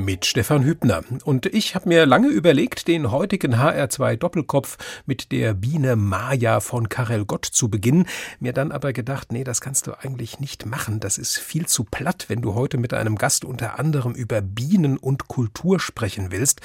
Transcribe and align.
mit 0.00 0.26
Stefan 0.26 0.64
Hübner. 0.64 1.02
Und 1.24 1.46
ich 1.46 1.74
habe 1.74 1.88
mir 1.88 2.06
lange 2.06 2.28
überlegt, 2.28 2.88
den 2.88 3.10
heutigen 3.10 3.56
HR2 3.56 4.16
Doppelkopf 4.16 4.78
mit 5.06 5.30
der 5.32 5.54
Biene 5.54 5.96
Maja 5.96 6.60
von 6.60 6.88
Karel 6.88 7.24
Gott 7.24 7.44
zu 7.44 7.68
beginnen. 7.68 8.06
Mir 8.40 8.52
dann 8.52 8.72
aber 8.72 8.92
gedacht, 8.92 9.32
nee, 9.32 9.44
das 9.44 9.60
kannst 9.60 9.86
du 9.86 9.92
eigentlich 9.92 10.40
nicht 10.40 10.66
machen. 10.66 11.00
Das 11.00 11.18
ist 11.18 11.38
viel 11.38 11.66
zu 11.66 11.84
platt, 11.84 12.26
wenn 12.28 12.42
du 12.42 12.54
heute 12.54 12.78
mit 12.78 12.94
einem 12.94 13.16
Gast 13.16 13.44
unter 13.44 13.78
anderem 13.78 14.14
über 14.14 14.40
Bienen 14.40 14.96
und 14.96 15.28
Kultur 15.28 15.78
sprechen 15.80 16.30
willst. 16.30 16.60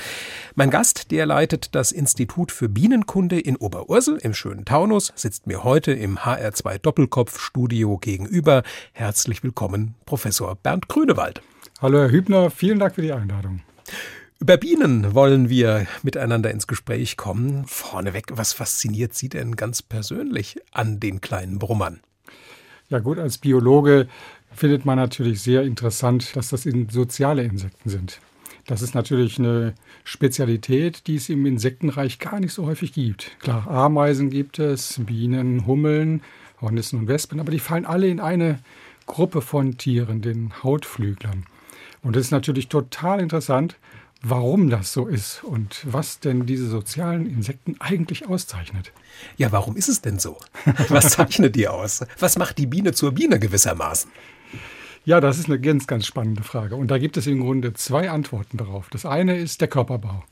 Mein 0.56 0.70
Gast, 0.70 1.12
der 1.12 1.26
leitet 1.26 1.76
das 1.76 1.92
Institut 1.92 2.52
für 2.52 2.70
Bienenkunde 2.70 3.40
in 3.40 3.58
Oberursel 3.58 4.18
im 4.18 4.34
schönen 4.34 4.66
Taunus, 4.66 5.12
sitzt 5.16 5.48
mir 5.48 5.64
heute 5.64 5.92
im 5.92 6.20
HR2 6.20 6.78
Doppelkopf 6.80 7.40
Studio 7.40 7.98
gegenüber. 7.98 8.64
Herzlich 8.94 9.44
willkommen, 9.44 9.96
Professor 10.06 10.56
Bernd 10.56 10.88
Grünewald. 10.88 11.42
Hallo 11.86 12.00
Herr 12.00 12.10
Hübner, 12.10 12.50
vielen 12.50 12.80
Dank 12.80 12.96
für 12.96 13.04
die 13.04 13.12
Einladung. 13.12 13.62
Über 14.40 14.58
Bienen 14.58 15.14
wollen 15.14 15.50
wir 15.50 15.86
miteinander 16.02 16.50
ins 16.50 16.66
Gespräch 16.66 17.16
kommen. 17.16 17.66
Vorneweg, 17.68 18.26
was 18.32 18.54
fasziniert 18.54 19.14
Sie 19.14 19.30
denn 19.30 19.56
ganz 19.56 19.84
persönlich 19.84 20.58
an 20.72 21.00
den 21.00 21.22
kleinen 21.22 21.60
Brummern? 21.60 22.00
Ja 22.90 22.98
gut, 22.98 23.20
als 23.20 23.38
Biologe 23.38 24.08
findet 24.52 24.84
man 24.86 24.98
natürlich 24.98 25.44
sehr 25.44 25.62
interessant, 25.62 26.36
dass 26.36 26.50
das 26.50 26.68
soziale 26.90 27.44
Insekten 27.44 27.88
sind. 27.88 28.20
Das 28.66 28.82
ist 28.82 28.96
natürlich 28.96 29.38
eine 29.38 29.76
Spezialität, 30.04 31.06
die 31.06 31.18
es 31.18 31.30
im 31.30 31.46
Insektenreich 31.46 32.18
gar 32.18 32.40
nicht 32.40 32.54
so 32.54 32.66
häufig 32.66 32.94
gibt. 32.94 33.38
Klar, 33.42 33.68
Ameisen 33.68 34.32
gibt 34.32 34.58
es, 34.58 35.00
Bienen, 35.06 35.68
Hummeln, 35.68 36.24
Hornissen 36.62 36.98
und 37.02 37.08
Wespen, 37.08 37.40
aber 37.40 37.52
die 37.52 37.60
fallen 37.60 37.86
alle 37.86 38.08
in 38.08 38.20
eine 38.20 38.58
Gruppe 39.06 39.44
von 39.44 39.78
Tieren, 39.78 40.24
den 40.24 40.64
Hautflüglern. 40.64 41.46
Und 42.06 42.16
es 42.16 42.28
ist 42.28 42.32
natürlich 42.32 42.68
total 42.68 43.20
interessant, 43.20 43.78
warum 44.22 44.70
das 44.70 44.94
so 44.94 45.08
ist 45.08 45.44
und 45.44 45.82
was 45.86 46.20
denn 46.20 46.46
diese 46.46 46.68
sozialen 46.68 47.26
Insekten 47.26 47.78
eigentlich 47.80 48.28
auszeichnet. 48.28 48.92
Ja, 49.38 49.52
warum 49.52 49.76
ist 49.76 49.90
es 49.90 50.02
denn 50.02 50.20
so? 50.20 50.38
Was 50.90 51.12
zeichnet 51.12 51.56
die 51.56 51.68
aus? 51.68 52.06
Was 52.20 52.38
macht 52.38 52.60
die 52.60 52.68
Biene 52.68 52.94
zur 52.94 53.12
Biene 53.12 53.40
gewissermaßen? 53.40 54.12
Ja, 55.04 55.20
das 55.20 55.40
ist 55.40 55.48
eine 55.48 55.60
ganz, 55.60 55.88
ganz 55.88 56.06
spannende 56.06 56.44
Frage. 56.44 56.76
Und 56.76 56.92
da 56.92 57.00
gibt 57.00 57.18
es 57.18 57.26
im 57.26 57.42
Grunde 57.42 57.74
zwei 57.74 58.12
Antworten 58.12 58.58
darauf. 58.58 58.88
Das 58.90 59.06
eine 59.08 59.38
ist 59.38 59.62
der 59.62 59.68
Körperbau. 59.68 60.24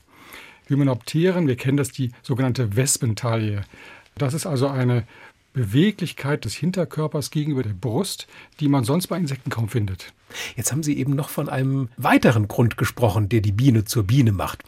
Hymenopteren, 0.66 1.48
wir 1.48 1.56
kennen 1.56 1.76
das, 1.76 1.90
die 1.90 2.12
sogenannte 2.22 2.76
Wespentaille. 2.76 3.62
Das 4.16 4.32
ist 4.32 4.46
also 4.46 4.68
eine 4.68 5.08
Beweglichkeit 5.54 6.44
des 6.44 6.54
Hinterkörpers 6.54 7.30
gegenüber 7.30 7.62
der 7.62 7.72
Brust, 7.72 8.26
die 8.60 8.68
man 8.68 8.84
sonst 8.84 9.06
bei 9.06 9.16
Insekten 9.16 9.48
kaum 9.48 9.68
findet. 9.68 10.12
Jetzt 10.56 10.72
haben 10.72 10.82
Sie 10.82 10.98
eben 10.98 11.14
noch 11.14 11.28
von 11.28 11.48
einem 11.48 11.88
weiteren 11.96 12.48
Grund 12.48 12.76
gesprochen, 12.76 13.28
der 13.28 13.40
die 13.40 13.52
Biene 13.52 13.84
zur 13.84 14.02
Biene 14.02 14.32
macht. 14.32 14.62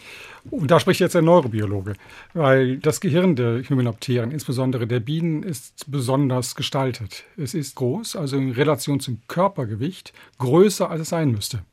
Und 0.51 0.70
da 0.70 0.79
spricht 0.79 1.01
jetzt 1.01 1.17
der 1.17 1.23
Neurobiologe, 1.23 1.95
weil 2.34 2.79
das 2.79 3.01
Gehirn 3.01 3.34
der 3.34 3.69
Hymenopteren, 3.69 4.31
insbesondere 4.31 4.87
der 4.87 5.01
Bienen, 5.01 5.42
ist 5.42 5.91
besonders 5.91 6.55
gestaltet. 6.55 7.25
Es 7.37 7.53
ist 7.53 7.75
groß, 7.75 8.14
also 8.14 8.37
in 8.37 8.53
Relation 8.53 9.01
zum 9.01 9.20
Körpergewicht, 9.27 10.12
größer 10.39 10.89
als 10.89 11.03
es 11.03 11.09
sein 11.09 11.33
müsste. 11.33 11.64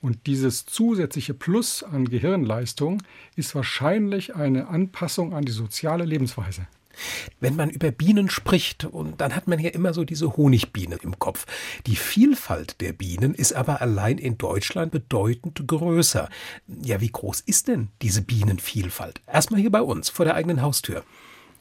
Und 0.00 0.26
dieses 0.26 0.66
zusätzliche 0.66 1.34
Plus 1.34 1.82
an 1.82 2.08
Gehirnleistung 2.08 3.02
ist 3.36 3.54
wahrscheinlich 3.54 4.34
eine 4.34 4.68
Anpassung 4.68 5.32
an 5.32 5.44
die 5.44 5.52
soziale 5.52 6.04
Lebensweise. 6.04 6.66
Wenn 7.40 7.56
man 7.56 7.70
über 7.70 7.90
Bienen 7.90 8.30
spricht, 8.30 8.84
und 8.84 9.20
dann 9.20 9.34
hat 9.34 9.48
man 9.48 9.58
ja 9.58 9.70
immer 9.70 9.94
so 9.94 10.04
diese 10.04 10.36
Honigbiene 10.36 10.96
im 11.02 11.18
Kopf. 11.18 11.46
Die 11.86 11.96
Vielfalt 11.96 12.80
der 12.80 12.92
Bienen 12.92 13.34
ist 13.34 13.52
aber 13.52 13.80
allein 13.80 14.18
in 14.18 14.38
Deutschland 14.38 14.92
bedeutend 14.92 15.66
größer. 15.66 16.28
Ja, 16.82 17.00
wie 17.00 17.10
groß 17.10 17.40
ist 17.40 17.68
denn 17.68 17.88
diese 18.02 18.22
Bienenvielfalt? 18.22 19.20
Erstmal 19.26 19.60
hier 19.60 19.70
bei 19.70 19.82
uns, 19.82 20.08
vor 20.08 20.24
der 20.24 20.34
eigenen 20.34 20.62
Haustür. 20.62 21.04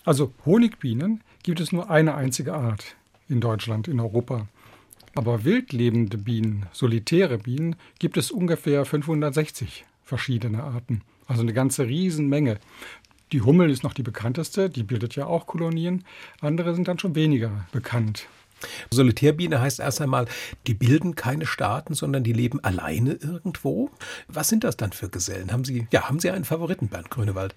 Also 0.03 0.33
Honigbienen 0.45 1.23
gibt 1.43 1.59
es 1.59 1.71
nur 1.71 1.89
eine 1.89 2.15
einzige 2.15 2.53
Art 2.53 2.95
in 3.29 3.39
Deutschland, 3.39 3.87
in 3.87 3.99
Europa. 3.99 4.47
Aber 5.13 5.43
wildlebende 5.43 6.17
Bienen, 6.17 6.67
solitäre 6.71 7.37
Bienen, 7.37 7.75
gibt 7.99 8.17
es 8.17 8.31
ungefähr 8.31 8.85
560 8.85 9.85
verschiedene 10.03 10.63
Arten. 10.63 11.01
Also 11.27 11.41
eine 11.43 11.53
ganze 11.53 11.87
Riesenmenge. 11.87 12.59
Die 13.31 13.41
Hummel 13.41 13.69
ist 13.69 13.83
noch 13.83 13.93
die 13.93 14.03
bekannteste, 14.03 14.69
die 14.69 14.83
bildet 14.83 15.15
ja 15.15 15.25
auch 15.25 15.47
Kolonien. 15.47 16.03
Andere 16.41 16.75
sind 16.75 16.87
dann 16.87 16.99
schon 16.99 17.15
weniger 17.15 17.65
bekannt. 17.71 18.27
Solitärbiene 18.91 19.59
heißt 19.59 19.79
erst 19.79 20.01
einmal, 20.01 20.27
die 20.67 20.73
bilden 20.73 21.15
keine 21.15 21.45
Staaten, 21.45 21.93
sondern 21.93 22.23
die 22.23 22.33
leben 22.33 22.63
alleine 22.63 23.13
irgendwo. 23.13 23.89
Was 24.27 24.49
sind 24.49 24.63
das 24.63 24.77
dann 24.77 24.91
für 24.91 25.09
Gesellen? 25.09 25.51
Haben 25.51 25.63
Sie, 25.63 25.87
ja, 25.91 26.07
haben 26.09 26.19
Sie 26.19 26.29
einen 26.29 26.45
Favoriten, 26.45 26.89
Bernd 26.89 27.09
Grünewald? 27.09 27.55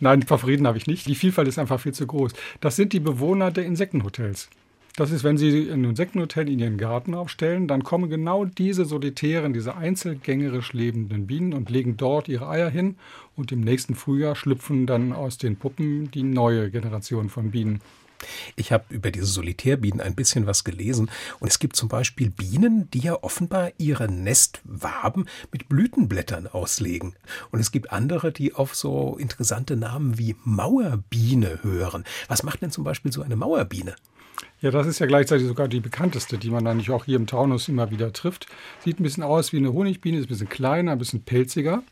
Nein, 0.00 0.22
Favoriten 0.22 0.66
habe 0.66 0.78
ich 0.78 0.86
nicht. 0.86 1.06
Die 1.06 1.14
Vielfalt 1.14 1.48
ist 1.48 1.58
einfach 1.58 1.80
viel 1.80 1.92
zu 1.92 2.06
groß. 2.06 2.32
Das 2.60 2.76
sind 2.76 2.92
die 2.92 3.00
Bewohner 3.00 3.50
der 3.50 3.66
Insektenhotels. 3.66 4.48
Das 4.96 5.10
ist, 5.10 5.24
wenn 5.24 5.36
Sie 5.36 5.70
ein 5.70 5.84
Insektenhotel 5.84 6.48
in 6.48 6.58
Ihren 6.58 6.78
Garten 6.78 7.14
aufstellen, 7.14 7.68
dann 7.68 7.84
kommen 7.84 8.08
genau 8.08 8.46
diese 8.46 8.86
solitären, 8.86 9.52
diese 9.52 9.76
einzelgängerisch 9.76 10.72
lebenden 10.72 11.26
Bienen 11.26 11.52
und 11.52 11.68
legen 11.68 11.98
dort 11.98 12.28
ihre 12.28 12.48
Eier 12.48 12.70
hin 12.70 12.96
und 13.36 13.52
im 13.52 13.60
nächsten 13.60 13.94
Frühjahr 13.94 14.34
schlüpfen 14.34 14.86
dann 14.86 15.12
aus 15.12 15.36
den 15.36 15.56
Puppen 15.56 16.10
die 16.12 16.22
neue 16.22 16.70
Generation 16.70 17.28
von 17.28 17.50
Bienen. 17.50 17.82
Ich 18.56 18.72
habe 18.72 18.84
über 18.90 19.10
diese 19.10 19.26
Solitärbienen 19.26 20.00
ein 20.00 20.14
bisschen 20.14 20.46
was 20.46 20.64
gelesen 20.64 21.10
und 21.40 21.48
es 21.48 21.58
gibt 21.58 21.76
zum 21.76 21.88
Beispiel 21.88 22.30
Bienen, 22.30 22.90
die 22.90 23.00
ja 23.00 23.22
offenbar 23.22 23.70
ihre 23.78 24.10
Nestwaben 24.10 25.28
mit 25.52 25.68
Blütenblättern 25.68 26.46
auslegen. 26.46 27.14
Und 27.50 27.60
es 27.60 27.72
gibt 27.72 27.92
andere, 27.92 28.32
die 28.32 28.54
auf 28.54 28.74
so 28.74 29.16
interessante 29.18 29.76
Namen 29.76 30.18
wie 30.18 30.36
Mauerbiene 30.44 31.60
hören. 31.62 32.04
Was 32.28 32.42
macht 32.42 32.62
denn 32.62 32.70
zum 32.70 32.84
Beispiel 32.84 33.12
so 33.12 33.22
eine 33.22 33.36
Mauerbiene? 33.36 33.96
Ja, 34.60 34.70
das 34.70 34.86
ist 34.86 34.98
ja 34.98 35.06
gleichzeitig 35.06 35.46
sogar 35.46 35.68
die 35.68 35.80
bekannteste, 35.80 36.38
die 36.38 36.50
man 36.50 36.66
eigentlich 36.66 36.90
auch 36.90 37.04
hier 37.04 37.16
im 37.16 37.26
Taunus 37.26 37.68
immer 37.68 37.90
wieder 37.90 38.12
trifft. 38.12 38.46
Sieht 38.84 38.98
ein 38.98 39.02
bisschen 39.02 39.22
aus 39.22 39.52
wie 39.52 39.58
eine 39.58 39.72
Honigbiene, 39.72 40.18
ist 40.18 40.26
ein 40.26 40.28
bisschen 40.28 40.48
kleiner, 40.48 40.92
ein 40.92 40.98
bisschen 40.98 41.22
pelziger. 41.22 41.82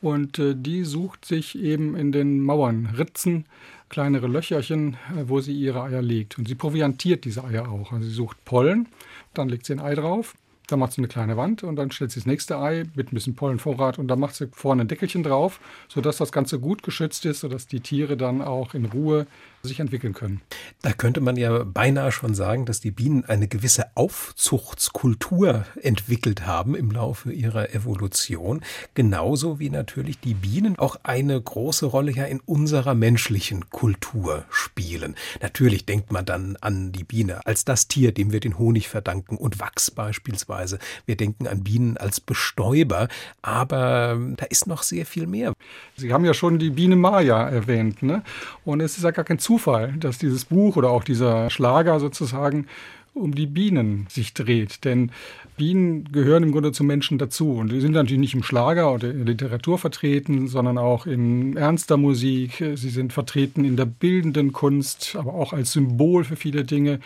Und 0.00 0.38
äh, 0.38 0.54
die 0.56 0.84
sucht 0.84 1.24
sich 1.24 1.58
eben 1.58 1.94
in 1.96 2.12
den 2.12 2.40
Mauern 2.40 2.86
Ritzen, 2.98 3.46
kleinere 3.92 4.26
Löcherchen, 4.26 4.94
äh, 5.16 5.28
wo 5.28 5.40
sie 5.40 5.52
ihre 5.52 5.84
Eier 5.84 6.02
legt. 6.02 6.36
Und 6.38 6.48
sie 6.48 6.56
proviantiert 6.56 7.24
diese 7.24 7.44
Eier 7.44 7.70
auch. 7.70 7.92
Also 7.92 8.04
sie 8.04 8.14
sucht 8.14 8.44
Pollen, 8.44 8.88
dann 9.34 9.48
legt 9.48 9.66
sie 9.66 9.74
ein 9.74 9.80
Ei 9.80 9.94
drauf 9.94 10.34
dann 10.72 10.78
macht 10.78 10.92
sie 10.92 11.00
eine 11.00 11.08
kleine 11.08 11.36
Wand 11.36 11.62
und 11.62 11.76
dann 11.76 11.90
stellt 11.90 12.10
sie 12.10 12.20
das 12.20 12.26
nächste 12.26 12.58
Ei 12.58 12.84
mit 12.94 13.12
ein 13.12 13.14
bisschen 13.14 13.36
Pollenvorrat 13.36 13.98
und 13.98 14.08
dann 14.08 14.18
macht 14.18 14.34
sie 14.34 14.48
vorne 14.52 14.82
ein 14.82 14.88
Deckelchen 14.88 15.22
drauf, 15.22 15.60
sodass 15.88 16.16
das 16.16 16.32
Ganze 16.32 16.58
gut 16.58 16.82
geschützt 16.82 17.26
ist, 17.26 17.40
sodass 17.40 17.66
die 17.66 17.80
Tiere 17.80 18.16
dann 18.16 18.40
auch 18.40 18.74
in 18.74 18.86
Ruhe 18.86 19.26
sich 19.62 19.80
entwickeln 19.80 20.14
können. 20.14 20.40
Da 20.80 20.92
könnte 20.92 21.20
man 21.20 21.36
ja 21.36 21.64
beinahe 21.64 22.10
schon 22.10 22.34
sagen, 22.34 22.66
dass 22.66 22.80
die 22.80 22.90
Bienen 22.90 23.24
eine 23.24 23.48
gewisse 23.48 23.86
Aufzuchtskultur 23.94 25.66
entwickelt 25.80 26.46
haben 26.46 26.74
im 26.74 26.90
Laufe 26.90 27.32
ihrer 27.32 27.74
Evolution, 27.74 28.62
genauso 28.94 29.58
wie 29.58 29.70
natürlich 29.70 30.18
die 30.18 30.34
Bienen 30.34 30.78
auch 30.78 30.96
eine 31.02 31.40
große 31.40 31.86
Rolle 31.86 32.12
ja 32.12 32.24
in 32.24 32.40
unserer 32.40 32.94
menschlichen 32.94 33.70
Kultur 33.70 34.44
spielen. 34.50 35.14
Natürlich 35.40 35.86
denkt 35.86 36.12
man 36.12 36.24
dann 36.24 36.56
an 36.60 36.92
die 36.92 37.04
Biene 37.04 37.46
als 37.46 37.64
das 37.64 37.88
Tier, 37.88 38.12
dem 38.12 38.32
wir 38.32 38.40
den 38.40 38.58
Honig 38.58 38.88
verdanken 38.88 39.36
und 39.36 39.60
Wachs 39.60 39.90
beispielsweise 39.90 40.72
Weise. 40.72 40.78
Wir 41.06 41.16
denken 41.16 41.46
an 41.46 41.62
Bienen 41.64 41.96
als 41.96 42.20
Bestäuber, 42.20 43.08
aber 43.42 44.12
ähm, 44.12 44.36
da 44.36 44.46
ist 44.46 44.66
noch 44.66 44.82
sehr 44.82 45.06
viel 45.06 45.26
mehr. 45.26 45.52
Sie 45.96 46.12
haben 46.12 46.24
ja 46.24 46.34
schon 46.34 46.58
die 46.58 46.70
Biene 46.70 46.96
Maya 46.96 47.48
erwähnt. 47.48 48.02
Ne? 48.02 48.22
Und 48.64 48.80
es 48.80 48.96
ist 48.96 49.04
ja 49.04 49.10
gar 49.10 49.24
kein 49.24 49.38
Zufall, 49.38 49.51
dass 49.58 50.18
dieses 50.18 50.46
Buch 50.46 50.76
oder 50.76 50.90
auch 50.90 51.04
dieser 51.04 51.50
Schlager 51.50 52.00
sozusagen 52.00 52.66
um 53.14 53.34
die 53.34 53.46
Bienen 53.46 54.06
sich 54.08 54.32
dreht. 54.32 54.84
Denn 54.84 55.10
Bienen 55.56 56.10
gehören 56.12 56.44
im 56.44 56.52
Grunde 56.52 56.72
zum 56.72 56.86
Menschen 56.86 57.18
dazu. 57.18 57.52
Und 57.52 57.70
die 57.70 57.80
sind 57.80 57.92
natürlich 57.92 58.20
nicht 58.20 58.34
im 58.34 58.42
Schlager 58.42 58.92
oder 58.92 59.10
in 59.10 59.18
der 59.18 59.26
Literatur 59.26 59.78
vertreten, 59.78 60.48
sondern 60.48 60.78
auch 60.78 61.06
in 61.06 61.56
ernster 61.56 61.98
Musik. 61.98 62.64
Sie 62.74 62.88
sind 62.88 63.12
vertreten 63.12 63.64
in 63.64 63.76
der 63.76 63.84
bildenden 63.84 64.52
Kunst, 64.52 65.14
aber 65.16 65.34
auch 65.34 65.52
als 65.52 65.72
Symbol 65.72 66.24
für 66.24 66.36
viele 66.36 66.64
Dinge. 66.64 67.00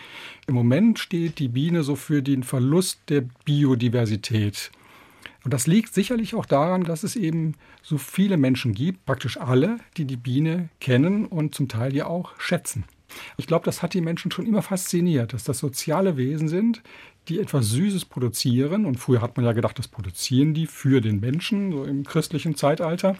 Im 0.47 0.55
Moment 0.55 0.97
steht 0.99 1.39
die 1.39 1.49
Biene 1.49 1.83
so 1.83 1.95
für 1.95 2.23
den 2.23 2.43
Verlust 2.43 2.99
der 3.09 3.23
Biodiversität. 3.43 4.71
Und 5.47 5.53
das 5.53 5.65
liegt 5.65 5.93
sicherlich 5.93 6.35
auch 6.35 6.45
daran, 6.45 6.83
dass 6.83 7.03
es 7.03 7.15
eben 7.15 7.55
so 7.81 7.97
viele 7.97 8.35
Menschen 8.35 8.73
gibt, 8.73 9.05
praktisch 9.05 9.37
alle, 9.39 9.77
die 9.95 10.03
die 10.03 10.17
Biene 10.17 10.67
kennen 10.81 11.25
und 11.25 11.55
zum 11.55 11.69
Teil 11.69 11.95
ja 11.95 12.05
auch 12.05 12.37
schätzen. 12.37 12.83
Ich 13.37 13.47
glaube, 13.47 13.63
das 13.63 13.81
hat 13.81 13.93
die 13.93 14.01
Menschen 14.01 14.29
schon 14.29 14.45
immer 14.45 14.61
fasziniert, 14.61 15.31
dass 15.31 15.45
das 15.45 15.59
soziale 15.59 16.17
Wesen 16.17 16.49
sind, 16.49 16.83
die 17.29 17.39
etwas 17.39 17.69
Süßes 17.69 18.03
produzieren. 18.03 18.85
Und 18.85 18.97
früher 18.97 19.21
hat 19.21 19.37
man 19.37 19.45
ja 19.45 19.53
gedacht, 19.53 19.79
das 19.79 19.87
produzieren 19.87 20.53
die 20.53 20.67
für 20.67 20.99
den 20.99 21.21
Menschen, 21.21 21.71
so 21.71 21.85
im 21.85 22.03
christlichen 22.03 22.55
Zeitalter. 22.55 23.15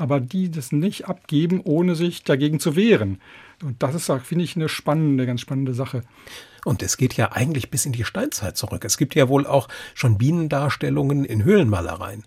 Aber 0.00 0.18
die 0.18 0.50
das 0.50 0.72
nicht 0.72 1.08
abgeben, 1.08 1.60
ohne 1.62 1.94
sich 1.94 2.24
dagegen 2.24 2.58
zu 2.58 2.74
wehren. 2.74 3.20
Und 3.62 3.82
das 3.82 3.94
ist, 3.94 4.10
finde 4.24 4.44
ich, 4.44 4.56
eine 4.56 4.70
spannende, 4.70 5.26
ganz 5.26 5.42
spannende 5.42 5.74
Sache. 5.74 6.00
Und 6.64 6.82
es 6.82 6.96
geht 6.96 7.18
ja 7.18 7.32
eigentlich 7.32 7.70
bis 7.70 7.84
in 7.84 7.92
die 7.92 8.04
Steinzeit 8.04 8.56
zurück. 8.56 8.82
Es 8.86 8.96
gibt 8.96 9.14
ja 9.14 9.28
wohl 9.28 9.46
auch 9.46 9.68
schon 9.92 10.16
Bienendarstellungen 10.16 11.26
in 11.26 11.44
Höhlenmalereien. 11.44 12.24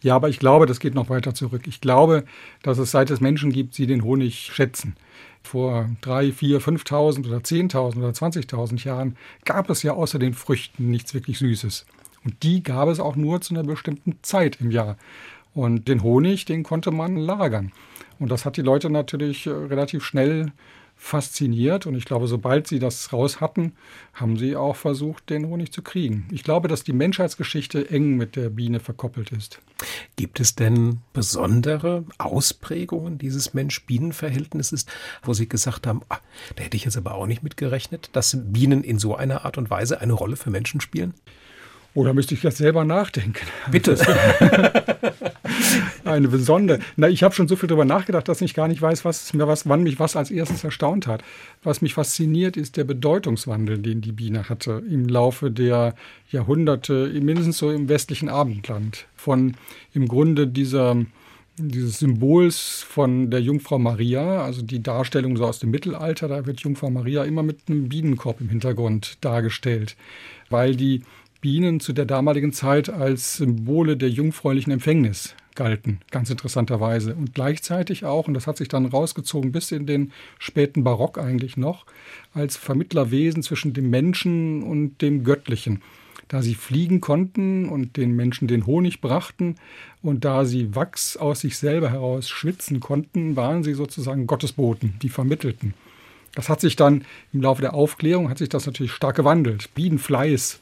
Ja, 0.00 0.16
aber 0.16 0.30
ich 0.30 0.38
glaube, 0.38 0.64
das 0.64 0.80
geht 0.80 0.94
noch 0.94 1.10
weiter 1.10 1.34
zurück. 1.34 1.66
Ich 1.66 1.82
glaube, 1.82 2.24
dass 2.62 2.78
es 2.78 2.90
seit 2.90 3.10
es 3.10 3.20
Menschen 3.20 3.52
gibt, 3.52 3.76
die 3.76 3.86
den 3.86 4.02
Honig 4.02 4.50
schätzen. 4.54 4.96
Vor 5.42 5.90
drei, 6.00 6.32
vier, 6.32 6.62
5.000 6.62 7.26
oder 7.26 7.38
10.000 7.38 7.98
oder 7.98 8.08
20.000 8.08 8.82
Jahren 8.82 9.16
gab 9.44 9.68
es 9.68 9.82
ja 9.82 9.92
außer 9.92 10.18
den 10.18 10.32
Früchten 10.32 10.90
nichts 10.90 11.12
wirklich 11.12 11.38
Süßes. 11.38 11.84
Und 12.24 12.42
die 12.42 12.62
gab 12.62 12.88
es 12.88 12.98
auch 12.98 13.16
nur 13.16 13.42
zu 13.42 13.52
einer 13.52 13.64
bestimmten 13.64 14.18
Zeit 14.22 14.58
im 14.60 14.70
Jahr. 14.70 14.96
Und 15.54 15.88
den 15.88 16.02
Honig, 16.02 16.44
den 16.44 16.62
konnte 16.62 16.90
man 16.90 17.16
lagern. 17.16 17.72
Und 18.18 18.30
das 18.30 18.44
hat 18.44 18.56
die 18.56 18.62
Leute 18.62 18.90
natürlich 18.90 19.46
äh, 19.46 19.50
relativ 19.50 20.04
schnell 20.04 20.52
fasziniert. 21.00 21.86
Und 21.86 21.94
ich 21.94 22.04
glaube, 22.04 22.28
sobald 22.28 22.66
sie 22.66 22.78
das 22.78 23.10
raus 23.12 23.40
hatten, 23.40 23.72
haben 24.12 24.36
sie 24.36 24.54
auch 24.54 24.76
versucht, 24.76 25.30
den 25.30 25.46
Honig 25.46 25.72
zu 25.72 25.80
kriegen. 25.80 26.28
Ich 26.30 26.44
glaube, 26.44 26.68
dass 26.68 26.84
die 26.84 26.92
Menschheitsgeschichte 26.92 27.90
eng 27.90 28.18
mit 28.18 28.36
der 28.36 28.50
Biene 28.50 28.80
verkoppelt 28.80 29.32
ist. 29.32 29.60
Gibt 30.16 30.40
es 30.40 30.56
denn 30.56 30.98
besondere 31.14 32.04
Ausprägungen 32.18 33.16
dieses 33.16 33.54
Mensch-Bienen-Verhältnisses, 33.54 34.84
wo 35.22 35.32
Sie 35.32 35.48
gesagt 35.48 35.86
haben, 35.86 36.02
ah, 36.10 36.18
da 36.56 36.64
hätte 36.64 36.76
ich 36.76 36.84
jetzt 36.84 36.98
aber 36.98 37.14
auch 37.14 37.26
nicht 37.26 37.42
mitgerechnet, 37.42 38.10
dass 38.12 38.36
Bienen 38.38 38.84
in 38.84 38.98
so 38.98 39.16
einer 39.16 39.46
Art 39.46 39.56
und 39.56 39.70
Weise 39.70 40.02
eine 40.02 40.12
Rolle 40.12 40.36
für 40.36 40.50
Menschen 40.50 40.82
spielen? 40.82 41.14
Oder 41.94 42.14
müsste 42.14 42.34
ich 42.34 42.42
jetzt 42.42 42.58
selber 42.58 42.84
nachdenken? 42.84 43.46
Bitte. 43.70 43.96
Eine 46.04 46.28
besondere. 46.28 46.80
Na, 46.96 47.08
ich 47.08 47.22
habe 47.22 47.34
schon 47.34 47.48
so 47.48 47.56
viel 47.56 47.68
darüber 47.68 47.84
nachgedacht, 47.84 48.28
dass 48.28 48.40
ich 48.40 48.54
gar 48.54 48.68
nicht 48.68 48.80
weiß, 48.80 49.04
was, 49.04 49.36
was, 49.36 49.68
wann 49.68 49.82
mich 49.82 49.98
was 49.98 50.16
als 50.16 50.30
erstes 50.30 50.64
erstaunt 50.64 51.06
hat. 51.06 51.22
Was 51.62 51.82
mich 51.82 51.94
fasziniert, 51.94 52.56
ist 52.56 52.76
der 52.76 52.84
Bedeutungswandel, 52.84 53.78
den 53.78 54.00
die 54.00 54.12
Biene 54.12 54.48
hatte 54.48 54.82
im 54.88 55.08
Laufe 55.08 55.50
der 55.50 55.94
Jahrhunderte, 56.30 57.10
mindestens 57.20 57.58
so 57.58 57.70
im 57.70 57.88
westlichen 57.88 58.28
Abendland. 58.28 59.06
Von 59.16 59.56
im 59.92 60.08
Grunde 60.08 60.46
dieser 60.46 60.96
dieses 61.68 61.98
Symbols 61.98 62.84
von 62.88 63.30
der 63.30 63.40
Jungfrau 63.40 63.78
Maria, 63.78 64.42
also 64.42 64.62
die 64.62 64.82
Darstellung 64.82 65.36
so 65.36 65.44
aus 65.44 65.58
dem 65.58 65.70
Mittelalter, 65.70 66.28
da 66.28 66.46
wird 66.46 66.60
Jungfrau 66.60 66.90
Maria 66.90 67.24
immer 67.24 67.42
mit 67.42 67.68
einem 67.68 67.88
Bienenkorb 67.88 68.40
im 68.40 68.48
Hintergrund 68.48 69.18
dargestellt, 69.20 69.96
weil 70.48 70.74
die 70.74 71.02
Bienen 71.40 71.80
zu 71.80 71.92
der 71.92 72.04
damaligen 72.04 72.52
Zeit 72.52 72.90
als 72.90 73.36
Symbole 73.36 73.96
der 73.96 74.10
jungfräulichen 74.10 74.72
Empfängnis 74.72 75.34
galten, 75.54 76.00
ganz 76.10 76.30
interessanterweise. 76.30 77.14
Und 77.14 77.34
gleichzeitig 77.34 78.04
auch, 78.04 78.28
und 78.28 78.34
das 78.34 78.46
hat 78.46 78.56
sich 78.56 78.68
dann 78.68 78.86
rausgezogen 78.86 79.52
bis 79.52 79.72
in 79.72 79.86
den 79.86 80.12
späten 80.38 80.84
Barock 80.84 81.18
eigentlich 81.18 81.56
noch, 81.56 81.86
als 82.34 82.56
Vermittlerwesen 82.56 83.42
zwischen 83.42 83.72
dem 83.72 83.90
Menschen 83.90 84.62
und 84.62 85.02
dem 85.02 85.24
Göttlichen. 85.24 85.82
Da 86.28 86.42
sie 86.42 86.54
fliegen 86.54 87.00
konnten 87.00 87.68
und 87.68 87.96
den 87.96 88.14
Menschen 88.14 88.46
den 88.46 88.64
Honig 88.66 89.00
brachten 89.00 89.56
und 90.00 90.24
da 90.24 90.44
sie 90.44 90.74
Wachs 90.76 91.16
aus 91.16 91.40
sich 91.40 91.58
selber 91.58 91.90
heraus 91.90 92.28
schwitzen 92.28 92.78
konnten, 92.78 93.34
waren 93.34 93.64
sie 93.64 93.74
sozusagen 93.74 94.26
Gottesboten, 94.26 94.94
die 95.02 95.08
vermittelten. 95.08 95.74
Das 96.34 96.48
hat 96.48 96.60
sich 96.60 96.76
dann 96.76 97.04
im 97.32 97.40
Laufe 97.40 97.62
der 97.62 97.74
Aufklärung 97.74 98.30
hat 98.30 98.38
sich 98.38 98.48
das 98.48 98.66
natürlich 98.66 98.92
stark 98.92 99.16
gewandelt. 99.16 99.74
Bienenfleiß 99.74 100.60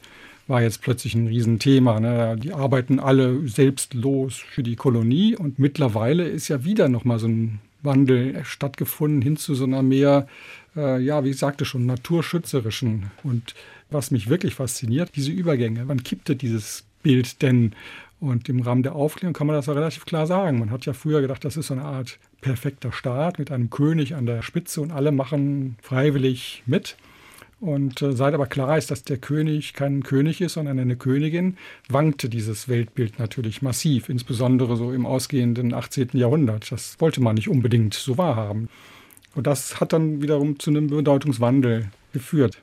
war 0.49 0.63
jetzt 0.63 0.81
plötzlich 0.81 1.13
ein 1.13 1.27
Riesenthema. 1.27 1.99
Ne? 1.99 2.35
Die 2.41 2.53
arbeiten 2.53 2.99
alle 2.99 3.47
selbstlos 3.47 4.35
für 4.35 4.63
die 4.63 4.75
Kolonie 4.75 5.35
und 5.37 5.59
mittlerweile 5.59 6.27
ist 6.27 6.47
ja 6.47 6.65
wieder 6.65 6.89
nochmal 6.89 7.19
so 7.19 7.27
ein 7.27 7.59
Wandel 7.83 8.43
stattgefunden 8.43 9.21
hin 9.21 9.37
zu 9.37 9.53
so 9.53 9.63
einer 9.63 9.83
mehr, 9.83 10.27
äh, 10.75 11.01
ja, 11.01 11.23
wie 11.23 11.29
ich 11.29 11.37
sagte 11.37 11.65
schon, 11.65 11.85
naturschützerischen. 11.85 13.11
Und 13.23 13.53
was 13.91 14.11
mich 14.11 14.27
wirklich 14.27 14.55
fasziniert, 14.55 15.11
diese 15.15 15.31
Übergänge. 15.31 15.87
Wann 15.87 16.03
kippte 16.03 16.35
dieses 16.35 16.83
Bild 17.03 17.41
denn? 17.41 17.73
Und 18.19 18.49
im 18.49 18.61
Rahmen 18.61 18.83
der 18.83 18.95
Aufklärung 18.95 19.33
kann 19.33 19.47
man 19.47 19.55
das 19.55 19.67
ja 19.67 19.73
relativ 19.73 20.05
klar 20.05 20.27
sagen. 20.27 20.59
Man 20.59 20.71
hat 20.71 20.85
ja 20.85 20.93
früher 20.93 21.21
gedacht, 21.21 21.45
das 21.45 21.57
ist 21.57 21.67
so 21.67 21.75
eine 21.75 21.85
Art 21.85 22.19
perfekter 22.41 22.91
Staat 22.91 23.39
mit 23.39 23.51
einem 23.51 23.69
König 23.69 24.15
an 24.15 24.25
der 24.25 24.41
Spitze 24.41 24.81
und 24.81 24.91
alle 24.91 25.11
machen 25.11 25.77
freiwillig 25.81 26.63
mit. 26.65 26.97
Und 27.59 28.01
äh, 28.01 28.13
seit 28.13 28.33
aber 28.33 28.47
klar 28.47 28.77
ist, 28.77 28.89
dass 28.89 29.03
der 29.03 29.17
König 29.17 29.73
kein 29.73 30.03
König 30.03 30.39
ist, 30.39 30.53
sondern 30.53 30.79
eine 30.79 30.95
Königin, 30.95 31.57
wankte 31.89 32.29
dieses 32.29 32.69
Weltbild 32.69 33.19
natürlich 33.19 33.61
massiv, 33.61 34.07
insbesondere 34.07 34.77
so 34.77 34.93
im 34.93 35.05
ausgehenden 35.05 35.73
18. 35.73 36.09
Jahrhundert. 36.13 36.71
Das 36.71 36.99
wollte 36.99 37.21
man 37.21 37.35
nicht 37.35 37.49
unbedingt 37.49 37.93
so 37.93 38.17
wahrhaben. 38.17 38.69
Und 39.35 39.45
das 39.45 39.79
hat 39.79 39.93
dann 39.93 40.21
wiederum 40.21 40.57
zu 40.59 40.69
einem 40.69 40.87
Bedeutungswandel 40.87 41.89
geführt. 42.13 42.61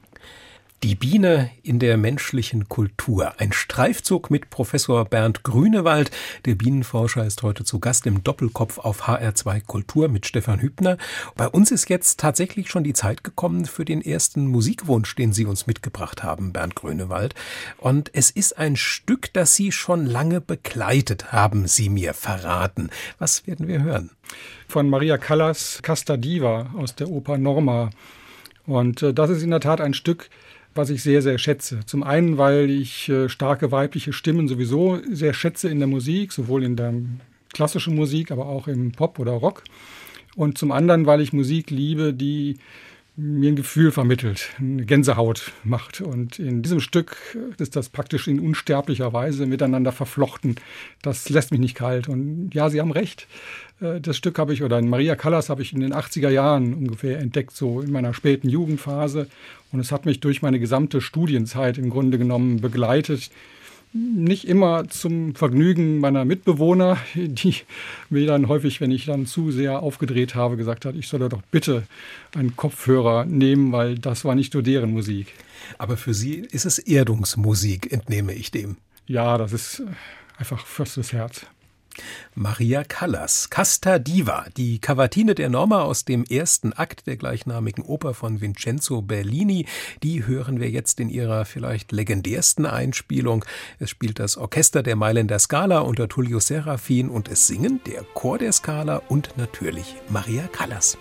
Die 0.83 0.95
Biene 0.95 1.51
in 1.63 1.79
der 1.79 1.97
menschlichen 1.97 2.69
Kultur. 2.69 3.33
Ein 3.39 3.53
Streifzug 3.53 4.31
mit 4.31 4.51
Professor 4.51 5.07
Bernd 5.07 5.43
Grünewald. 5.43 6.11
Der 6.45 6.55
Bienenforscher 6.55 7.25
ist 7.25 7.43
heute 7.43 7.65
zu 7.65 7.81
Gast 7.81 8.07
im 8.07 8.23
Doppelkopf 8.23 8.77
auf 8.79 9.09
HR2 9.09 9.63
Kultur 9.65 10.09
mit 10.09 10.27
Stefan 10.27 10.61
Hübner. 10.61 10.99
Bei 11.35 11.49
uns 11.49 11.71
ist 11.71 11.89
jetzt 11.89 12.21
tatsächlich 12.21 12.69
schon 12.69 12.85
die 12.85 12.93
Zeit 12.93 13.25
gekommen 13.25 13.65
für 13.65 13.87
den 13.87 14.03
ersten 14.03 14.47
Musikwunsch, 14.49 15.15
den 15.15 15.33
Sie 15.33 15.47
uns 15.47 15.67
mitgebracht 15.67 16.23
haben, 16.23 16.53
Bernd 16.53 16.75
Grünewald. 16.75 17.35
Und 17.79 18.11
es 18.13 18.31
ist 18.31 18.59
ein 18.59 18.77
Stück, 18.77 19.33
das 19.33 19.55
Sie 19.55 19.73
schon 19.73 20.05
lange 20.05 20.43
begleitet 20.43 21.33
haben, 21.33 21.69
Sie 21.69 21.89
mir 21.89 22.13
verraten. 22.13 22.91
Was 23.19 23.47
werden 23.47 23.67
wir 23.67 23.83
hören? 23.83 24.11
Von 24.69 24.91
Maria 24.91 25.17
Callas 25.17 25.81
Casta 25.81 26.19
Diva 26.19 26.75
aus 26.77 26.95
der 26.95 27.09
Oper 27.09 27.39
Norma. 27.39 27.89
Und 28.67 29.03
äh, 29.03 29.15
das 29.15 29.31
ist 29.31 29.43
in 29.43 29.51
der 29.51 29.61
Tat 29.61 29.81
ein 29.81 29.95
Stück, 29.95 30.29
was 30.77 30.91
ich 30.91 31.03
sehr, 31.03 31.23
sehr 31.23 31.39
schätze. 31.39 31.81
Zum 31.87 32.03
einen, 32.03 32.39
weil 32.39 32.71
ich 32.71 33.09
äh, 33.09 33.29
starke 33.29 33.73
weibliche 33.73 34.13
Stimmen 34.13 34.49
sowieso 34.49 35.01
sehr 35.11 35.35
schätze 35.35 35.69
in 35.69 35.79
der 35.79 35.89
Musik, 35.89 36.33
sowohl 36.33 36.65
in 36.65 36.77
der 36.77 36.95
klassischen 37.53 37.95
Musik, 37.95 38.31
aber 38.31 38.47
auch 38.47 38.69
im 38.69 38.93
Pop 38.93 39.19
oder 39.19 39.33
Rock. 39.33 39.63
Und 40.37 40.59
zum 40.59 40.73
anderen, 40.73 41.07
weil 41.07 41.21
ich 41.21 41.33
Musik 41.33 41.71
liebe, 41.71 42.13
die 42.13 42.57
mir 43.17 43.51
ein 43.51 43.57
Gefühl 43.57 43.93
vermittelt, 43.93 44.51
eine 44.59 44.85
Gänsehaut 44.85 45.53
macht. 45.65 46.03
Und 46.03 46.39
in 46.39 46.63
diesem 46.63 46.81
Stück 46.81 47.17
ist 47.59 47.75
das 47.75 47.89
praktisch 47.89 48.29
in 48.29 48.41
unsterblicher 48.41 49.13
Weise 49.13 49.47
miteinander 49.47 49.91
verflochten. 49.91 50.57
Das 51.03 51.29
lässt 51.31 51.51
mich 51.51 51.61
nicht 51.61 51.75
kalt. 51.75 52.09
Und 52.09 52.51
ja, 52.53 52.69
Sie 52.69 52.81
haben 52.81 52.93
recht. 52.93 53.27
Äh, 53.81 54.01
das 54.01 54.17
Stück 54.17 54.39
habe 54.39 54.53
ich, 54.53 54.63
oder 54.63 54.81
Maria 54.83 55.17
Callas 55.17 55.49
habe 55.49 55.63
ich 55.63 55.73
in 55.73 55.81
den 55.81 55.95
80er 55.95 56.29
Jahren 56.29 56.75
ungefähr 56.75 57.19
entdeckt, 57.19 57.57
so 57.57 57.81
in 57.81 57.91
meiner 57.91 58.13
späten 58.13 58.51
Jugendphase. 58.51 59.29
Und 59.73 59.81
es 59.81 59.93
hat 59.93 60.05
mich 60.05 60.21
durch 60.21 60.43
meine 60.43 60.61
gesamte 60.61 61.01
Studienzeit 61.01 61.79
im 61.79 61.91
Grunde 61.91 62.19
genommen 62.19 62.61
begleitet 62.61 63.31
nicht 63.97 64.47
immer 64.47 64.89
zum 64.89 65.35
Vergnügen 65.35 65.99
meiner 65.99 66.25
Mitbewohner, 66.25 66.99
die 67.15 67.57
mir 68.11 68.27
dann 68.27 68.49
häufig, 68.49 68.81
wenn 68.81 68.91
ich 68.91 69.07
dann 69.07 69.27
zu 69.27 69.51
sehr 69.51 69.81
aufgedreht 69.81 70.35
habe, 70.35 70.57
gesagt 70.57 70.85
hat, 70.85 70.95
ich 70.95 71.09
solle 71.09 71.29
doch 71.29 71.43
bitte 71.51 71.85
einen 72.35 72.57
Kopfhörer 72.57 73.25
nehmen, 73.25 73.73
weil 73.73 73.99
das 73.99 74.25
war 74.25 74.35
nicht 74.35 74.55
nur 74.55 74.63
deren 74.63 74.93
Musik. 74.93 75.33
Aber 75.79 75.97
für 75.97 76.15
Sie 76.15 76.37
ist 76.37 76.67
es 76.67 76.79
Erdungsmusik, 76.79 77.93
entnehme 77.93 78.35
ich 78.35 78.51
dem. 78.51 78.77
Ja, 79.07 79.39
das 79.39 79.53
ist 79.53 79.83
einfach 80.39 80.67
fürstes 80.67 81.13
Herz. 81.13 81.47
Maria 82.35 82.85
Callas, 82.85 83.51
Casta 83.51 83.99
Diva, 83.99 84.47
die 84.57 84.79
Cavatine 84.79 85.35
der 85.35 85.49
Norma 85.49 85.83
aus 85.83 86.05
dem 86.05 86.25
ersten 86.25 86.73
Akt 86.73 87.07
der 87.07 87.17
gleichnamigen 87.17 87.85
Oper 87.85 88.15
von 88.15 88.41
Vincenzo 88.41 89.03
Bellini, 89.03 89.67
die 90.03 90.27
hören 90.27 90.61
wir 90.61 90.71
jetzt 90.71 91.01
in 91.01 91.09
ihrer 91.09 91.45
vielleicht 91.45 91.93
legendärsten 91.93 92.67
Einspielung. 92.67 93.45
Es 93.79 93.91
spielt 93.91 94.19
das 94.19 94.37
Orchester 94.37 94.83
der 94.83 94.97
Mailänder 94.97 95.39
Scala 95.39 95.81
unter 95.81 96.09
Tullio 96.09 96.41
Serafin 96.41 97.09
und 97.09 97.29
es 97.29 97.47
singen 97.47 97.81
der 97.87 98.03
Chor 98.15 98.39
der 98.39 98.53
Scala 98.53 99.03
und 99.09 99.37
natürlich 99.37 99.97
Maria 100.09 100.47
Callas. 100.49 100.99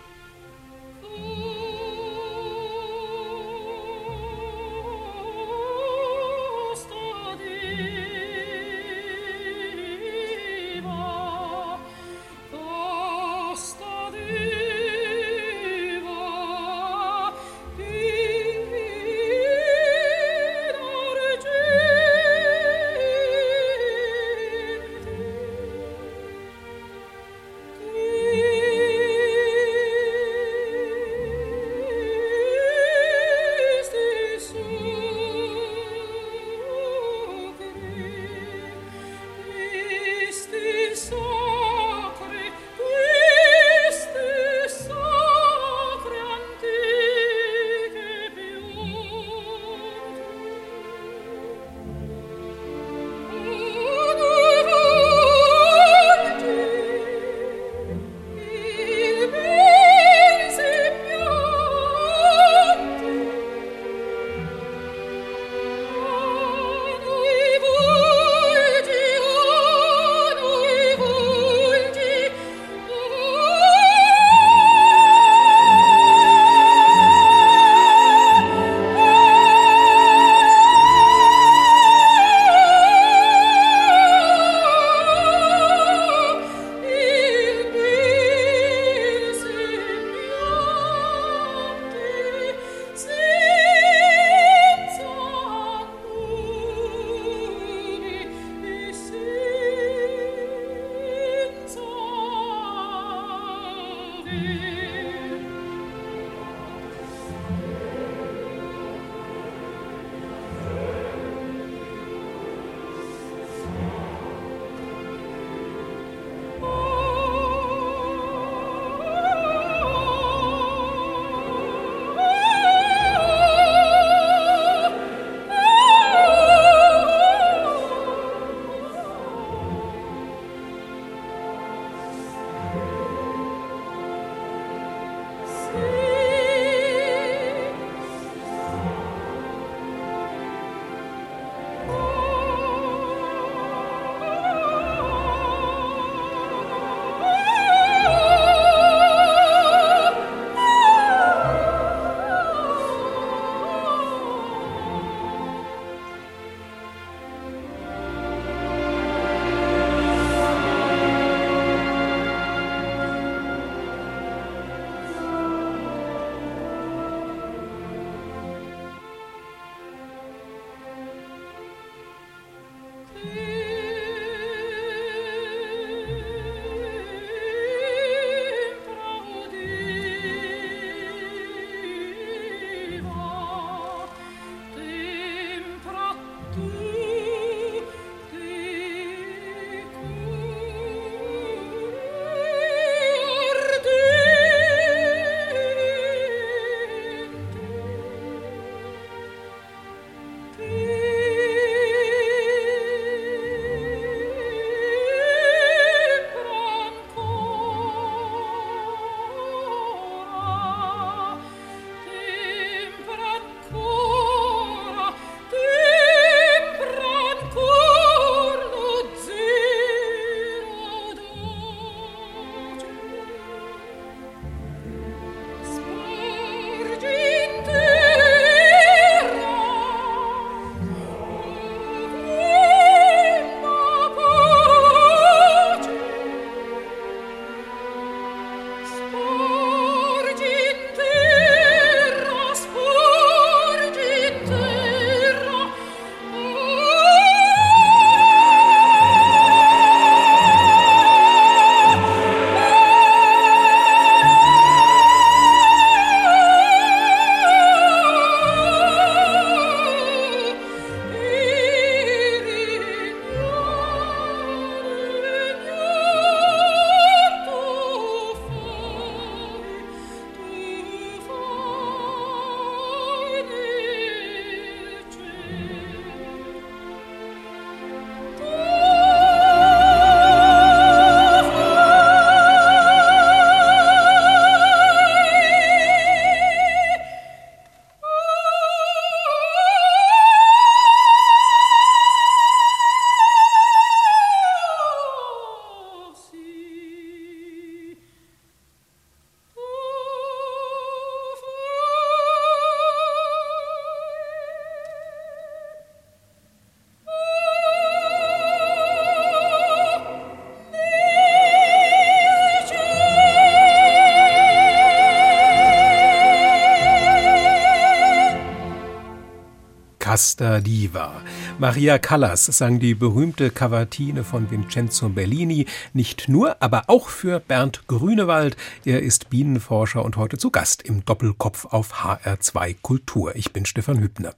Hasta 320.15 320.61
Diva. 320.61 321.21
Maria 321.59 321.99
Callas 321.99 322.45
sang 322.45 322.79
die 322.79 322.95
berühmte 322.95 323.49
Cavatine 323.49 324.23
von 324.23 324.49
Vincenzo 324.49 325.09
Bellini, 325.09 325.65
nicht 325.91 326.29
nur, 326.29 326.55
aber 326.61 326.83
auch 326.87 327.09
für 327.09 327.41
Bernd 327.41 327.85
Grünewald. 327.89 328.55
Er 328.85 329.03
ist 329.03 329.29
Bienenforscher 329.29 330.05
und 330.05 330.15
heute 330.15 330.37
zu 330.37 330.51
Gast 330.51 330.83
im 330.83 331.03
Doppelkopf 331.03 331.65
auf 331.65 332.05
HR2 332.05 332.77
Kultur. 332.81 333.35
Ich 333.35 333.51
bin 333.51 333.65
Stefan 333.65 333.99
Hübner. 333.99 334.33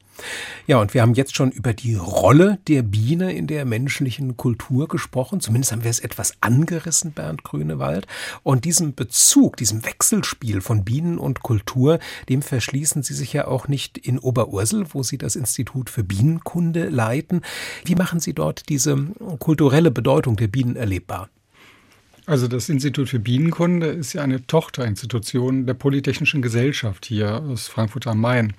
Ja, 0.65 0.79
und 0.81 0.93
wir 0.93 1.01
haben 1.01 1.13
jetzt 1.13 1.36
schon 1.36 1.51
über 1.51 1.74
die 1.74 1.95
Rolle 1.95 2.59
der 2.67 2.81
Biene 2.81 3.33
in 3.33 3.47
der 3.47 3.65
menschlichen 3.65 4.36
Kultur 4.36 4.88
gesprochen. 4.88 5.39
Zumindest 5.39 5.71
haben 5.71 5.83
wir 5.83 5.89
es 5.89 6.00
etwas 6.00 6.33
angerissen, 6.41 7.13
Bernd 7.13 7.43
Grünewald. 7.43 8.07
Und 8.43 8.65
diesem 8.65 8.93
Bezug, 8.93 9.57
diesem 9.57 9.86
Wechselspiel 9.86 10.62
von 10.62 10.83
Bienen 10.83 11.17
und 11.17 11.41
Kultur, 11.41 12.00
dem 12.29 12.41
verschließen 12.41 13.03
Sie 13.03 13.13
sich 13.13 13.33
ja 13.33 13.47
auch 13.47 13.67
nicht 13.67 13.97
in 13.97 14.19
Oberursel, 14.19 14.86
wo 14.89 15.03
Sie 15.03 15.17
das 15.17 15.36
Institut 15.36 15.89
für 15.89 16.03
Bienenkunde 16.03 16.89
leiten. 16.89 17.41
Wie 17.86 17.95
machen 17.95 18.19
Sie 18.19 18.33
dort 18.33 18.69
diese 18.69 18.95
kulturelle 19.39 19.91
Bedeutung 19.91 20.36
der 20.36 20.47
Bienen 20.47 20.75
erlebbar? 20.75 21.29
Also 22.25 22.50
das 22.50 22.67
Institut 22.67 23.07
für 23.07 23.19
Bienenkunde 23.19 23.88
ist 23.88 24.12
ja 24.12 24.21
eine 24.21 24.45
Tochterinstitution 24.45 25.65
der 25.65 25.75
Polytechnischen 25.75 26.41
Gesellschaft 26.41 27.05
hier 27.05 27.41
aus 27.41 27.69
Frankfurt 27.69 28.05
am 28.05 28.19
Main. 28.19 28.53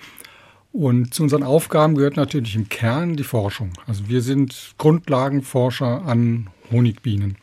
Und 0.79 1.13
zu 1.13 1.25
unseren 1.25 1.43
Aufgaben 1.43 1.97
gehört 1.97 2.17
natürlich 2.17 2.55
im 2.55 2.69
Kern 2.69 3.17
die 3.17 3.25
Forschung. 3.25 3.73
Also 3.89 4.09
wir 4.09 4.23
sind 4.23 4.77
Grundlagenforscher 4.79 6.05
an 6.07 6.51
Honigbienen. 6.71 7.37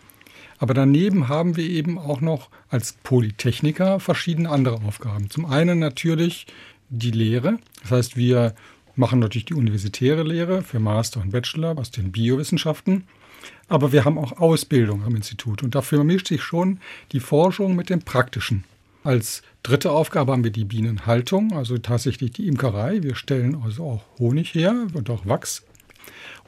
Aber 0.58 0.74
daneben 0.74 1.27
haben 1.27 1.58
wir 1.58 1.65
eben 1.65 2.00
auch 2.00 2.22
noch 2.22 2.50
als 2.70 2.94
Polytechniker 3.04 4.00
verschiedene 4.00 4.50
andere 4.50 4.77
Aufgaben. 4.88 5.30
Zum 5.30 5.46
einen 5.48 5.80
natürlich 5.80 6.48
die 6.88 7.12
Lehre. 7.12 7.58
Das 7.82 7.92
heißt, 7.92 8.15
wir 8.15 8.56
machen 8.96 9.20
natürlich 9.20 9.44
die 9.44 9.56
universitäre 9.56 10.24
Lehre 10.24 10.62
für 10.62 10.80
Master 10.80 11.20
und 11.20 11.32
Bachelor 11.32 11.77
aus 11.77 11.92
den 11.92 12.13
Biowissenschaften. 12.13 13.04
Aber 13.68 13.92
wir 13.92 14.06
haben 14.06 14.18
auch 14.18 14.39
Ausbildung 14.39 15.04
am 15.04 15.13
Institut 15.13 15.62
und 15.62 15.75
dafür 15.75 16.06
mischt 16.06 16.30
sich 16.30 16.42
schon 16.42 16.80
die 17.12 17.20
Forschung 17.20 17.75
mit 17.75 17.89
dem 17.89 18.00
Praktischen. 18.00 18.63
Als 19.05 19.43
dritte 19.62 19.91
Aufgabe 19.91 20.31
haben 20.31 20.43
wir 20.43 20.50
die 20.50 20.65
Bienenhaltung, 20.65 21.53
also 21.53 21.77
tatsächlich 21.77 22.31
die 22.31 22.47
Imkerei. 22.47 23.03
Wir 23.03 23.13
stellen 23.13 23.62
also 23.63 23.83
auch 23.85 24.03
Honig 24.17 24.55
her 24.55 24.88
und 24.95 25.12
auch 25.12 25.27
Wachs. 25.27 25.63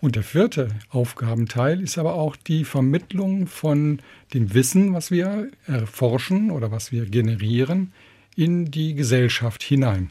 Und 0.02 0.16
der 0.16 0.24
vierte 0.24 0.70
Aufgabenteil 0.90 1.80
ist 1.80 2.00
aber 2.00 2.16
auch 2.16 2.36
die 2.36 2.66
Vermittlung 2.66 3.46
von 3.46 4.00
dem 4.34 4.56
Wissen, 4.56 4.96
was 4.96 5.12
wir 5.12 5.52
erforschen 5.68 6.50
oder 6.50 6.72
was 6.72 6.92
wir 6.92 7.06
generieren, 7.06 7.94
in 8.36 8.72
die 8.72 8.96
Gesellschaft 8.96 9.62
hinein. 9.62 10.10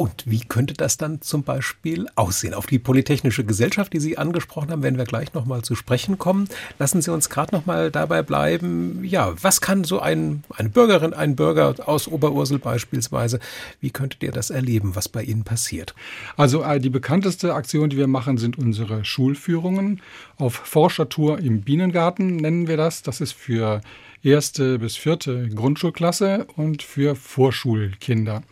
Und 0.00 0.22
wie 0.24 0.40
könnte 0.40 0.72
das 0.72 0.96
dann 0.96 1.20
zum 1.20 1.42
Beispiel 1.42 2.06
aussehen? 2.14 2.54
Auf 2.54 2.64
die 2.64 2.78
Polytechnische 2.78 3.44
Gesellschaft, 3.44 3.92
die 3.92 4.00
Sie 4.00 4.16
angesprochen 4.16 4.70
haben, 4.70 4.82
werden 4.82 4.96
wir 4.96 5.04
gleich 5.04 5.34
nochmal 5.34 5.60
zu 5.60 5.74
sprechen 5.74 6.16
kommen. 6.16 6.48
Lassen 6.78 7.02
Sie 7.02 7.12
uns 7.12 7.28
gerade 7.28 7.54
nochmal 7.54 7.90
dabei 7.90 8.22
bleiben. 8.22 9.04
Ja, 9.04 9.34
was 9.42 9.60
kann 9.60 9.84
so 9.84 10.00
ein, 10.00 10.42
eine 10.56 10.70
Bürgerin, 10.70 11.12
ein 11.12 11.36
Bürger 11.36 11.74
aus 11.86 12.08
Oberursel 12.08 12.58
beispielsweise, 12.58 13.40
wie 13.82 13.90
könntet 13.90 14.22
ihr 14.22 14.32
das 14.32 14.48
erleben, 14.48 14.96
was 14.96 15.10
bei 15.10 15.22
Ihnen 15.22 15.44
passiert? 15.44 15.94
Also 16.34 16.62
äh, 16.62 16.80
die 16.80 16.88
bekannteste 16.88 17.52
Aktion, 17.52 17.90
die 17.90 17.98
wir 17.98 18.06
machen, 18.06 18.38
sind 18.38 18.56
unsere 18.56 19.04
Schulführungen. 19.04 20.00
Auf 20.38 20.54
Forschertour 20.54 21.40
im 21.40 21.60
Bienengarten 21.60 22.36
nennen 22.36 22.68
wir 22.68 22.78
das. 22.78 23.02
Das 23.02 23.20
ist 23.20 23.34
für 23.34 23.82
erste 24.22 24.78
bis 24.78 24.96
vierte 24.96 25.50
Grundschulklasse 25.50 26.46
und 26.56 26.82
für 26.82 27.16
Vorschulkinder. 27.16 28.42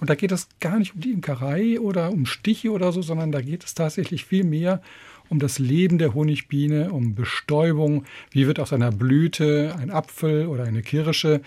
Und 0.00 0.10
da 0.10 0.14
geht 0.14 0.32
es 0.32 0.48
gar 0.60 0.78
nicht 0.78 0.94
um 0.94 1.00
die 1.00 1.12
Imkerei 1.12 1.80
oder 1.80 2.10
um 2.10 2.26
Stiche 2.26 2.70
oder 2.70 2.92
so, 2.92 3.02
sondern 3.02 3.32
da 3.32 3.40
geht 3.40 3.64
es 3.64 3.74
tatsächlich 3.74 4.24
viel 4.24 4.44
mehr 4.44 4.82
um 5.28 5.38
das 5.38 5.58
Leben 5.58 5.98
der 5.98 6.14
Honigbiene, 6.14 6.92
um 6.92 7.14
Bestäubung. 7.14 8.04
Wie 8.30 8.46
wird 8.46 8.60
aus 8.60 8.72
einer 8.72 8.92
Blüte 8.92 9.74
ein 9.78 9.90
Apfel 9.90 10.46
oder 10.46 10.64
eine 10.64 10.82
Kirsche? 10.82 11.40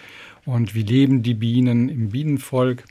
Und 0.45 0.75
wie 0.75 0.83
leben 0.83 1.23
die 1.23 1.33
Bienen 1.33 1.89
im 1.89 2.09
Bienenvolk? 2.09 2.83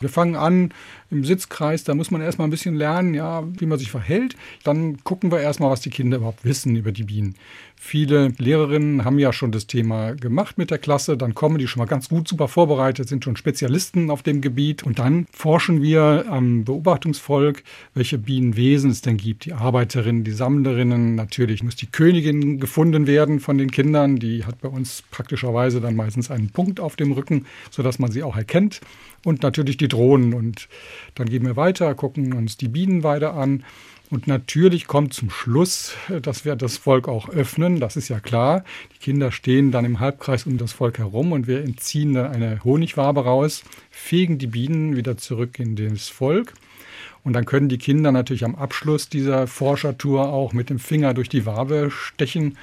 Wir 0.00 0.08
fangen 0.08 0.36
an 0.36 0.72
im 1.10 1.24
Sitzkreis, 1.24 1.84
da 1.84 1.94
muss 1.94 2.10
man 2.10 2.20
erstmal 2.20 2.46
ein 2.46 2.50
bisschen 2.50 2.74
lernen, 2.74 3.14
ja, 3.14 3.44
wie 3.58 3.66
man 3.66 3.78
sich 3.78 3.90
verhält. 3.90 4.36
Dann 4.64 5.02
gucken 5.04 5.30
wir 5.32 5.40
erstmal, 5.40 5.70
was 5.70 5.80
die 5.80 5.90
Kinder 5.90 6.18
überhaupt 6.18 6.44
wissen 6.44 6.76
über 6.76 6.92
die 6.92 7.04
Bienen. 7.04 7.34
Viele 7.80 8.32
Lehrerinnen 8.38 9.04
haben 9.04 9.20
ja 9.20 9.32
schon 9.32 9.52
das 9.52 9.68
Thema 9.68 10.14
gemacht 10.14 10.58
mit 10.58 10.70
der 10.70 10.78
Klasse, 10.78 11.16
dann 11.16 11.34
kommen 11.34 11.58
die 11.58 11.68
schon 11.68 11.78
mal 11.78 11.86
ganz 11.86 12.08
gut 12.08 12.26
super 12.26 12.48
vorbereitet, 12.48 13.08
sind 13.08 13.22
schon 13.22 13.36
Spezialisten 13.36 14.10
auf 14.10 14.24
dem 14.24 14.40
Gebiet 14.40 14.82
und 14.82 14.98
dann 14.98 15.26
forschen 15.30 15.80
wir 15.80 16.26
am 16.28 16.64
Beobachtungsvolk, 16.64 17.62
welche 17.94 18.18
Bienenwesen 18.18 18.90
es 18.90 19.00
denn 19.00 19.16
gibt. 19.16 19.44
Die 19.44 19.52
Arbeiterinnen, 19.52 20.24
die 20.24 20.32
Sammlerinnen, 20.32 21.14
natürlich 21.14 21.62
muss 21.62 21.76
die 21.76 21.86
Königin 21.86 22.58
gefunden 22.58 23.06
werden 23.06 23.38
von 23.38 23.58
den 23.58 23.70
Kindern, 23.70 24.16
die 24.16 24.44
hat 24.44 24.60
bei 24.60 24.68
uns 24.68 25.04
praktischerweise 25.12 25.80
dann 25.80 25.94
meistens 25.94 26.32
einen 26.32 26.50
Punkt 26.50 26.80
auf 26.80 26.96
dem 26.96 27.12
Rücken, 27.12 27.46
sodass 27.70 28.00
man 28.00 28.10
sie 28.10 28.24
auch 28.24 28.36
erkennt 28.36 28.80
und 29.24 29.42
natürlich 29.42 29.76
die 29.76 29.88
Drohnen 29.88 30.34
und 30.34 30.68
dann 31.14 31.28
gehen 31.28 31.44
wir 31.44 31.56
weiter, 31.56 31.94
gucken 31.94 32.32
uns 32.32 32.56
die 32.56 32.68
Bienenweide 32.68 33.32
an 33.32 33.64
und 34.10 34.26
natürlich 34.26 34.86
kommt 34.86 35.12
zum 35.12 35.28
Schluss, 35.28 35.94
dass 36.22 36.46
wir 36.46 36.56
das 36.56 36.78
Volk 36.78 37.08
auch 37.08 37.28
öffnen, 37.28 37.78
das 37.78 37.96
ist 37.96 38.08
ja 38.08 38.20
klar. 38.20 38.64
Die 38.94 38.98
Kinder 38.98 39.30
stehen 39.30 39.70
dann 39.70 39.84
im 39.84 40.00
Halbkreis 40.00 40.46
um 40.46 40.56
das 40.56 40.72
Volk 40.72 40.98
herum 40.98 41.32
und 41.32 41.46
wir 41.46 41.62
entziehen 41.62 42.14
dann 42.14 42.32
eine 42.32 42.64
Honigwabe 42.64 43.24
raus, 43.24 43.64
fegen 43.90 44.38
die 44.38 44.46
Bienen 44.46 44.96
wieder 44.96 45.18
zurück 45.18 45.58
in 45.58 45.76
das 45.76 46.08
Volk. 46.08 46.54
Und 47.22 47.34
dann 47.34 47.44
können 47.44 47.68
die 47.68 47.76
Kinder 47.76 48.10
natürlich 48.10 48.44
am 48.44 48.54
Abschluss 48.54 49.10
dieser 49.10 49.46
Forschertour 49.46 50.32
auch 50.32 50.54
mit 50.54 50.70
dem 50.70 50.78
Finger 50.78 51.12
durch 51.12 51.28
die 51.28 51.44
Wabe 51.44 51.90
stechen 51.90 52.56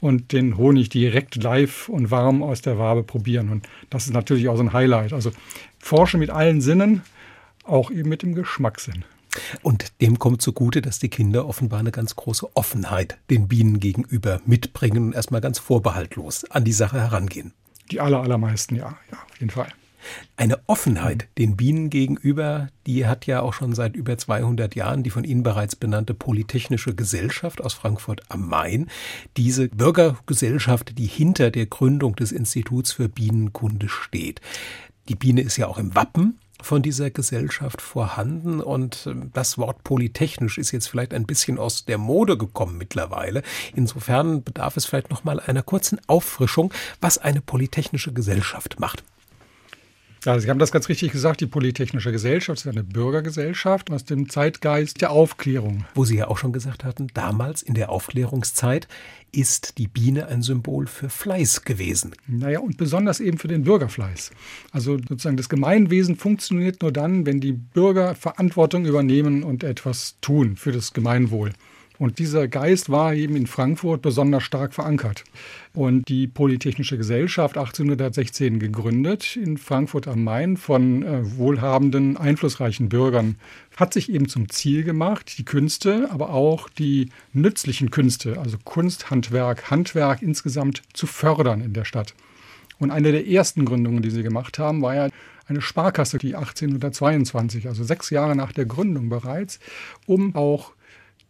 und 0.00 0.32
den 0.32 0.56
Honig 0.56 0.88
direkt 0.88 1.36
live 1.36 1.88
und 1.88 2.10
warm 2.10 2.42
aus 2.42 2.60
der 2.60 2.78
Wabe 2.78 3.04
probieren. 3.04 3.50
Und 3.50 3.68
das 3.90 4.06
ist 4.06 4.14
natürlich 4.14 4.48
auch 4.48 4.56
so 4.56 4.64
ein 4.64 4.72
Highlight. 4.72 5.12
Also 5.12 5.30
forschen 5.78 6.18
mit 6.18 6.30
allen 6.30 6.60
Sinnen, 6.60 7.02
auch 7.68 7.90
eben 7.90 8.08
mit 8.08 8.22
dem 8.22 8.34
Geschmackssinn. 8.34 9.04
Und 9.62 10.00
dem 10.00 10.18
kommt 10.18 10.42
zugute, 10.42 10.82
dass 10.82 10.98
die 10.98 11.10
Kinder 11.10 11.46
offenbar 11.46 11.80
eine 11.80 11.92
ganz 11.92 12.16
große 12.16 12.56
Offenheit 12.56 13.18
den 13.30 13.48
Bienen 13.48 13.78
gegenüber 13.78 14.40
mitbringen 14.46 15.06
und 15.06 15.12
erstmal 15.14 15.40
ganz 15.40 15.58
vorbehaltlos 15.58 16.44
an 16.50 16.64
die 16.64 16.72
Sache 16.72 17.00
herangehen. 17.00 17.52
Die 17.90 18.00
aller, 18.00 18.20
allermeisten, 18.20 18.74
ja, 18.74 18.96
ja, 19.10 19.18
auf 19.30 19.38
jeden 19.38 19.50
Fall. 19.50 19.68
Eine 20.36 20.60
Offenheit 20.68 21.28
den 21.38 21.56
Bienen 21.56 21.90
gegenüber, 21.90 22.68
die 22.86 23.06
hat 23.06 23.26
ja 23.26 23.42
auch 23.42 23.52
schon 23.52 23.74
seit 23.74 23.96
über 23.96 24.16
200 24.16 24.74
Jahren 24.74 25.02
die 25.02 25.10
von 25.10 25.24
Ihnen 25.24 25.42
bereits 25.42 25.74
benannte 25.76 26.14
Polytechnische 26.14 26.94
Gesellschaft 26.94 27.60
aus 27.60 27.74
Frankfurt 27.74 28.22
am 28.28 28.48
Main. 28.48 28.88
Diese 29.36 29.68
Bürgergesellschaft, 29.68 30.96
die 30.98 31.06
hinter 31.06 31.50
der 31.50 31.66
Gründung 31.66 32.14
des 32.14 32.32
Instituts 32.32 32.92
für 32.92 33.08
Bienenkunde 33.08 33.88
steht. 33.88 34.40
Die 35.08 35.16
Biene 35.16 35.40
ist 35.40 35.56
ja 35.56 35.66
auch 35.66 35.78
im 35.78 35.94
Wappen 35.94 36.38
von 36.62 36.82
dieser 36.82 37.10
Gesellschaft 37.10 37.80
vorhanden 37.80 38.60
und 38.60 39.06
ähm, 39.06 39.30
das 39.32 39.58
Wort 39.58 39.84
polytechnisch 39.84 40.58
ist 40.58 40.72
jetzt 40.72 40.88
vielleicht 40.88 41.14
ein 41.14 41.26
bisschen 41.26 41.58
aus 41.58 41.84
der 41.84 41.98
Mode 41.98 42.36
gekommen 42.36 42.78
mittlerweile. 42.78 43.42
Insofern 43.74 44.42
bedarf 44.42 44.76
es 44.76 44.86
vielleicht 44.86 45.10
noch 45.10 45.24
mal 45.24 45.40
einer 45.40 45.62
kurzen 45.62 46.00
Auffrischung, 46.06 46.72
was 47.00 47.18
eine 47.18 47.40
polytechnische 47.40 48.12
Gesellschaft 48.12 48.80
macht. 48.80 49.04
Ja, 50.28 50.38
Sie 50.38 50.50
haben 50.50 50.58
das 50.58 50.72
ganz 50.72 50.90
richtig 50.90 51.10
gesagt. 51.10 51.40
Die 51.40 51.46
Polytechnische 51.46 52.12
Gesellschaft 52.12 52.60
ist 52.60 52.66
eine 52.66 52.84
Bürgergesellschaft 52.84 53.90
aus 53.90 54.04
dem 54.04 54.28
Zeitgeist 54.28 55.00
der 55.00 55.10
Aufklärung. 55.10 55.86
Wo 55.94 56.04
Sie 56.04 56.18
ja 56.18 56.28
auch 56.28 56.36
schon 56.36 56.52
gesagt 56.52 56.84
hatten, 56.84 57.06
damals 57.14 57.62
in 57.62 57.72
der 57.72 57.88
Aufklärungszeit 57.88 58.88
ist 59.32 59.78
die 59.78 59.88
Biene 59.88 60.26
ein 60.26 60.42
Symbol 60.42 60.86
für 60.86 61.08
Fleiß 61.08 61.62
gewesen. 61.62 62.14
Naja, 62.26 62.60
und 62.60 62.76
besonders 62.76 63.20
eben 63.20 63.38
für 63.38 63.48
den 63.48 63.62
Bürgerfleiß. 63.64 64.30
Also 64.70 64.98
sozusagen 64.98 65.38
das 65.38 65.48
Gemeinwesen 65.48 66.16
funktioniert 66.16 66.82
nur 66.82 66.92
dann, 66.92 67.24
wenn 67.24 67.40
die 67.40 67.52
Bürger 67.52 68.14
Verantwortung 68.14 68.84
übernehmen 68.84 69.42
und 69.42 69.64
etwas 69.64 70.16
tun 70.20 70.56
für 70.56 70.72
das 70.72 70.92
Gemeinwohl. 70.92 71.52
Und 71.98 72.20
dieser 72.20 72.46
Geist 72.46 72.90
war 72.90 73.12
eben 73.14 73.34
in 73.34 73.48
Frankfurt 73.48 74.02
besonders 74.02 74.44
stark 74.44 74.72
verankert. 74.72 75.24
Und 75.74 76.08
die 76.08 76.28
Polytechnische 76.28 76.96
Gesellschaft 76.96 77.58
1816 77.58 78.60
gegründet 78.60 79.36
in 79.36 79.58
Frankfurt 79.58 80.06
am 80.06 80.22
Main 80.22 80.56
von 80.56 81.02
äh, 81.02 81.36
wohlhabenden, 81.36 82.16
einflussreichen 82.16 82.88
Bürgern, 82.88 83.36
hat 83.76 83.92
sich 83.92 84.12
eben 84.12 84.28
zum 84.28 84.48
Ziel 84.48 84.84
gemacht, 84.84 85.38
die 85.38 85.44
Künste, 85.44 86.08
aber 86.10 86.30
auch 86.30 86.68
die 86.68 87.10
nützlichen 87.32 87.90
Künste, 87.90 88.38
also 88.38 88.58
Kunst, 88.64 89.10
Handwerk, 89.10 89.70
Handwerk 89.70 90.22
insgesamt 90.22 90.82
zu 90.92 91.06
fördern 91.06 91.60
in 91.60 91.72
der 91.72 91.84
Stadt. 91.84 92.14
Und 92.78 92.92
eine 92.92 93.10
der 93.10 93.26
ersten 93.26 93.64
Gründungen, 93.64 94.02
die 94.02 94.10
sie 94.10 94.22
gemacht 94.22 94.60
haben, 94.60 94.82
war 94.82 94.94
ja 94.94 95.08
eine 95.48 95.60
Sparkasse, 95.60 96.18
die 96.18 96.36
1822, 96.36 97.66
also 97.66 97.82
sechs 97.82 98.10
Jahre 98.10 98.36
nach 98.36 98.52
der 98.52 98.66
Gründung 98.66 99.08
bereits, 99.08 99.58
um 100.06 100.36
auch 100.36 100.72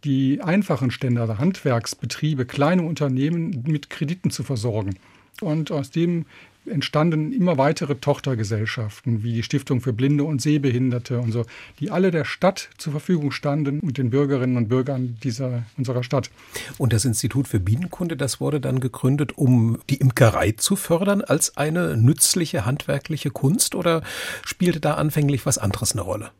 die 0.03 0.41
einfachen 0.41 0.91
Stände, 0.91 1.21
also 1.21 1.37
Handwerksbetriebe, 1.37 2.45
kleine 2.45 2.83
Unternehmen 2.83 3.63
mit 3.67 3.89
Krediten 3.89 4.31
zu 4.31 4.43
versorgen. 4.43 4.95
Und 5.41 5.71
aus 5.71 5.91
dem 5.91 6.25
entstanden 6.65 7.31
immer 7.31 7.57
weitere 7.57 7.95
Tochtergesellschaften, 7.95 9.23
wie 9.23 9.33
die 9.33 9.43
Stiftung 9.43 9.81
für 9.81 9.93
Blinde 9.93 10.23
und 10.23 10.41
Sehbehinderte 10.41 11.19
und 11.19 11.31
so, 11.31 11.45
die 11.79 11.89
alle 11.89 12.11
der 12.11 12.25
Stadt 12.25 12.69
zur 12.77 12.91
Verfügung 12.91 13.31
standen 13.31 13.79
und 13.79 13.97
den 13.97 14.09
Bürgerinnen 14.09 14.57
und 14.57 14.69
Bürgern 14.69 15.17
dieser, 15.23 15.63
unserer 15.77 16.03
Stadt. 16.03 16.29
Und 16.77 16.93
das 16.93 17.05
Institut 17.05 17.47
für 17.47 17.59
Bienenkunde, 17.59 18.17
das 18.17 18.39
wurde 18.39 18.59
dann 18.59 18.79
gegründet, 18.79 19.37
um 19.37 19.79
die 19.89 19.97
Imkerei 19.97 20.51
zu 20.51 20.75
fördern 20.75 21.21
als 21.21 21.57
eine 21.57 21.97
nützliche 21.97 22.65
handwerkliche 22.65 23.31
Kunst 23.31 23.73
oder 23.73 24.03
spielte 24.43 24.79
da 24.79 24.95
anfänglich 24.95 25.45
was 25.45 25.57
anderes 25.57 25.93
eine 25.93 26.01
Rolle? 26.01 26.31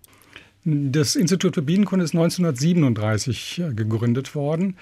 Das 0.66 1.16
Institut 1.16 1.56
für 1.56 1.62
Bienenkunde 1.62 2.04
ist 2.04 2.14
1937 2.14 3.60
äh, 3.60 3.74
gegründet 3.74 4.36
worden. 4.36 4.76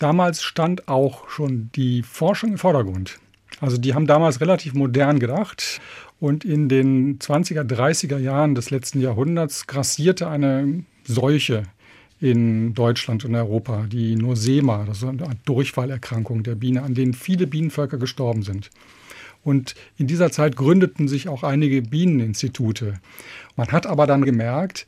Damals 0.00 0.42
stand 0.42 0.88
auch 0.88 1.28
schon 1.28 1.70
die 1.74 2.02
Forschung 2.02 2.52
im 2.52 2.58
Vordergrund. 2.58 3.18
Also 3.60 3.76
die 3.76 3.94
haben 3.94 4.06
damals 4.06 4.40
relativ 4.40 4.74
modern 4.74 5.18
gedacht 5.18 5.80
und 6.18 6.44
in 6.44 6.68
den 6.68 7.18
20er, 7.18 7.62
30er 7.62 8.18
Jahren 8.18 8.54
des 8.54 8.70
letzten 8.70 9.00
Jahrhunderts 9.00 9.66
grassierte 9.66 10.28
eine 10.28 10.84
Seuche 11.04 11.64
in 12.20 12.74
Deutschland 12.74 13.24
und 13.24 13.34
Europa, 13.34 13.86
die 13.90 14.16
Nosema, 14.16 14.84
das 14.84 14.98
ist 14.98 15.04
eine 15.04 15.26
Art 15.26 15.38
Durchfallerkrankung 15.44 16.42
der 16.42 16.54
Biene, 16.54 16.82
an 16.82 16.94
denen 16.94 17.14
viele 17.14 17.46
Bienenvölker 17.46 17.98
gestorben 17.98 18.42
sind. 18.42 18.70
Und 19.42 19.74
in 19.96 20.06
dieser 20.06 20.30
Zeit 20.30 20.56
gründeten 20.56 21.08
sich 21.08 21.28
auch 21.28 21.42
einige 21.42 21.82
Bieneninstitute. 21.82 23.00
Man 23.56 23.68
hat 23.68 23.86
aber 23.86 24.06
dann 24.06 24.24
gemerkt, 24.24 24.86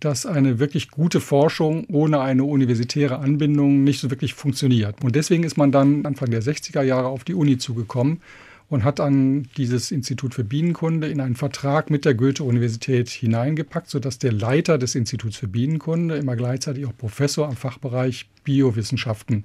dass 0.00 0.24
eine 0.24 0.58
wirklich 0.58 0.90
gute 0.90 1.20
Forschung 1.20 1.84
ohne 1.90 2.20
eine 2.20 2.44
universitäre 2.44 3.18
Anbindung 3.18 3.84
nicht 3.84 4.00
so 4.00 4.10
wirklich 4.10 4.32
funktioniert. 4.32 5.04
Und 5.04 5.14
deswegen 5.14 5.44
ist 5.44 5.58
man 5.58 5.72
dann 5.72 6.06
Anfang 6.06 6.30
der 6.30 6.42
60er 6.42 6.82
Jahre 6.82 7.08
auf 7.08 7.24
die 7.24 7.34
Uni 7.34 7.58
zugekommen 7.58 8.22
und 8.70 8.84
hat 8.84 9.00
dann 9.00 9.48
dieses 9.56 9.90
Institut 9.90 10.32
für 10.32 10.44
Bienenkunde 10.44 11.08
in 11.08 11.20
einen 11.20 11.36
Vertrag 11.36 11.90
mit 11.90 12.04
der 12.04 12.14
Goethe-Universität 12.14 13.10
hineingepackt, 13.10 13.90
sodass 13.90 14.18
der 14.18 14.32
Leiter 14.32 14.78
des 14.78 14.94
Instituts 14.94 15.36
für 15.36 15.48
Bienenkunde 15.48 16.16
immer 16.16 16.36
gleichzeitig 16.36 16.86
auch 16.86 16.96
Professor 16.96 17.48
am 17.48 17.56
Fachbereich 17.56 18.30
Biowissenschaften 18.44 19.44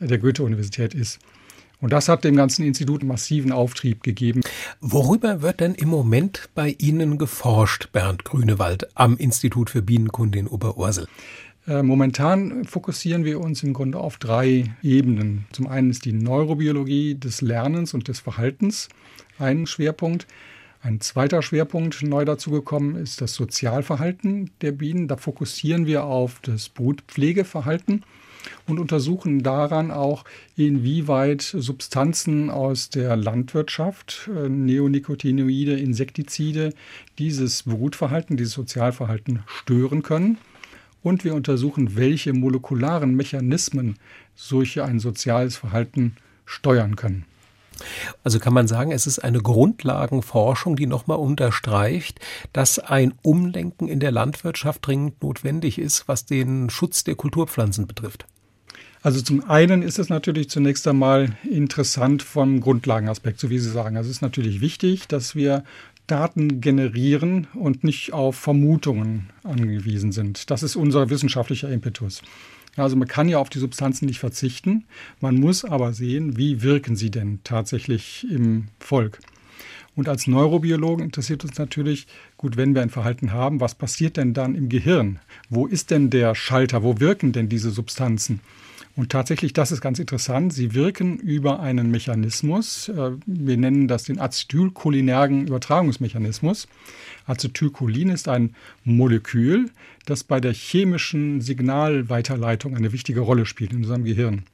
der 0.00 0.18
Goethe-Universität 0.18 0.94
ist. 0.94 1.20
Und 1.80 1.92
das 1.92 2.08
hat 2.08 2.24
dem 2.24 2.36
ganzen 2.36 2.64
Institut 2.64 3.02
massiven 3.02 3.52
Auftrieb 3.52 4.02
gegeben. 4.02 4.40
Worüber 4.80 5.42
wird 5.42 5.60
denn 5.60 5.74
im 5.74 5.88
Moment 5.88 6.48
bei 6.54 6.74
Ihnen 6.78 7.18
geforscht, 7.18 7.92
Bernd 7.92 8.24
Grünewald, 8.24 8.88
am 8.96 9.16
Institut 9.16 9.70
für 9.70 9.82
Bienenkunde 9.82 10.38
in 10.38 10.46
Oberursel? 10.46 11.06
Äh, 11.66 11.82
momentan 11.82 12.64
fokussieren 12.64 13.24
wir 13.24 13.40
uns 13.40 13.62
im 13.62 13.72
Grunde 13.72 13.98
auf 13.98 14.18
drei 14.18 14.74
Ebenen. 14.82 15.46
Zum 15.52 15.66
einen 15.66 15.90
ist 15.90 16.04
die 16.04 16.12
Neurobiologie 16.12 17.16
des 17.16 17.40
Lernens 17.42 17.92
und 17.92 18.08
des 18.08 18.20
Verhaltens 18.20 18.88
ein 19.38 19.66
Schwerpunkt. 19.66 20.26
Ein 20.80 21.00
zweiter 21.00 21.42
Schwerpunkt 21.42 22.02
neu 22.02 22.24
dazugekommen 22.24 22.94
ist 22.94 23.20
das 23.20 23.34
Sozialverhalten 23.34 24.50
der 24.60 24.72
Bienen. 24.72 25.08
Da 25.08 25.16
fokussieren 25.16 25.86
wir 25.86 26.04
auf 26.04 26.38
das 26.40 26.68
Brutpflegeverhalten 26.68 28.04
und 28.66 28.78
untersuchen 28.78 29.42
daran 29.42 29.90
auch, 29.90 30.24
inwieweit 30.56 31.42
Substanzen 31.42 32.50
aus 32.50 32.90
der 32.90 33.16
Landwirtschaft, 33.16 34.30
äh, 34.34 34.48
Neonicotinoide, 34.48 35.78
Insektizide, 35.78 36.72
dieses 37.18 37.64
Brutverhalten, 37.64 38.36
dieses 38.36 38.54
Sozialverhalten 38.54 39.42
stören 39.46 40.02
können. 40.02 40.38
Und 41.02 41.24
wir 41.24 41.34
untersuchen, 41.34 41.96
welche 41.96 42.32
molekularen 42.32 43.14
Mechanismen 43.14 43.96
solche 44.34 44.84
ein 44.84 44.98
soziales 44.98 45.56
Verhalten 45.56 46.16
steuern 46.44 46.96
können. 46.96 47.24
Also 48.24 48.38
kann 48.38 48.54
man 48.54 48.68
sagen, 48.68 48.90
es 48.90 49.06
ist 49.06 49.18
eine 49.18 49.40
Grundlagenforschung, 49.40 50.76
die 50.76 50.86
nochmal 50.86 51.18
unterstreicht, 51.18 52.20
dass 52.52 52.78
ein 52.78 53.14
Umlenken 53.22 53.88
in 53.88 54.00
der 54.00 54.12
Landwirtschaft 54.12 54.86
dringend 54.86 55.22
notwendig 55.22 55.78
ist, 55.78 56.08
was 56.08 56.24
den 56.24 56.70
Schutz 56.70 57.04
der 57.04 57.16
Kulturpflanzen 57.16 57.86
betrifft. 57.86 58.26
Also 59.06 59.20
zum 59.20 59.48
einen 59.48 59.82
ist 59.82 60.00
es 60.00 60.08
natürlich 60.08 60.50
zunächst 60.50 60.88
einmal 60.88 61.36
interessant 61.48 62.24
vom 62.24 62.60
Grundlagenaspekt, 62.60 63.38
so 63.38 63.50
wie 63.50 63.60
Sie 63.60 63.70
sagen. 63.70 63.96
Also 63.96 64.10
es 64.10 64.16
ist 64.16 64.20
natürlich 64.20 64.60
wichtig, 64.60 65.06
dass 65.06 65.36
wir 65.36 65.62
Daten 66.08 66.60
generieren 66.60 67.46
und 67.54 67.84
nicht 67.84 68.12
auf 68.12 68.34
Vermutungen 68.34 69.30
angewiesen 69.44 70.10
sind. 70.10 70.50
Das 70.50 70.64
ist 70.64 70.74
unser 70.74 71.08
wissenschaftlicher 71.08 71.70
Impetus. 71.70 72.20
Also 72.74 72.96
man 72.96 73.06
kann 73.06 73.28
ja 73.28 73.38
auf 73.38 73.48
die 73.48 73.60
Substanzen 73.60 74.06
nicht 74.06 74.18
verzichten. 74.18 74.86
Man 75.20 75.36
muss 75.36 75.64
aber 75.64 75.92
sehen, 75.92 76.36
wie 76.36 76.62
wirken 76.62 76.96
sie 76.96 77.12
denn 77.12 77.38
tatsächlich 77.44 78.26
im 78.28 78.66
Volk. 78.80 79.20
Und 79.94 80.08
als 80.08 80.26
Neurobiologen 80.26 81.04
interessiert 81.04 81.44
uns 81.44 81.56
natürlich, 81.58 82.08
gut, 82.38 82.56
wenn 82.56 82.74
wir 82.74 82.82
ein 82.82 82.90
Verhalten 82.90 83.32
haben, 83.32 83.60
was 83.60 83.76
passiert 83.76 84.16
denn 84.16 84.34
dann 84.34 84.56
im 84.56 84.68
Gehirn? 84.68 85.20
Wo 85.48 85.68
ist 85.68 85.92
denn 85.92 86.10
der 86.10 86.34
Schalter? 86.34 86.82
Wo 86.82 86.98
wirken 86.98 87.30
denn 87.30 87.48
diese 87.48 87.70
Substanzen? 87.70 88.40
Und 88.96 89.12
tatsächlich, 89.12 89.52
das 89.52 89.72
ist 89.72 89.82
ganz 89.82 89.98
interessant. 89.98 90.54
Sie 90.54 90.72
wirken 90.72 91.18
über 91.18 91.60
einen 91.60 91.90
Mechanismus. 91.90 92.88
Äh, 92.88 93.12
wir 93.26 93.56
nennen 93.58 93.88
das 93.88 94.04
den 94.04 94.18
acetylcholinergen 94.18 95.46
Übertragungsmechanismus. 95.46 96.66
Acetylcholin 97.26 98.08
ist 98.08 98.26
ein 98.26 98.54
Molekül, 98.84 99.70
das 100.06 100.24
bei 100.24 100.40
der 100.40 100.54
chemischen 100.54 101.42
Signalweiterleitung 101.42 102.74
eine 102.74 102.92
wichtige 102.92 103.20
Rolle 103.20 103.44
spielt 103.44 103.72
in 103.72 103.78
unserem 103.78 104.04
Gehirn 104.04 104.44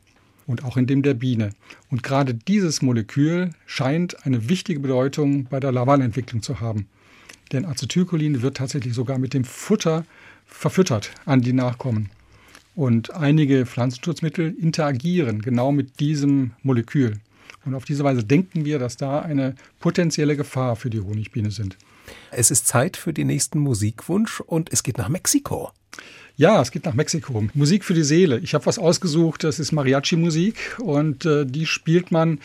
und 0.48 0.64
auch 0.64 0.76
in 0.76 0.88
dem 0.88 1.02
der 1.02 1.14
Biene. 1.14 1.50
Und 1.88 2.02
gerade 2.02 2.34
dieses 2.34 2.82
Molekül 2.82 3.50
scheint 3.66 4.26
eine 4.26 4.48
wichtige 4.48 4.80
Bedeutung 4.80 5.44
bei 5.44 5.60
der 5.60 5.70
Lavalentwicklung 5.70 6.42
zu 6.42 6.60
haben. 6.60 6.88
Denn 7.52 7.64
Acetylcholin 7.64 8.42
wird 8.42 8.56
tatsächlich 8.56 8.94
sogar 8.94 9.18
mit 9.18 9.34
dem 9.34 9.44
Futter 9.44 10.04
verfüttert 10.46 11.12
an 11.26 11.42
die 11.42 11.52
Nachkommen. 11.52 12.10
Und 12.74 13.14
einige 13.14 13.66
Pflanzenschutzmittel 13.66 14.54
interagieren 14.58 15.42
genau 15.42 15.72
mit 15.72 16.00
diesem 16.00 16.52
Molekül. 16.62 17.18
Und 17.64 17.74
auf 17.74 17.84
diese 17.84 18.02
Weise 18.02 18.24
denken 18.24 18.64
wir, 18.64 18.78
dass 18.78 18.96
da 18.96 19.20
eine 19.20 19.54
potenzielle 19.78 20.36
Gefahr 20.36 20.76
für 20.76 20.90
die 20.90 21.00
Honigbiene 21.00 21.50
sind. 21.50 21.76
Es 22.30 22.50
ist 22.50 22.66
Zeit 22.66 22.96
für 22.96 23.12
den 23.12 23.28
nächsten 23.28 23.58
Musikwunsch 23.60 24.40
und 24.40 24.72
es 24.72 24.82
geht 24.82 24.98
nach 24.98 25.08
Mexiko. 25.08 25.70
Ja, 26.36 26.60
es 26.60 26.70
geht 26.70 26.86
nach 26.86 26.94
Mexiko. 26.94 27.44
Musik 27.54 27.84
für 27.84 27.94
die 27.94 28.02
Seele. 28.02 28.38
Ich 28.38 28.54
habe 28.54 28.66
was 28.66 28.78
ausgesucht, 28.78 29.44
das 29.44 29.58
ist 29.58 29.72
Mariachi-Musik 29.72 30.78
und 30.80 31.26
äh, 31.26 31.44
die 31.44 31.66
spielt 31.66 32.10
man 32.10 32.40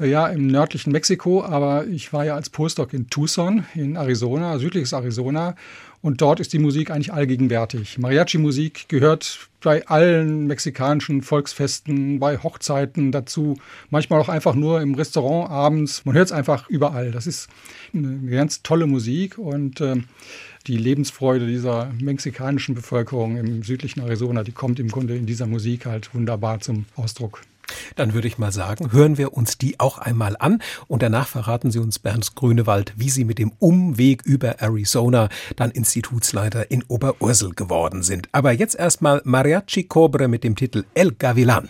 äh, 0.00 0.10
ja 0.10 0.26
im 0.26 0.48
nördlichen 0.48 0.92
Mexiko, 0.92 1.44
aber 1.44 1.86
ich 1.86 2.12
war 2.12 2.24
ja 2.24 2.34
als 2.34 2.50
Postdoc 2.50 2.92
in 2.92 3.08
Tucson 3.08 3.64
in 3.74 3.96
Arizona, 3.96 4.58
südliches 4.58 4.92
Arizona 4.92 5.54
und 6.00 6.20
dort 6.20 6.40
ist 6.40 6.52
die 6.52 6.58
Musik 6.58 6.90
eigentlich 6.90 7.12
allgegenwärtig. 7.12 7.98
Mariachi-Musik 7.98 8.88
gehört 8.88 9.48
bei 9.60 9.86
allen 9.88 10.46
mexikanischen 10.46 11.22
Volksfesten, 11.22 12.20
bei 12.20 12.38
Hochzeiten 12.38 13.10
dazu. 13.10 13.56
Manchmal 13.90 14.20
auch 14.20 14.28
einfach 14.28 14.54
nur 14.54 14.80
im 14.80 14.94
Restaurant 14.94 15.50
abends. 15.50 16.04
Man 16.04 16.14
hört 16.14 16.26
es 16.26 16.32
einfach 16.32 16.68
überall. 16.68 17.10
Das 17.10 17.26
ist 17.26 17.48
eine 17.92 18.30
ganz 18.30 18.62
tolle 18.62 18.86
Musik 18.86 19.38
und 19.38 19.80
äh, 19.80 19.96
die 20.68 20.76
Lebensfreude 20.76 21.46
dieser 21.46 21.90
mexikanischen 22.00 22.74
Bevölkerung 22.74 23.36
im 23.36 23.62
südlichen 23.62 24.00
Arizona, 24.00 24.44
die 24.44 24.52
kommt 24.52 24.78
im 24.78 24.88
Grunde 24.88 25.16
in 25.16 25.26
dieser 25.26 25.46
Musik 25.46 25.86
halt 25.86 26.14
wunderbar 26.14 26.60
zum 26.60 26.84
Ausdruck. 26.94 27.40
Dann 27.96 28.14
würde 28.14 28.28
ich 28.28 28.38
mal 28.38 28.52
sagen, 28.52 28.92
hören 28.92 29.18
wir 29.18 29.32
uns 29.34 29.58
die 29.58 29.80
auch 29.80 29.98
einmal 29.98 30.36
an 30.38 30.62
und 30.86 31.02
danach 31.02 31.28
verraten 31.28 31.70
Sie 31.70 31.78
uns, 31.78 31.98
Bernd 31.98 32.34
Grünewald, 32.34 32.92
wie 32.96 33.10
Sie 33.10 33.24
mit 33.24 33.38
dem 33.38 33.52
Umweg 33.58 34.22
über 34.22 34.60
Arizona 34.60 35.28
dann 35.56 35.70
Institutsleiter 35.70 36.70
in 36.70 36.84
Oberursel 36.88 37.52
geworden 37.54 38.02
sind. 38.02 38.28
Aber 38.32 38.52
jetzt 38.52 38.74
erstmal 38.74 39.20
Mariachi 39.24 39.84
Cobre 39.84 40.28
mit 40.28 40.44
dem 40.44 40.56
Titel 40.56 40.84
El 40.94 41.12
Gavilan. 41.12 41.68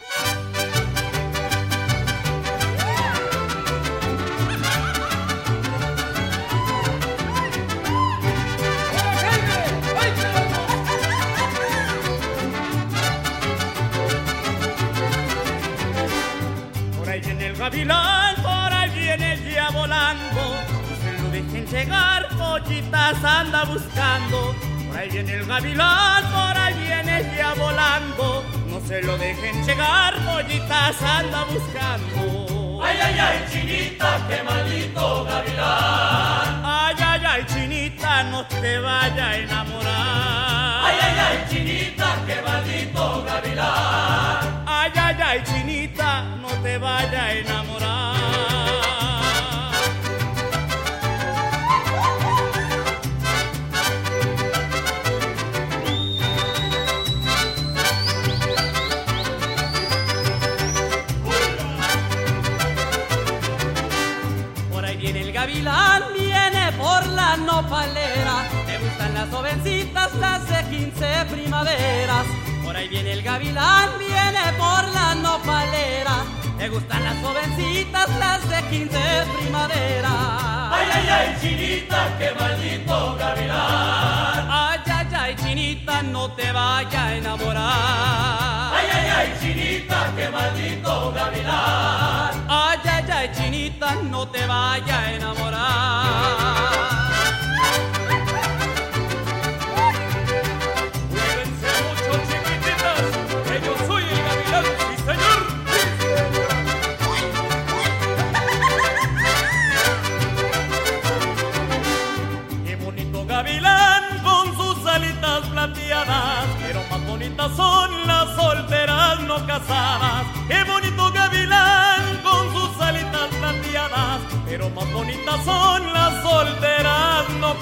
Gavilán, 25.59 26.23
por 26.31 26.57
ahí 26.57 26.75
viene 26.75 27.37
ya 27.37 27.55
volando. 27.55 28.45
No 28.69 28.81
se 28.81 29.03
lo 29.03 29.19
dejen 29.19 29.67
llegar, 29.67 30.15
pollitas 30.25 31.03
anda 31.03 31.45
buscando. 31.45 32.81
Ay, 32.83 32.97
ay, 33.03 33.19
ay, 33.19 33.45
chinita, 33.51 34.27
qué 34.29 34.43
maldito 34.43 35.25
gavilán. 35.25 36.63
Ay, 36.65 36.97
ay, 37.01 37.23
ay, 37.27 37.45
chinita, 37.47 38.23
no 38.25 38.47
te 38.47 38.79
vaya 38.79 39.29
a 39.31 39.37
enamorar. 39.37 40.85
Ay, 40.87 40.97
ay, 41.03 41.19
ay, 41.27 41.45
chinita, 41.51 41.88
gavilán, 73.39 73.91
viene 73.99 74.53
por 74.59 74.89
la 74.93 75.15
nopalera. 75.15 76.25
Me 76.57 76.69
gustan 76.69 77.05
las 77.05 77.17
jovencitas, 77.19 78.09
las 78.19 78.49
de 78.49 78.63
15 78.69 78.99
primavera. 79.39 80.15
Ay, 80.73 80.87
ay, 80.93 81.09
ay, 81.09 81.37
chinita, 81.41 82.19
qué 82.19 82.33
maldito 82.39 83.17
gavilán. 83.17 84.49
Ay, 84.51 84.81
ay, 84.87 85.07
ay, 85.15 85.37
chinita, 85.37 86.03
no 86.03 86.33
te 86.33 86.51
vaya 86.51 87.05
a 87.05 87.17
enamorar. 87.17 88.75
Ay, 88.75 88.87
ay, 88.93 89.09
ay, 89.17 89.35
chinita, 89.41 90.13
qué 90.17 90.29
maldito 90.31 91.13
gavilán. 91.13 92.45
Ay, 92.49 92.79
ay, 92.85 93.11
ay, 93.13 93.31
chinita, 93.37 93.95
no 94.03 94.29
te 94.29 94.45
vaya 94.47 94.99
a 94.99 95.13
enamorar. 95.13 96.78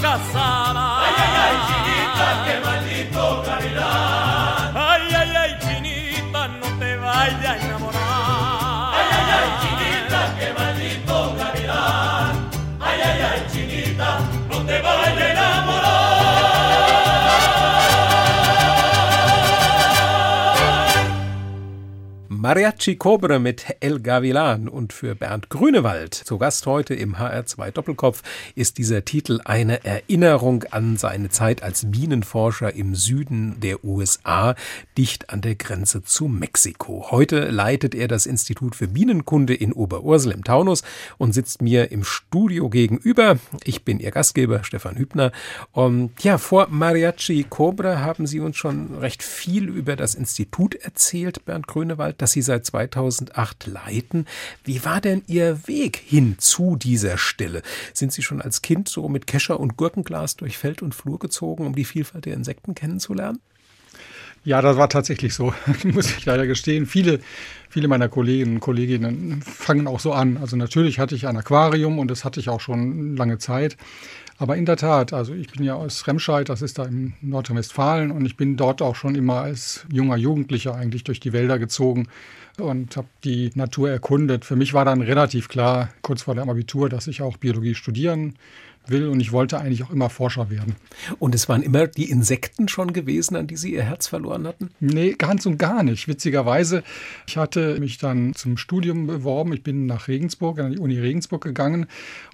caçar. 0.01 0.66
Mariachi 22.47 22.95
Cobre 22.95 23.41
mit 23.41 23.75
El 23.81 23.99
Gavilan 23.99 24.69
und 24.69 24.93
für 24.93 25.17
Bernd 25.17 25.51
Grünewald 25.51 26.15
zu 26.15 26.39
Gast 26.39 26.65
heute 26.67 26.95
im 26.95 27.17
HR2 27.17 27.73
Doppelkopf 27.73 28.23
ist 28.55 28.79
dieser 28.79 29.05
Titel 29.05 29.41
eine 29.45 29.85
Erinnerung 29.85 30.63
an 30.71 30.97
seine 30.97 31.29
Zeit 31.29 31.65
als 31.65 31.91
Bienenforscher 31.91 32.73
im 32.73 32.95
Süden 32.95 33.59
der 33.59 33.85
USA, 33.85 34.55
dicht 34.97 35.31
an 35.31 35.41
der 35.41 35.57
Grenze 35.57 36.05
zu 36.05 36.29
Mexiko. 36.29 37.11
Heute 37.11 37.49
leitet 37.51 37.97
er 37.97 38.07
das 38.07 38.27
Institut 38.27 38.77
für 38.77 38.87
Bienenkunde 38.87 39.53
in 39.53 39.73
Oberursel 39.73 40.31
im 40.31 40.45
Taunus 40.45 40.85
und 41.19 41.33
sitzt 41.33 41.63
mir 41.63 41.91
im 41.91 42.05
Studio 42.05 42.71
gegenüber. 42.71 43.41
Ich 43.65 43.85
bin 43.85 43.99
Ihr 43.99 44.13
Gastgeber 44.13 44.63
Stefan 44.63 44.95
Hübner. 44.95 45.33
Und 45.73 46.13
ja, 46.23 46.39
vor 46.39 46.69
Mariachi 46.71 47.45
Cobre 47.51 48.05
haben 48.05 48.29
Sie 48.29 48.39
uns 48.39 48.57
schon 48.57 48.95
recht 48.99 49.25
viel 49.25 49.69
über 49.69 49.97
das 49.97 50.15
Institut 50.15 50.77
erzählt, 50.77 51.45
Bernd 51.45 51.67
Grünewald, 51.67 52.23
das 52.23 52.36
Sie 52.37 52.43
seit 52.43 52.67
2008 52.67 53.67
leiten. 53.67 54.27
Wie 54.63 54.85
war 54.85 55.01
denn 55.01 55.23
Ihr 55.27 55.67
Weg 55.67 55.97
hin 55.97 56.37
zu 56.39 56.77
dieser 56.77 57.17
Stelle? 57.17 57.63
Sind 57.95 58.13
Sie 58.13 58.23
schon 58.23 58.43
als 58.43 58.61
Kind 58.61 58.91
so 58.91 59.09
mit 59.09 59.27
Kescher 59.27 59.59
und 59.59 59.79
Gurkenglas 59.79 60.37
durch 60.37 60.59
Feld 60.59 60.83
und 60.83 60.95
Flur 60.95 61.19
gezogen, 61.19 61.67
um 61.67 61.75
die 61.75 61.87
Vielfalt 61.87 62.27
der 62.27 62.35
Insekten 62.35 62.75
kennenzulernen? 62.75 63.39
Ja, 64.45 64.61
das 64.61 64.77
war 64.77 64.91
tatsächlich 64.91 65.35
so, 65.35 65.55
muss 65.85 66.11
ich 66.11 66.27
leider 66.27 66.47
gestehen. 66.47 66.85
Viele, 66.85 67.21
viele 67.71 67.89
meiner 67.89 68.11
Kolleginnen 68.11 68.57
und 68.57 68.61
Kolleginnen 68.61 69.41
fangen 69.43 69.87
auch 69.87 69.99
so 69.99 70.13
an. 70.13 70.37
Also 70.37 70.57
natürlich 70.57 70.99
hatte 70.99 71.15
ich 71.15 71.27
ein 71.27 71.39
Aquarium 71.39 71.99
und 71.99 72.11
das 72.11 72.25
hatte 72.25 72.39
ich 72.39 72.51
auch 72.51 72.61
schon 72.61 73.17
lange 73.17 73.39
Zeit. 73.39 73.79
Aber 74.39 74.57
in 74.57 74.67
der 74.67 74.77
Tat, 74.77 75.13
also 75.13 75.35
ich 75.35 75.51
bin 75.51 75.65
ja 75.65 75.75
aus 75.75 76.07
Remscheid, 76.07 76.49
das 76.49 76.61
ist 76.61 76.79
da 76.79 76.85
in 76.85 77.15
Nordrhein-Westfalen 77.23 78.11
und 78.11 78.27
ich 78.27 78.37
bin 78.37 78.57
dort 78.57 78.83
auch 78.83 78.95
schon 78.95 79.15
immer 79.15 79.41
als 79.41 79.87
junger 79.91 80.17
Jugendlicher 80.17 80.75
eigentlich 80.75 81.05
durch 81.05 81.21
die 81.21 81.33
Wälder 81.33 81.59
gezogen 81.59 82.09
und 82.59 82.97
habe 82.97 83.09
die 83.25 83.51
Natur 83.55 83.91
erkundet. 83.91 84.45
Für 84.45 84.57
mich 84.57 84.75
war 84.75 84.85
dann 84.85 85.01
relativ 85.01 85.49
klar, 85.49 85.91
kurz 86.03 86.23
vor 86.23 86.35
dem 86.35 86.51
Abitur, 86.51 86.89
dass 86.89 87.07
ich 87.07 87.23
auch 87.23 87.39
Biologie 87.39 87.75
studieren 87.75 88.35
will 88.89 89.09
und 89.09 89.21
ich 89.21 89.33
wollte 89.33 89.59
eigentlich 89.59 89.83
auch 89.83 89.91
immer 89.91 90.11
Forscher 90.11 90.51
werden. 90.51 90.77
Und 91.19 91.35
es 91.35 91.49
waren 91.49 91.63
immer 91.63 91.87
die 91.87 92.11
Insekten 92.11 92.69
schon 92.69 92.93
gewesen, 92.93 93.37
an 93.37 93.47
die 93.47 93.57
Sie 93.57 93.75
Ihr 93.75 93.83
Herz 93.83 94.07
verloren 94.07 94.47
hatten? 94.47 94.71
Nee, 94.81 95.15
ganz 95.19 95.47
und 95.47 95.59
gar 95.59 95.83
nicht. 95.83 96.09
Witzigerweise, 96.09 96.83
ich 97.27 97.37
hatte 97.37 97.81
mich 97.81 97.99
dann 97.99 98.35
zum 98.35 98.57
Studium 98.57 99.07
beworben. 99.07 99.53
Ich 99.53 99.63
bin 99.63 99.87
nach 99.87 100.09
Regensburg, 100.09 100.61
an 100.61 100.73
die 100.73 100.79
Uni 100.79 100.99
Regensburg 100.99 101.43
gegangen 101.43 101.87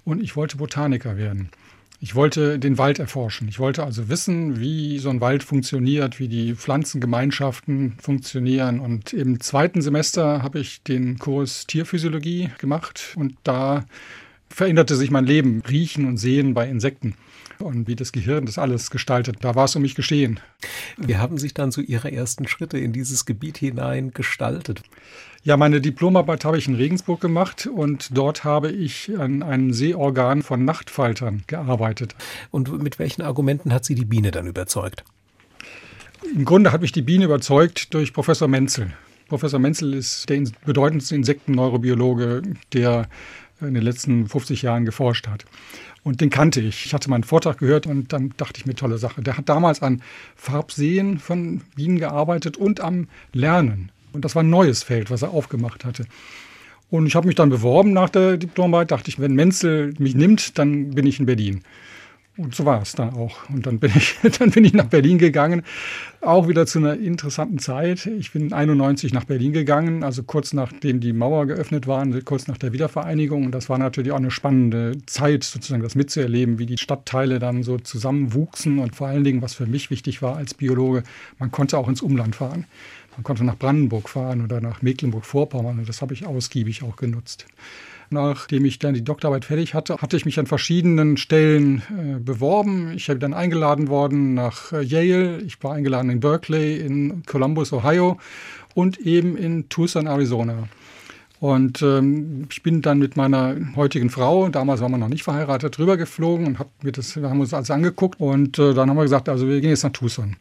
und 0.03 0.21
ich 0.21 0.35
wollte 0.35 0.57
Botaniker 0.57 1.17
werden. 1.17 1.49
Ich 2.03 2.15
wollte 2.15 2.59
den 2.59 2.77
Wald 2.77 2.99
erforschen. 2.99 3.47
Ich 3.47 3.59
wollte 3.59 3.85
also 3.85 4.09
wissen, 4.09 4.59
wie 4.59 4.99
so 4.99 5.09
ein 5.09 5.21
Wald 5.21 5.41
funktioniert, 5.41 6.19
wie 6.19 6.27
die 6.27 6.53
Pflanzengemeinschaften 6.53 7.95
funktionieren. 7.97 8.81
Und 8.81 9.13
im 9.13 9.39
zweiten 9.39 9.81
Semester 9.81 10.43
habe 10.43 10.59
ich 10.59 10.83
den 10.83 11.17
Kurs 11.17 11.65
Tierphysiologie 11.65 12.49
gemacht 12.57 13.13
und 13.15 13.37
da 13.43 13.85
veränderte 14.49 14.97
sich 14.97 15.11
mein 15.11 15.25
Leben, 15.25 15.61
Riechen 15.61 16.05
und 16.05 16.17
Sehen 16.17 16.53
bei 16.53 16.67
Insekten 16.67 17.15
und 17.59 17.87
wie 17.87 17.95
das 17.95 18.11
Gehirn 18.11 18.45
das 18.45 18.57
alles 18.57 18.91
gestaltet. 18.91 19.37
Da 19.39 19.55
war 19.55 19.63
es 19.63 19.75
um 19.77 19.81
mich 19.81 19.95
geschehen. 19.95 20.41
Wie 20.97 21.15
haben 21.15 21.37
sich 21.37 21.53
dann 21.53 21.71
so 21.71 21.79
Ihre 21.79 22.11
ersten 22.11 22.49
Schritte 22.49 22.79
in 22.79 22.91
dieses 22.91 23.23
Gebiet 23.25 23.59
hinein 23.59 24.11
gestaltet? 24.11 24.83
Ja, 25.45 25.57
meine 25.57 25.81
Diplomarbeit 25.81 26.45
habe 26.45 26.57
ich 26.57 26.69
in 26.69 26.75
Regensburg 26.75 27.19
gemacht 27.19 27.67
und 27.67 28.17
dort 28.17 28.45
habe 28.45 28.71
ich 28.71 29.11
an 29.19 29.43
einem 29.43 29.73
Seeorgan 29.73 30.41
von 30.41 30.63
Nachtfaltern 30.63 31.43
gearbeitet. 31.47 32.15
Und 32.49 32.81
mit 32.81 32.97
welchen 32.97 33.23
Argumenten 33.23 33.73
hat 33.73 33.83
Sie 33.83 33.93
die 33.93 34.05
Biene 34.05 34.31
dann 34.31 34.47
überzeugt? 34.47 35.03
Im 36.33 36.45
Grunde 36.45 36.71
hat 36.71 36.79
mich 36.79 36.93
die 36.93 37.01
Biene 37.01 37.25
überzeugt 37.25 37.93
durch 37.93 38.13
Professor 38.13 38.47
Menzel. 38.47 38.93
Professor 39.27 39.59
Menzel 39.59 39.93
ist 39.93 40.29
der 40.29 40.43
bedeutendste 40.65 41.15
Insektenneurobiologe, 41.15 42.43
der 42.71 43.09
in 43.59 43.73
den 43.73 43.83
letzten 43.83 44.29
50 44.29 44.61
Jahren 44.61 44.85
geforscht 44.85 45.27
hat. 45.27 45.43
Und 46.03 46.21
den 46.21 46.29
kannte 46.29 46.61
ich. 46.61 46.85
Ich 46.85 46.93
hatte 46.93 47.09
meinen 47.09 47.25
Vortrag 47.25 47.57
gehört 47.57 47.85
und 47.85 48.13
dann 48.13 48.33
dachte 48.37 48.59
ich 48.59 48.65
mir, 48.65 48.75
tolle 48.75 48.97
Sache. 48.97 49.21
Der 49.21 49.37
hat 49.37 49.49
damals 49.49 49.81
an 49.81 50.01
Farbsehen 50.37 51.19
von 51.19 51.61
Bienen 51.75 51.99
gearbeitet 51.99 52.55
und 52.55 52.79
am 52.79 53.09
Lernen. 53.33 53.91
Und 54.13 54.23
das 54.23 54.35
war 54.35 54.43
ein 54.43 54.49
neues 54.49 54.83
Feld, 54.83 55.11
was 55.11 55.21
er 55.21 55.31
aufgemacht 55.31 55.85
hatte. 55.85 56.05
Und 56.89 57.07
ich 57.07 57.15
habe 57.15 57.27
mich 57.27 57.35
dann 57.35 57.49
beworben 57.49 57.91
nach 57.91 58.09
der 58.09 58.37
Diplomarbeit, 58.37 58.91
dachte 58.91 59.09
ich, 59.09 59.19
wenn 59.19 59.33
Menzel 59.33 59.93
mich 59.97 60.15
nimmt, 60.15 60.57
dann 60.59 60.91
bin 60.91 61.07
ich 61.07 61.19
in 61.19 61.25
Berlin. 61.25 61.63
Und 62.35 62.55
so 62.55 62.65
war 62.65 62.81
es 62.81 62.93
dann 62.93 63.11
auch. 63.13 63.47
Und 63.49 63.67
dann 63.67 63.77
bin 63.77 63.91
ich, 63.95 64.17
dann 64.39 64.49
bin 64.49 64.65
ich 64.65 64.73
nach 64.73 64.85
Berlin 64.85 65.19
gegangen, 65.19 65.61
auch 66.19 66.47
wieder 66.47 66.65
zu 66.65 66.79
einer 66.79 66.97
interessanten 66.97 67.59
Zeit. 67.59 68.07
Ich 68.07 68.31
bin 68.31 68.51
91 68.51 69.13
nach 69.13 69.25
Berlin 69.25 69.53
gegangen, 69.53 70.03
also 70.03 70.23
kurz 70.23 70.51
nachdem 70.51 70.99
die 70.99 71.13
Mauer 71.13 71.45
geöffnet 71.45 71.85
war, 71.85 72.03
kurz 72.21 72.47
nach 72.47 72.57
der 72.57 72.73
Wiedervereinigung. 72.73 73.45
Und 73.45 73.51
das 73.51 73.69
war 73.69 73.77
natürlich 73.77 74.11
auch 74.11 74.17
eine 74.17 74.31
spannende 74.31 74.97
Zeit, 75.05 75.43
sozusagen 75.43 75.83
das 75.83 75.93
mitzuerleben, 75.93 76.57
wie 76.57 76.65
die 76.65 76.79
Stadtteile 76.79 77.37
dann 77.37 77.61
so 77.61 77.77
zusammenwuchsen. 77.77 78.79
Und 78.79 78.95
vor 78.95 79.07
allen 79.07 79.23
Dingen, 79.23 79.43
was 79.43 79.53
für 79.53 79.67
mich 79.67 79.91
wichtig 79.91 80.23
war 80.23 80.35
als 80.35 80.55
Biologe, 80.55 81.03
man 81.37 81.51
konnte 81.51 81.77
auch 81.77 81.87
ins 81.87 82.01
Umland 82.01 82.35
fahren. 82.35 82.65
Man 83.15 83.23
konnte 83.23 83.43
nach 83.43 83.57
Brandenburg 83.57 84.09
fahren 84.09 84.43
oder 84.43 84.61
nach 84.61 84.81
Mecklenburg-Vorpommern. 84.81 85.79
Und 85.79 85.89
das 85.89 86.01
habe 86.01 86.13
ich 86.13 86.25
ausgiebig 86.25 86.83
auch 86.83 86.95
genutzt. 86.95 87.45
Nachdem 88.09 88.65
ich 88.65 88.79
dann 88.79 88.93
die 88.93 89.03
Doktorarbeit 89.03 89.45
fertig 89.45 89.73
hatte, 89.73 89.97
hatte 89.97 90.17
ich 90.17 90.25
mich 90.25 90.39
an 90.39 90.45
verschiedenen 90.45 91.17
Stellen 91.17 91.81
äh, 91.89 92.19
beworben. 92.19 92.91
Ich 92.95 93.09
habe 93.09 93.19
dann 93.19 93.33
eingeladen 93.33 93.87
worden 93.87 94.33
nach 94.33 94.71
äh, 94.71 94.81
Yale, 94.81 95.41
ich 95.41 95.61
war 95.63 95.73
eingeladen 95.73 96.11
in 96.11 96.19
Berkeley, 96.19 96.77
in 96.77 97.23
Columbus, 97.25 97.73
Ohio 97.73 98.19
und 98.75 98.99
eben 98.99 99.35
in 99.35 99.67
Tucson, 99.69 100.05
Arizona. 100.05 100.67
Und 101.39 101.81
ähm, 101.81 102.47
ich 102.49 102.63
bin 102.63 102.81
dann 102.81 102.99
mit 102.99 103.17
meiner 103.17 103.57
heutigen 103.75 104.09
Frau, 104.09 104.47
damals 104.47 104.79
waren 104.79 104.91
wir 104.91 104.97
noch 104.97 105.09
nicht 105.09 105.23
verheiratet, 105.23 105.77
drüber 105.77 105.97
geflogen 105.97 106.47
und 106.47 106.59
hab 106.59 106.69
mir 106.83 106.91
das, 106.91 107.15
haben 107.17 107.41
uns 107.41 107.53
alles 107.53 107.69
angeguckt. 107.69 108.19
Und 108.21 108.59
äh, 108.59 108.73
dann 108.73 108.89
haben 108.89 108.95
wir 108.95 109.03
gesagt, 109.03 109.27
also 109.27 109.47
wir 109.47 109.59
gehen 109.59 109.71
jetzt 109.71 109.83
nach 109.83 109.91
Tucson. 109.91 110.37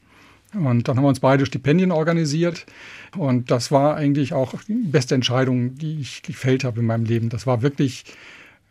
Und 0.55 0.89
dann 0.89 0.97
haben 0.97 1.05
wir 1.05 1.09
uns 1.09 1.21
beide 1.21 1.47
Stipendien 1.47 1.93
organisiert. 1.93 2.67
Und 3.17 3.51
das 3.51 3.71
war 3.71 3.97
eigentlich 3.97 4.33
auch 4.33 4.55
die 4.69 4.75
beste 4.75 5.15
Entscheidung, 5.15 5.77
die 5.77 6.01
ich 6.01 6.23
gefällt 6.23 6.65
habe 6.65 6.81
in 6.81 6.87
meinem 6.87 7.05
Leben. 7.05 7.29
Das 7.29 7.47
war 7.47 7.63
wirklich 7.63 8.05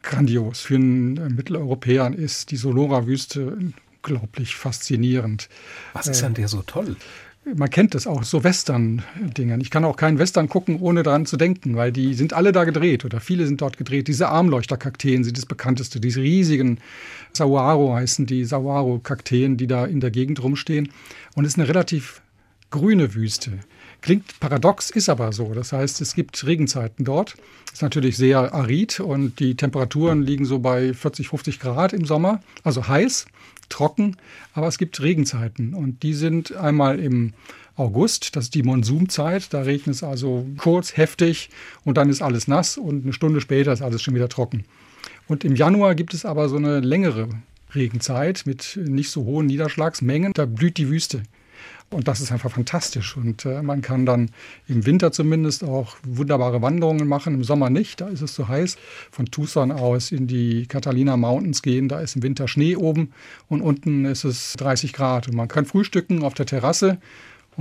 grandios. 0.04 0.62
Für 0.62 0.76
einen 0.76 1.36
Mitteleuropäer 1.36 2.14
ist 2.14 2.52
die 2.52 2.58
Solora-Wüste 2.58 3.58
unglaublich 4.04 4.56
faszinierend. 4.56 5.50
Was 5.94 6.08
ist 6.08 6.24
an 6.24 6.34
der 6.34 6.48
so 6.48 6.62
toll? 6.64 6.96
Man 7.44 7.70
kennt 7.70 7.96
es 7.96 8.06
auch, 8.06 8.24
so 8.24 8.44
Western-Dingern. 8.44 9.62
Ich 9.62 9.72
kann 9.72 9.84
auch 9.84 9.96
keinen 9.96 10.20
Western 10.20 10.48
gucken, 10.48 10.80
ohne 10.80 11.04
daran 11.04 11.26
zu 11.26 11.38
denken, 11.38 11.76
weil 11.76 11.92
die 11.92 12.14
sind 12.14 12.34
alle 12.34 12.52
da 12.52 12.66
gedreht 12.66 13.04
oder 13.04 13.20
viele 13.20 13.46
sind 13.48 13.62
dort 13.62 13.78
gedreht. 13.78 14.08
Diese 14.08 14.30
Armleuchterkakteen 14.30 15.24
sind 15.24 15.38
das 15.38 15.46
bekannteste, 15.46 16.00
diese 16.00 16.22
riesigen 16.22 16.78
Saguaro 17.34 17.96
heißen 17.96 18.26
die 18.26 18.46
Saguaro-Kakteen, 18.46 19.58
die 19.58 19.68
da 19.68 19.86
in 19.86 20.00
der 20.00 20.12
Gegend 20.12 20.44
rumstehen. 20.44 20.90
Und 21.36 21.46
es 21.46 21.54
ist 21.54 21.60
eine 21.60 21.68
relativ 21.68 22.22
grüne 22.70 23.16
Wüste. 23.16 23.60
Klingt 24.02 24.40
paradox, 24.40 24.90
ist 24.90 25.10
aber 25.10 25.32
so. 25.32 25.54
Das 25.54 25.74
heißt, 25.74 26.02
es 26.02 26.16
gibt 26.16 26.46
Regenzeiten 26.46 27.06
dort. 27.06 27.36
Ist 27.72 27.84
natürlich 27.84 28.18
sehr 28.18 28.54
arid 28.54 29.00
und 29.00 29.40
die 29.40 29.56
Temperaturen 29.56 30.24
liegen 30.24 30.46
so 30.46 30.60
bei 30.60 30.94
40, 30.94 31.30
50 31.30 31.60
Grad 31.60 31.94
im 31.94 32.06
Sommer, 32.06 32.42
also 32.64 32.88
heiß 32.88 33.28
trocken, 33.70 34.18
aber 34.54 34.68
es 34.68 34.78
gibt 34.78 35.02
Regenzeiten 35.02 35.74
und 35.74 36.04
die 36.04 36.14
sind 36.14 36.54
einmal 36.56 37.00
im 37.00 37.34
August, 37.78 38.36
das 38.36 38.46
ist 38.46 38.56
die 38.56 38.64
Monsumzeit, 38.64 39.54
da 39.54 39.62
regnet 39.62 39.96
es 39.96 40.04
also 40.04 40.46
kurz, 40.58 40.98
heftig 40.98 41.50
und 41.86 41.98
dann 41.98 42.10
ist 42.10 42.22
alles 42.22 42.48
nass 42.48 42.78
und 42.78 43.04
eine 43.04 43.14
Stunde 43.14 43.40
später 43.40 43.72
ist 43.72 43.82
alles 43.82 44.02
schon 44.02 44.14
wieder 44.14 44.30
trocken. 44.30 44.66
Und 45.28 45.46
im 45.46 45.56
Januar 45.56 45.96
gibt 45.96 46.14
es 46.14 46.26
aber 46.26 46.50
so 46.50 46.58
eine 46.58 46.82
längere 46.82 47.30
Regenzeit 47.74 48.44
mit 48.46 48.78
nicht 48.84 49.10
so 49.10 49.24
hohen 49.24 49.46
Niederschlagsmengen, 49.46 50.34
da 50.34 50.46
blüht 50.46 50.78
die 50.78 50.90
Wüste. 50.90 51.24
Und 51.90 52.08
das 52.08 52.22
ist 52.22 52.32
einfach 52.32 52.52
fantastisch. 52.52 53.18
Und 53.18 53.46
äh, 53.46 53.62
man 53.62 53.82
kann 53.82 54.06
dann 54.06 54.30
im 54.68 54.86
Winter 54.86 55.12
zumindest 55.12 55.64
auch 55.64 55.98
wunderbare 56.04 56.62
Wanderungen 56.62 57.08
machen, 57.08 57.34
im 57.34 57.44
Sommer 57.44 57.70
nicht, 57.70 58.02
da 58.02 58.08
ist 58.08 58.22
es 58.22 58.34
zu 58.34 58.48
heiß. 58.48 58.78
Von 59.12 59.26
Tucson 59.26 59.72
aus 59.72 60.12
in 60.12 60.28
die 60.28 60.68
Catalina 60.68 61.18
Mountains 61.18 61.62
gehen, 61.62 61.90
da 61.90 62.00
ist 62.00 62.16
im 62.16 62.24
Winter 62.24 62.48
Schnee 62.48 62.76
oben 62.76 63.12
und 63.48 63.62
unten 63.62 64.06
ist 64.06 64.24
es 64.24 64.54
30 64.54 64.94
Grad. 64.94 65.28
Und 65.28 65.36
man 65.36 65.48
kann 65.48 65.66
frühstücken 65.66 66.24
auf 66.24 66.34
der 66.34 66.46
Terrasse 66.46 67.00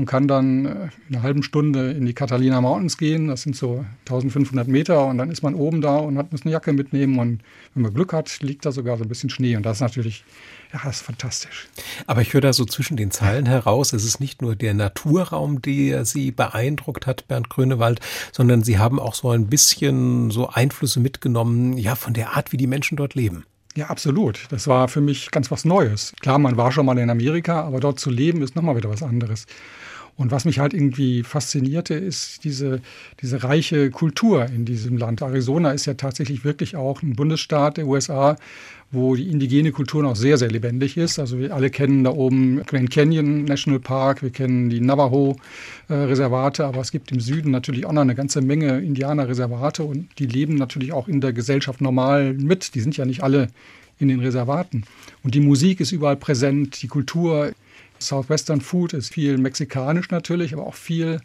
und 0.00 0.06
kann 0.06 0.26
dann 0.26 0.64
äh, 0.64 0.70
in 1.08 1.14
einer 1.14 1.22
halben 1.22 1.42
Stunde 1.42 1.90
in 1.90 2.06
die 2.06 2.14
Catalina 2.14 2.60
Mountains 2.60 2.96
gehen. 2.96 3.28
Das 3.28 3.42
sind 3.42 3.54
so 3.54 3.84
1500 4.00 4.66
Meter 4.66 5.06
und 5.06 5.18
dann 5.18 5.30
ist 5.30 5.42
man 5.42 5.54
oben 5.54 5.82
da 5.82 5.98
und 5.98 6.16
hat, 6.16 6.32
muss 6.32 6.42
eine 6.42 6.52
Jacke 6.52 6.72
mitnehmen. 6.72 7.18
Und 7.18 7.42
wenn 7.74 7.82
man 7.82 7.92
Glück 7.92 8.14
hat, 8.14 8.40
liegt 8.40 8.64
da 8.64 8.72
sogar 8.72 8.96
so 8.96 9.04
ein 9.04 9.08
bisschen 9.08 9.28
Schnee. 9.28 9.56
Und 9.56 9.64
das 9.64 9.76
ist 9.76 9.80
natürlich, 9.82 10.24
ja, 10.72 10.80
das 10.82 10.96
ist 10.96 11.02
fantastisch. 11.02 11.68
Aber 12.06 12.22
ich 12.22 12.32
höre 12.32 12.40
da 12.40 12.52
so 12.54 12.64
zwischen 12.64 12.96
den 12.96 13.10
Zeilen 13.10 13.44
heraus, 13.44 13.92
es 13.92 14.04
ist 14.04 14.20
nicht 14.20 14.40
nur 14.40 14.56
der 14.56 14.72
Naturraum, 14.72 15.60
der 15.60 16.06
Sie 16.06 16.30
beeindruckt 16.30 17.06
hat, 17.06 17.28
Bernd 17.28 17.50
Grönewald, 17.50 18.00
sondern 18.32 18.62
Sie 18.62 18.78
haben 18.78 18.98
auch 18.98 19.14
so 19.14 19.30
ein 19.30 19.48
bisschen 19.48 20.30
so 20.30 20.48
Einflüsse 20.48 21.00
mitgenommen, 21.00 21.76
ja, 21.76 21.94
von 21.94 22.14
der 22.14 22.36
Art, 22.36 22.52
wie 22.52 22.56
die 22.56 22.66
Menschen 22.66 22.96
dort 22.96 23.14
leben. 23.14 23.44
Ja, 23.76 23.86
absolut. 23.86 24.46
Das 24.50 24.66
war 24.66 24.88
für 24.88 25.00
mich 25.00 25.30
ganz 25.30 25.50
was 25.50 25.64
Neues. 25.64 26.12
Klar, 26.20 26.38
man 26.38 26.56
war 26.56 26.72
schon 26.72 26.86
mal 26.86 26.98
in 26.98 27.08
Amerika, 27.08 27.62
aber 27.62 27.78
dort 27.78 28.00
zu 28.00 28.10
leben 28.10 28.42
ist 28.42 28.56
nochmal 28.56 28.76
wieder 28.76 28.90
was 28.90 29.02
anderes. 29.02 29.46
Und 30.20 30.30
was 30.30 30.44
mich 30.44 30.58
halt 30.58 30.74
irgendwie 30.74 31.22
faszinierte, 31.22 31.94
ist 31.94 32.44
diese, 32.44 32.82
diese 33.22 33.42
reiche 33.42 33.90
Kultur 33.90 34.44
in 34.54 34.66
diesem 34.66 34.98
Land. 34.98 35.22
Arizona 35.22 35.70
ist 35.70 35.86
ja 35.86 35.94
tatsächlich 35.94 36.44
wirklich 36.44 36.76
auch 36.76 37.00
ein 37.00 37.14
Bundesstaat 37.14 37.78
der 37.78 37.86
USA, 37.86 38.36
wo 38.90 39.16
die 39.16 39.30
indigene 39.30 39.72
Kultur 39.72 40.02
noch 40.02 40.16
sehr, 40.16 40.36
sehr 40.36 40.50
lebendig 40.50 40.98
ist. 40.98 41.18
Also 41.18 41.38
wir 41.38 41.54
alle 41.54 41.70
kennen 41.70 42.04
da 42.04 42.10
oben 42.10 42.62
Grand 42.66 42.90
Canyon 42.90 43.44
National 43.44 43.80
Park, 43.80 44.22
wir 44.22 44.28
kennen 44.28 44.68
die 44.68 44.82
Navajo-Reservate, 44.82 46.66
aber 46.66 46.82
es 46.82 46.92
gibt 46.92 47.10
im 47.12 47.20
Süden 47.20 47.50
natürlich 47.50 47.86
auch 47.86 47.92
noch 47.92 48.02
eine 48.02 48.14
ganze 48.14 48.42
Menge 48.42 48.78
Indianerreservate 48.78 49.84
und 49.84 50.10
die 50.18 50.26
leben 50.26 50.56
natürlich 50.56 50.92
auch 50.92 51.08
in 51.08 51.22
der 51.22 51.32
Gesellschaft 51.32 51.80
normal 51.80 52.34
mit. 52.34 52.74
Die 52.74 52.80
sind 52.80 52.94
ja 52.94 53.06
nicht 53.06 53.22
alle 53.22 53.48
in 53.98 54.08
den 54.08 54.20
Reservaten. 54.20 54.84
Und 55.22 55.34
die 55.34 55.40
Musik 55.40 55.80
ist 55.80 55.92
überall 55.92 56.16
präsent, 56.16 56.82
die 56.82 56.88
Kultur. 56.88 57.52
Southwestern 58.00 58.60
Food 58.60 58.92
ist 58.92 59.12
viel 59.12 59.38
mexikanisch 59.38 60.10
natürlich, 60.10 60.52
aber 60.52 60.66
auch 60.66 60.74
viel 60.74 61.20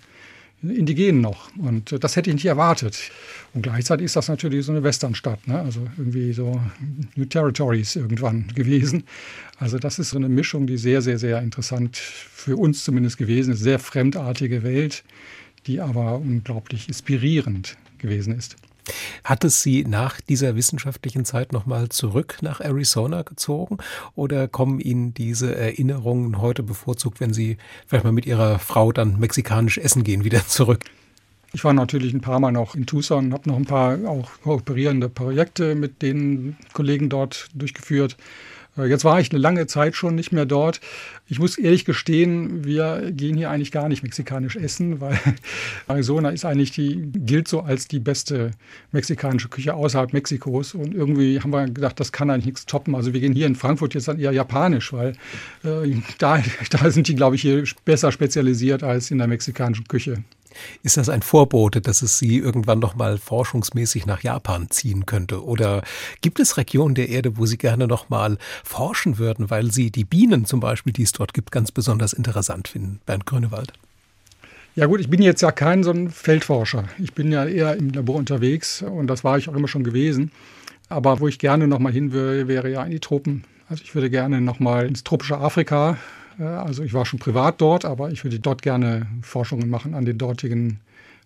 indigen 0.62 1.22
noch. 1.22 1.56
Und 1.58 1.92
äh, 1.92 2.00
das 2.00 2.16
hätte 2.16 2.30
ich 2.30 2.36
nicht 2.36 2.46
erwartet. 2.46 3.12
Und 3.54 3.62
gleichzeitig 3.64 4.06
ist 4.06 4.16
das 4.16 4.28
natürlich 4.28 4.66
so 4.66 4.72
eine 4.72 4.84
Westernstadt, 4.84 5.48
ne? 5.48 5.60
also 5.60 5.88
irgendwie 5.98 6.34
so 6.34 6.60
New 7.16 7.26
Territories 7.26 7.96
irgendwann 7.96 8.48
gewesen. 8.56 9.04
Also 9.58 9.78
das 9.78 10.00
ist 10.00 10.10
so 10.10 10.18
eine 10.18 10.30
Mischung, 10.30 10.68
die 10.68 10.78
sehr, 10.78 11.02
sehr, 11.02 11.18
sehr 11.18 11.42
interessant 11.42 11.98
für 11.98 12.58
uns 12.58 12.84
zumindest 12.84 13.18
gewesen 13.18 13.54
ist. 13.54 13.60
Sehr 13.60 13.80
fremdartige 13.80 14.64
Welt, 14.64 15.04
die 15.68 15.82
aber 15.82 16.20
unglaublich 16.20 16.88
inspirierend 16.88 17.78
gewesen 17.98 18.36
ist. 18.36 18.56
Hat 19.24 19.44
es 19.44 19.62
Sie 19.62 19.84
nach 19.84 20.22
dieser 20.22 20.56
wissenschaftlichen 20.56 21.26
Zeit 21.26 21.52
nochmal 21.52 21.90
zurück 21.90 22.38
nach 22.42 22.62
Arizona 22.62 23.24
gezogen 23.24 23.78
oder 24.16 24.48
kommen 24.48 24.80
Ihnen 24.80 25.14
diese 25.14 25.56
Erinnerungen 25.56 26.42
heute 26.42 26.64
bevorzugt, 26.64 27.20
wenn 27.20 27.34
Sie 27.34 27.58
vielleicht 27.88 28.04
mal 28.04 28.12
mit 28.12 28.26
Ihrer 28.26 28.60
Frau 28.60 28.92
dann 28.92 29.20
mexikanisch 29.20 29.78
essen 29.78 30.04
gehen, 30.04 30.24
wieder 30.24 30.46
zurück? 30.48 30.84
Ich 31.54 31.64
war 31.64 31.74
natürlich 31.74 32.14
ein 32.14 32.22
paar 32.22 32.42
Mal 32.42 32.52
noch 32.52 32.76
in 32.76 32.86
Tucson, 32.86 33.32
habe 33.32 33.48
noch 33.50 33.56
ein 33.56 33.66
paar 33.66 33.98
auch 34.08 34.30
kooperierende 34.44 35.08
Projekte 35.08 35.74
mit 35.74 36.02
den 36.02 36.58
Kollegen 36.74 37.08
dort 37.08 37.48
durchgeführt. 37.54 38.18
Äh, 38.78 38.86
jetzt 38.86 39.06
war 39.06 39.20
ich 39.20 39.32
eine 39.32 39.40
lange 39.40 39.68
Zeit 39.68 39.96
schon 39.96 40.16
nicht 40.16 40.32
mehr 40.32 40.46
dort. 40.46 40.82
Ich 41.28 41.40
muss 41.40 41.58
ehrlich 41.58 41.86
gestehen, 41.86 42.66
wir 42.66 43.12
gehen 43.12 43.36
hier 43.38 43.50
eigentlich 43.50 43.72
gar 43.72 43.90
nicht 43.90 44.04
mexikanisch 44.04 44.56
essen, 44.56 45.02
weil 45.02 45.20
Arizona 45.88 46.30
ist 46.30 46.46
eigentlich 46.46 46.72
die, 46.72 47.10
gilt 47.14 47.48
so 47.48 47.62
als 47.62 47.88
die 47.88 48.00
beste 48.00 48.52
mexikanische 48.92 49.50
Küche 49.50 49.74
außerhalb 49.74 50.14
Mexikos. 50.14 50.74
Und 50.74 50.94
irgendwie 50.94 51.40
haben 51.40 51.52
wir 51.52 51.66
gedacht, 51.66 52.00
das 52.00 52.12
kann 52.12 52.30
eigentlich 52.30 52.46
nichts 52.46 52.66
toppen. 52.66 52.96
Also 52.96 53.14
wir 53.14 53.20
gehen 53.20 53.34
hier 53.34 53.48
in 53.48 53.56
Frankfurt 53.56 53.94
jetzt 53.94 54.08
dann 54.08 54.20
eher 54.20 54.32
japanisch, 54.32 54.94
weil 54.94 55.14
äh, 55.64 55.96
da, 56.18 56.42
da 56.70 56.92
sind 56.92 57.08
die, 57.08 57.16
glaube 57.16 57.36
ich, 57.36 57.42
hier 57.42 57.64
besser 57.86 58.12
spezialisiert 58.12 58.84
als 58.84 59.12
in 59.12 59.18
der 59.18 59.28
mexikanischen 59.28 59.88
Küche. 59.88 60.24
Ist 60.84 60.98
das 60.98 61.10
ein 61.10 61.22
Vorbote, 61.22 61.82
dass 61.82 62.02
es 62.02 62.18
Sie 62.20 62.38
irgendwann 62.38 62.80
noch 62.80 62.96
mal 62.96 63.18
forschungsmäßig 63.18 64.06
nach 64.06 64.22
Japan 64.22 64.70
ziehen 64.70 65.06
könnte? 65.06 65.44
Oder 65.44 65.84
gibt 66.22 66.40
es 66.40 66.58
Regionen 66.58 66.96
der 66.96 67.10
Erde, 67.10 67.38
wo 67.38 67.46
Sie 67.46 67.58
gerne 67.58 67.88
noch 67.88 68.10
mal 68.10 68.38
forschen 68.64 69.18
würden, 69.18 69.50
weil 69.50 69.72
Sie 69.72 69.92
die 69.92 70.06
Bienen 70.06 70.46
zum 70.46 70.60
Beispiel, 70.60 70.94
die 70.94 71.04
es 71.04 71.12
dort 71.12 71.34
gibt, 71.34 71.52
ganz 71.52 71.72
besonders 71.72 72.14
interessant 72.14 72.68
finden? 72.68 73.00
Bernd 73.06 73.26
Grünewald. 73.26 73.74
Ja 74.76 74.88
gut, 74.88 75.00
ich 75.00 75.10
bin 75.10 75.22
jetzt 75.22 75.42
ja 75.42 75.52
kein 75.52 75.84
so 75.84 75.92
ein 75.92 76.10
Feldforscher. 76.10 76.84
Ich 77.00 77.14
bin 77.14 77.32
ja 77.32 77.46
eher 77.46 77.78
im 77.78 77.92
Labor 77.92 78.16
unterwegs 78.16 78.82
und 78.82 79.08
das 79.08 79.24
war 79.24 79.38
ich 79.38 79.48
auch 79.48 79.56
immer 79.56 79.70
schon 79.70 79.86
gewesen. 79.86 80.32
Aber 80.90 81.22
wo 81.22 81.28
ich 81.28 81.40
gerne 81.40 81.68
noch 81.68 81.80
mal 81.80 81.94
hin 81.94 82.12
würde, 82.12 82.48
wäre 82.48 82.70
ja 82.70 82.84
in 82.84 82.92
die 82.92 83.00
Tropen. 83.00 83.46
Also 83.70 83.84
ich 83.84 83.96
würde 83.96 84.10
gerne 84.10 84.42
noch 84.42 84.60
mal 84.60 84.86
ins 84.86 85.04
tropische 85.04 85.38
Afrika 85.38 85.98
also 86.40 86.84
ich 86.84 86.94
war 86.94 87.06
schon 87.06 87.20
privat 87.20 87.62
dort, 87.62 87.86
aber 87.86 88.12
ich 88.12 88.24
würde 88.24 88.40
dort 88.40 88.62
gerne 88.62 89.08
Forschungen 89.22 89.70
machen 89.70 89.94
an 89.94 90.06
den 90.06 90.18
dortigen 90.18 90.80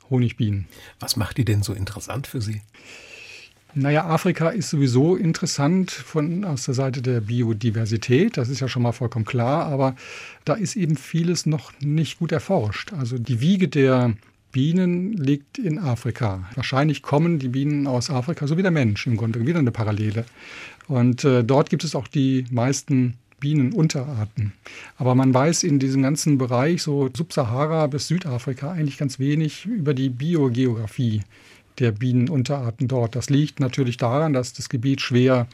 Honigbienen. 0.10 0.68
Was 1.00 1.16
macht 1.16 1.38
die 1.38 1.46
denn 1.46 1.64
so 1.64 1.74
interessant 1.74 2.28
für 2.28 2.42
Sie? 2.42 2.62
Naja, 3.76 4.08
Afrika 4.08 4.50
ist 4.50 4.72
sowieso 4.72 5.16
interessant 5.16 5.92
von, 5.92 6.44
aus 6.44 6.66
der 6.66 6.74
Seite 6.74 7.04
der 7.04 7.22
Biodiversität, 7.22 8.36
das 8.36 8.50
ist 8.50 8.62
ja 8.62 8.68
schon 8.68 8.82
mal 8.82 8.94
vollkommen 8.94 9.26
klar, 9.26 9.66
aber 9.66 9.96
da 10.44 10.56
ist 10.56 10.76
eben 10.76 10.98
vieles 10.98 11.46
noch 11.46 11.72
nicht 11.80 12.18
gut 12.18 12.32
erforscht. 12.32 12.94
Also 12.94 13.20
die 13.20 13.42
Wiege 13.42 13.68
der 13.68 14.16
Bienen 14.52 15.14
liegt 15.14 15.60
in 15.60 15.78
Afrika. 15.78 16.50
Wahrscheinlich 16.56 17.04
kommen 17.04 17.38
die 17.38 17.50
Bienen 17.50 17.86
aus 17.86 18.10
Afrika, 18.10 18.48
so 18.48 18.58
wie 18.58 18.64
der 18.64 18.72
Mensch 18.72 19.06
im 19.06 19.18
Grunde, 19.18 19.46
wieder 19.46 19.60
eine 19.60 19.72
Parallele. 19.72 20.26
Und 20.88 21.24
äh, 21.24 21.44
dort 21.44 21.70
gibt 21.70 21.84
es 21.84 21.94
auch 21.94 22.08
die 22.08 22.46
meisten 22.50 23.20
Bienenunterarten. 23.40 24.54
Aber 24.98 25.16
man 25.16 25.34
weiß 25.34 25.64
in 25.64 25.80
diesem 25.80 26.04
ganzen 26.04 26.38
Bereich, 26.38 26.84
so 26.84 27.10
Subsahara 27.16 27.88
bis 27.88 28.08
Südafrika, 28.08 28.72
eigentlich 28.72 28.98
ganz 28.98 29.20
wenig 29.20 29.66
über 29.66 29.94
die 29.94 30.10
Biogeografie 30.10 31.22
der 31.80 31.92
Bienenunterarten 31.92 32.88
dort. 32.88 33.16
Das 33.16 33.30
liegt 33.30 33.60
natürlich 33.60 33.98
daran, 33.98 34.34
dass 34.34 34.54
das 34.54 34.70
Gebiet 34.70 35.02
schwer 35.02 35.48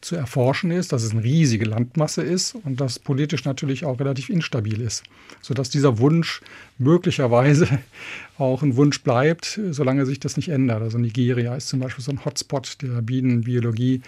zu 0.00 0.14
erforschen 0.14 0.70
ist, 0.70 0.92
dass 0.92 1.02
es 1.02 1.10
eine 1.10 1.24
riesige 1.24 1.64
Landmasse 1.64 2.22
ist 2.22 2.54
und 2.54 2.80
dass 2.80 2.98
politisch 2.98 3.44
natürlich 3.44 3.84
auch 3.84 3.98
relativ 3.98 4.28
instabil 4.28 4.80
ist, 4.80 5.02
sodass 5.40 5.70
dieser 5.70 5.98
Wunsch 5.98 6.42
möglicherweise 6.78 7.66
auch 8.38 8.62
ein 8.62 8.76
Wunsch 8.76 9.02
bleibt, 9.02 9.60
solange 9.70 10.06
sich 10.06 10.20
das 10.20 10.36
nicht 10.36 10.48
ändert. 10.48 10.82
Also 10.82 10.98
Nigeria 10.98 11.56
ist 11.56 11.68
zum 11.68 11.80
Beispiel 11.80 12.04
so 12.04 12.12
ein 12.12 12.24
Hotspot 12.24 12.78
der 12.82 13.02
Bienenbiologie, 13.02 14.02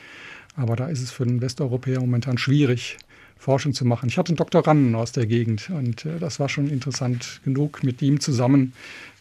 aber 0.55 0.77
da 0.77 0.89
ist 0.89 1.03
es 1.03 1.11
für 1.11 1.25
den 1.25 1.41
Westeuropäer 1.41 2.01
momentan 2.01 2.39
schwierig, 2.39 2.99
Forschung 3.39 3.73
zu 3.73 3.85
machen. 3.85 4.09
Ich 4.09 4.19
hatte 4.19 4.31
einen 4.31 4.37
Doktoranden 4.37 4.95
aus 4.95 5.13
der 5.13 5.27
Gegend 5.27 5.71
und 5.71 6.05
äh, 6.05 6.19
das 6.19 6.41
war 6.41 6.49
schon 6.49 6.69
interessant 6.69 7.41
genug 7.45 7.83
mit 7.83 8.03
ihm 8.03 8.21
zusammen, 8.21 8.73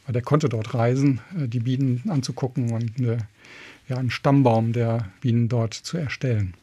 weil 0.06 0.14
der 0.14 0.22
konnte 0.22 0.50
dort 0.50 0.74
reisen, 0.74 1.22
äh, 1.40 1.48
die 1.48 1.60
Bienen 1.60 2.04
anzugucken 2.10 2.72
und 2.72 2.98
eine, 2.98 3.20
ja, 3.88 3.98
einen 3.98 4.10
Stammbaum 4.10 4.74
der 4.74 5.10
Bienen 5.22 5.50
dort 5.50 5.74
zu 5.74 5.98
erstellen. 5.98 6.54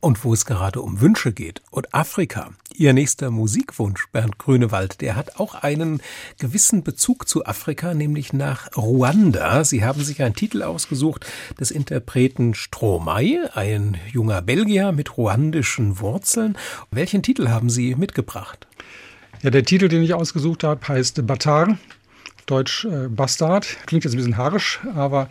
Und 0.00 0.24
wo 0.24 0.32
es 0.32 0.46
gerade 0.46 0.80
um 0.80 1.00
Wünsche 1.00 1.32
geht 1.32 1.62
und 1.70 1.94
Afrika. 1.94 2.50
Ihr 2.76 2.92
nächster 2.92 3.30
Musikwunsch, 3.30 4.08
Bernd 4.12 4.38
Grünewald, 4.38 5.00
der 5.00 5.16
hat 5.16 5.38
auch 5.38 5.54
einen 5.54 6.02
gewissen 6.38 6.82
Bezug 6.82 7.28
zu 7.28 7.46
Afrika, 7.46 7.94
nämlich 7.94 8.32
nach 8.32 8.76
Ruanda. 8.76 9.64
Sie 9.64 9.84
haben 9.84 10.02
sich 10.02 10.22
einen 10.22 10.34
Titel 10.34 10.62
ausgesucht 10.62 11.24
des 11.58 11.70
Interpreten 11.70 12.54
Stromae, 12.54 13.48
ein 13.54 13.96
junger 14.12 14.42
Belgier 14.42 14.92
mit 14.92 15.16
ruandischen 15.16 16.00
Wurzeln. 16.00 16.58
Welchen 16.90 17.22
Titel 17.22 17.48
haben 17.48 17.70
Sie 17.70 17.94
mitgebracht? 17.94 18.66
Ja, 19.42 19.50
der 19.50 19.64
Titel, 19.64 19.88
den 19.88 20.02
ich 20.02 20.14
ausgesucht 20.14 20.64
habe, 20.64 20.88
heißt 20.88 21.26
Batar. 21.26 21.78
Deutsch 22.46 22.84
äh, 22.84 23.08
Bastard. 23.08 23.66
Klingt 23.86 24.04
jetzt 24.04 24.14
ein 24.14 24.18
bisschen 24.18 24.36
harsch, 24.36 24.80
aber 24.94 25.28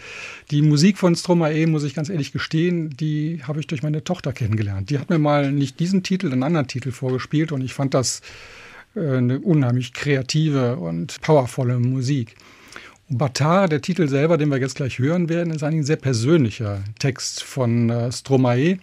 die 0.51 0.61
Musik 0.61 0.97
von 0.97 1.15
Stromae, 1.15 1.65
muss 1.67 1.83
ich 1.83 1.93
ganz 1.93 2.09
ehrlich 2.09 2.31
gestehen, 2.31 2.89
die 2.91 3.41
habe 3.47 3.59
ich 3.59 3.67
durch 3.67 3.83
meine 3.83 4.03
Tochter 4.03 4.33
kennengelernt. 4.33 4.89
Die 4.89 4.99
hat 4.99 5.09
mir 5.09 5.19
mal 5.19 5.51
nicht 5.51 5.79
diesen 5.79 6.03
Titel, 6.03 6.31
einen 6.31 6.43
anderen 6.43 6.67
Titel 6.67 6.91
vorgespielt 6.91 7.51
und 7.51 7.61
ich 7.61 7.73
fand 7.73 7.93
das 7.93 8.21
äh, 8.95 9.17
eine 9.17 9.39
unheimlich 9.39 9.93
kreative 9.93 10.77
und 10.77 11.21
powervolle 11.21 11.79
Musik. 11.79 12.35
Batar, 13.09 13.67
der 13.67 13.81
Titel 13.81 14.07
selber, 14.07 14.37
den 14.37 14.49
wir 14.49 14.57
jetzt 14.57 14.75
gleich 14.75 14.97
hören 14.97 15.29
werden, 15.29 15.53
ist 15.53 15.63
ein 15.63 15.83
sehr 15.83 15.97
persönlicher 15.97 16.83
Text 16.99 17.43
von 17.43 17.89
äh, 17.89 18.11
Stromae. 18.11 18.79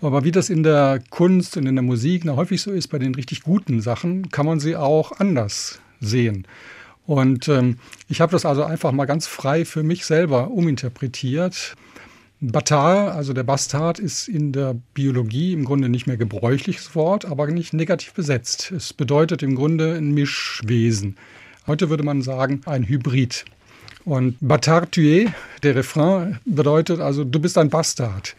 Aber 0.00 0.24
wie 0.24 0.32
das 0.32 0.50
in 0.50 0.62
der 0.62 1.02
Kunst 1.08 1.56
und 1.56 1.66
in 1.66 1.76
der 1.76 1.82
Musik 1.82 2.24
na, 2.24 2.36
häufig 2.36 2.60
so 2.60 2.72
ist, 2.72 2.88
bei 2.88 2.98
den 2.98 3.14
richtig 3.14 3.42
guten 3.42 3.80
Sachen, 3.80 4.30
kann 4.30 4.44
man 4.44 4.60
sie 4.60 4.76
auch 4.76 5.12
anders 5.18 5.80
sehen. 6.00 6.46
Und 7.06 7.48
ähm, 7.48 7.78
ich 8.08 8.20
habe 8.20 8.32
das 8.32 8.46
also 8.46 8.64
einfach 8.64 8.92
mal 8.92 9.04
ganz 9.04 9.26
frei 9.26 9.64
für 9.64 9.82
mich 9.82 10.06
selber 10.06 10.50
uminterpretiert. 10.50 11.76
Batar, 12.40 13.14
also 13.14 13.32
der 13.32 13.42
Bastard, 13.42 13.98
ist 13.98 14.28
in 14.28 14.52
der 14.52 14.76
Biologie 14.94 15.52
im 15.52 15.64
Grunde 15.64 15.88
nicht 15.88 16.06
mehr 16.06 16.16
gebräuchliches 16.16 16.94
Wort, 16.94 17.24
aber 17.24 17.46
nicht 17.46 17.72
negativ 17.72 18.12
besetzt. 18.12 18.72
Es 18.72 18.92
bedeutet 18.92 19.42
im 19.42 19.54
Grunde 19.54 19.94
ein 19.94 20.12
Mischwesen. 20.12 21.16
Heute 21.66 21.88
würde 21.88 22.02
man 22.02 22.22
sagen, 22.22 22.60
ein 22.66 22.84
Hybrid. 22.84 23.44
Und 24.04 24.36
Batard 24.40 24.94
tué, 24.94 25.32
der 25.62 25.76
Refrain, 25.76 26.38
bedeutet 26.44 27.00
also, 27.00 27.24
du 27.24 27.38
bist 27.38 27.56
ein 27.56 27.70
Bastard. 27.70 28.36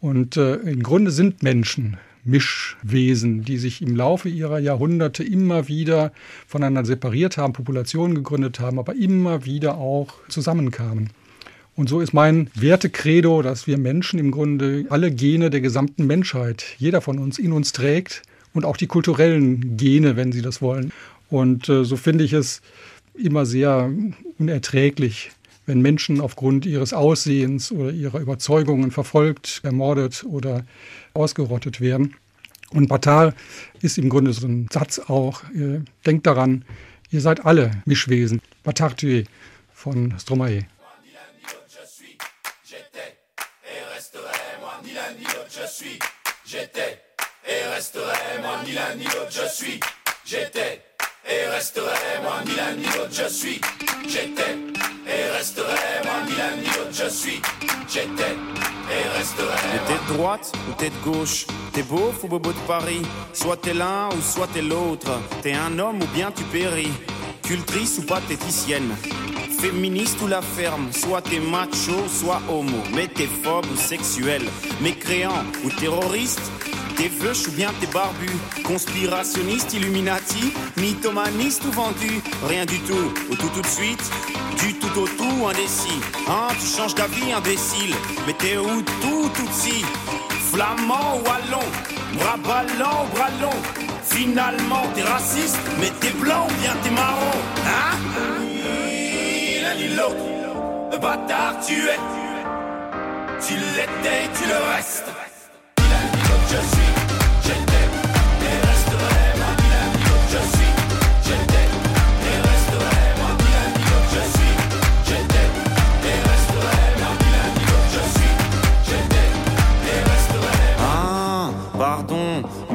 Und 0.00 0.36
äh, 0.36 0.54
im 0.56 0.82
Grunde 0.82 1.10
sind 1.10 1.42
Menschen 1.42 1.98
Mischwesen, 2.24 3.44
die 3.44 3.58
sich 3.58 3.82
im 3.82 3.96
Laufe 3.96 4.28
ihrer 4.28 4.58
Jahrhunderte 4.58 5.24
immer 5.24 5.68
wieder 5.68 6.12
voneinander 6.46 6.84
separiert 6.84 7.36
haben, 7.36 7.52
Populationen 7.52 8.14
gegründet 8.14 8.60
haben, 8.60 8.78
aber 8.78 8.94
immer 8.94 9.44
wieder 9.44 9.76
auch 9.76 10.14
zusammenkamen. 10.28 11.10
Und 11.74 11.88
so 11.88 12.00
ist 12.00 12.12
mein 12.12 12.50
Wertekredo, 12.54 13.42
dass 13.42 13.66
wir 13.66 13.78
Menschen 13.78 14.18
im 14.18 14.30
Grunde 14.30 14.84
alle 14.90 15.10
Gene 15.10 15.48
der 15.48 15.62
gesamten 15.62 16.06
Menschheit, 16.06 16.64
jeder 16.78 17.00
von 17.00 17.18
uns 17.18 17.38
in 17.38 17.52
uns 17.52 17.72
trägt 17.72 18.22
und 18.52 18.64
auch 18.64 18.76
die 18.76 18.86
kulturellen 18.86 19.76
Gene, 19.76 20.16
wenn 20.16 20.32
Sie 20.32 20.42
das 20.42 20.60
wollen. 20.60 20.92
Und 21.30 21.68
äh, 21.70 21.84
so 21.84 21.96
finde 21.96 22.24
ich 22.24 22.34
es 22.34 22.60
immer 23.14 23.46
sehr 23.46 23.90
unerträglich, 24.38 25.30
wenn 25.64 25.80
Menschen 25.80 26.20
aufgrund 26.20 26.66
ihres 26.66 26.92
Aussehens 26.92 27.72
oder 27.72 27.90
ihrer 27.90 28.20
Überzeugungen 28.20 28.90
verfolgt, 28.90 29.60
ermordet 29.62 30.24
oder 30.24 30.64
ausgerottet 31.14 31.80
werden. 31.80 32.14
Und 32.70 32.88
Batal 32.88 33.34
ist 33.80 33.98
im 33.98 34.08
Grunde 34.08 34.32
so 34.32 34.46
ein 34.46 34.68
Satz 34.72 34.98
auch, 34.98 35.42
denkt 36.06 36.26
daran, 36.26 36.64
ihr 37.10 37.20
seid 37.20 37.44
alle 37.44 37.70
Mischwesen. 37.84 38.40
Batartue 38.62 39.24
von 39.72 40.14
Stromae. 40.18 40.66
J'étais 50.24 50.80
et 51.28 51.46
resterai 51.54 52.22
moi 52.22 52.42
ni 52.46 52.54
l'un 52.54 52.74
ni 52.76 52.84
l'autre 52.96 53.12
je 53.12 53.28
suis 53.28 53.60
j'étais 54.08 54.56
et 55.22 55.30
resterai 55.38 55.92
moi 56.04 56.14
ni 56.26 56.34
l'un 56.36 56.56
ni 56.56 56.66
l'autre 56.66 56.92
je 56.92 57.08
suis. 57.08 57.40
J'étais 57.88 58.36
et 58.90 59.18
resterai 59.18 59.56
t'es 59.86 60.12
de 60.12 60.16
droite 60.16 60.52
ou 60.68 60.72
t'es 60.78 60.90
de 60.90 61.04
gauche 61.04 61.46
T'es 61.72 61.82
beau 61.82 62.12
ou 62.22 62.28
bobo 62.28 62.52
de 62.52 62.58
Paris. 62.66 63.00
Soit 63.32 63.56
t'es 63.56 63.72
l'un 63.72 64.08
ou 64.10 64.20
soit 64.20 64.46
t'es 64.52 64.60
l'autre. 64.60 65.10
T'es 65.42 65.54
un 65.54 65.78
homme 65.78 66.02
ou 66.02 66.06
bien 66.14 66.30
tu 66.30 66.42
péris. 66.44 66.92
Cultrice 67.42 67.98
ou 67.98 68.02
pathéticienne. 68.02 68.94
Féministe 69.58 70.20
ou 70.20 70.26
la 70.26 70.42
ferme. 70.42 70.92
Soit 70.92 71.22
t'es 71.22 71.40
macho, 71.40 71.96
soit 72.08 72.42
homo. 72.50 72.76
Mais 72.94 73.08
t'es 73.08 73.26
phobe 73.26 73.64
ou 73.72 73.76
sexuel. 73.76 74.42
Mécréant 74.82 75.44
ou 75.64 75.70
terroriste. 75.70 76.42
T'es 76.96 77.08
veuche 77.08 77.48
ou 77.48 77.52
bien 77.52 77.70
t'es 77.80 77.86
barbu. 77.86 78.28
Conspirationniste, 78.64 79.72
illuminati. 79.72 80.52
Mythomaniste 80.76 81.64
ou 81.64 81.72
vendu 81.72 82.21
Rien 82.44 82.66
du 82.66 82.78
tout, 82.80 83.12
ou 83.30 83.36
tout 83.36 83.48
tout 83.48 83.62
de 83.62 83.66
suite. 83.66 84.10
Du 84.58 84.74
tout 84.74 84.98
au 84.98 85.06
tout, 85.06 85.46
indécis. 85.48 86.00
Hein, 86.28 86.48
tu 86.58 86.66
changes 86.66 86.94
d'avis, 86.94 87.32
imbécile. 87.32 87.94
Mais 88.26 88.32
t'es 88.34 88.56
où 88.56 88.82
tout, 89.00 89.30
tout 89.34 89.48
si? 89.52 89.84
Flamand 90.52 91.16
ou 91.16 91.28
allon 91.30 91.66
Bras 92.18 92.36
ballants 92.36 93.06
ou 93.06 93.16
bras 93.16 93.30
longs? 93.40 93.62
Finalement 94.04 94.82
t'es 94.94 95.02
raciste 95.02 95.56
Mais 95.80 95.90
t'es 96.00 96.10
blanc 96.10 96.46
ou 96.46 96.60
bien 96.60 96.74
t'es 96.82 96.90
marron? 96.90 97.38
Hein? 97.64 97.96
L'un 99.62 99.74
ni 99.76 99.88
l'autre. 99.96 101.00
Bâtard 101.00 101.54
tu 101.66 101.74
es. 101.74 101.98
Tu 103.44 103.54
l'étais, 103.54 104.28
tu 104.36 104.48
le 104.48 104.76
restes. 104.76 105.10
Je 106.50 106.56
suis, 106.56 106.91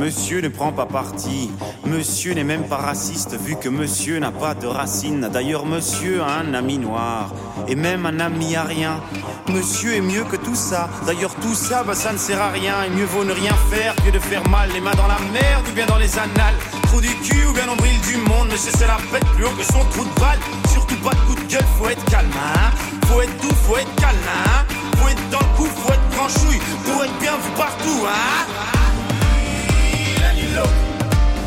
monsieur 0.08 0.40
ne 0.40 0.48
prend 0.48 0.72
pas 0.72 0.86
parti. 0.86 1.52
Monsieur 1.86 2.34
n'est 2.34 2.46
même 2.46 2.66
pas 2.66 2.78
raciste 2.78 3.38
vu 3.38 3.58
que 3.58 3.68
monsieur 3.68 4.20
n'a 4.20 4.32
pas 4.32 4.54
de 4.54 4.66
racines. 4.66 5.28
D'ailleurs, 5.34 5.66
monsieur 5.66 6.22
a 6.22 6.40
un 6.40 6.54
ami 6.54 6.78
noir 6.78 7.34
et 7.68 7.76
même 7.76 8.06
un 8.06 8.18
ami 8.22 8.56
à 8.56 8.64
rien. 8.64 9.02
Monsieur 9.50 9.96
est 9.96 10.02
mieux 10.14 10.24
que 10.24 10.38
tout 10.38 10.56
ça. 10.56 10.90
D'ailleurs, 11.06 11.36
tout 11.36 11.56
ça, 11.56 11.84
bah, 11.84 11.94
ça 11.94 12.14
ne 12.14 12.18
sert 12.18 12.42
à 12.42 12.52
rien. 12.52 12.84
Et 12.86 12.90
mieux 12.90 13.04
vaut 13.04 13.26
ne 13.26 13.34
rien 13.34 13.54
faire 13.70 13.94
que 13.98 14.10
de 14.10 14.20
faire 14.20 14.48
mal. 14.48 14.70
Les 14.74 14.80
mains 14.80 14.96
dans 14.96 15.08
la 15.08 15.20
merde 15.34 15.66
ou 15.70 15.74
bien 15.74 15.86
dans 15.86 15.98
les 15.98 16.18
annales. 16.18 16.56
Trou 16.84 17.02
du 17.02 17.14
cul 17.26 17.46
ou 17.46 17.52
bien 17.52 17.66
nombril 17.66 18.00
du 18.08 18.16
monde. 18.30 18.48
Monsieur, 18.50 18.72
c'est 18.78 18.88
la 18.88 19.00
fête 19.12 19.26
plus 19.36 19.44
haut 19.44 19.58
que 19.60 19.66
son 19.66 19.84
trou 19.92 20.06
de 20.06 20.20
balle. 20.22 20.40
Surtout 20.72 20.96
pas 21.04 21.12
de 21.16 21.22
coup 21.28 21.36
de 21.36 21.52
gueule, 21.52 21.68
faut 21.78 21.90
être 21.90 22.06
calme, 22.06 22.32
hein. 22.32 22.72
Faut 23.08 23.22
être 23.22 23.42
doux, 23.42 23.56
faut 23.68 23.76
être 23.76 23.96
calme, 23.96 24.16
hein. 24.26 24.64
Faut 25.00 25.10
être 25.10 25.30
dans 25.32 25.40
le 25.40 25.58
coup, 25.58 25.66
faut 25.66 25.92
être 25.92 26.10
tranchouille. 26.16 26.62
Pour 26.86 27.04
être 27.04 27.20
bien 27.20 27.36
vu 27.36 27.52
partout, 27.58 28.08
hein. 28.08 28.87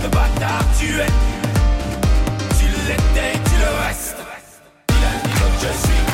Le 0.02 0.08
bâtard, 0.08 0.64
tu 0.78 0.86
es. 0.86 1.06
Tu 2.58 2.66
l'étais, 2.86 3.38
tu 3.44 3.56
le 3.58 3.86
restes. 3.86 4.16
Je 5.60 5.66
suis. 5.66 6.09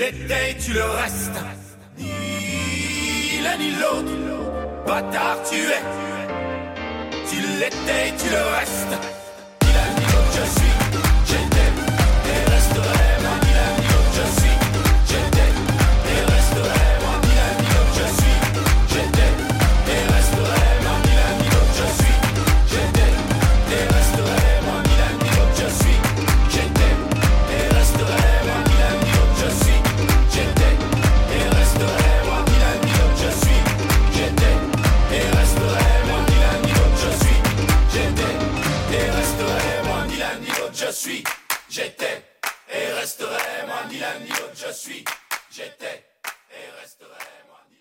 L'étais, 0.00 0.56
tu 0.58 0.72
le 0.72 0.82
restes. 0.82 1.40
Ni 1.98 3.42
l'un 3.44 3.56
ni 3.58 3.70
l'autre, 3.72 4.16
bâtard 4.86 5.38
tu 5.48 5.56
es. 5.56 5.84
Tu 7.28 7.36
l'étais, 7.60 8.06
tu 8.18 8.30
le 8.30 8.42
restes. 8.58 9.19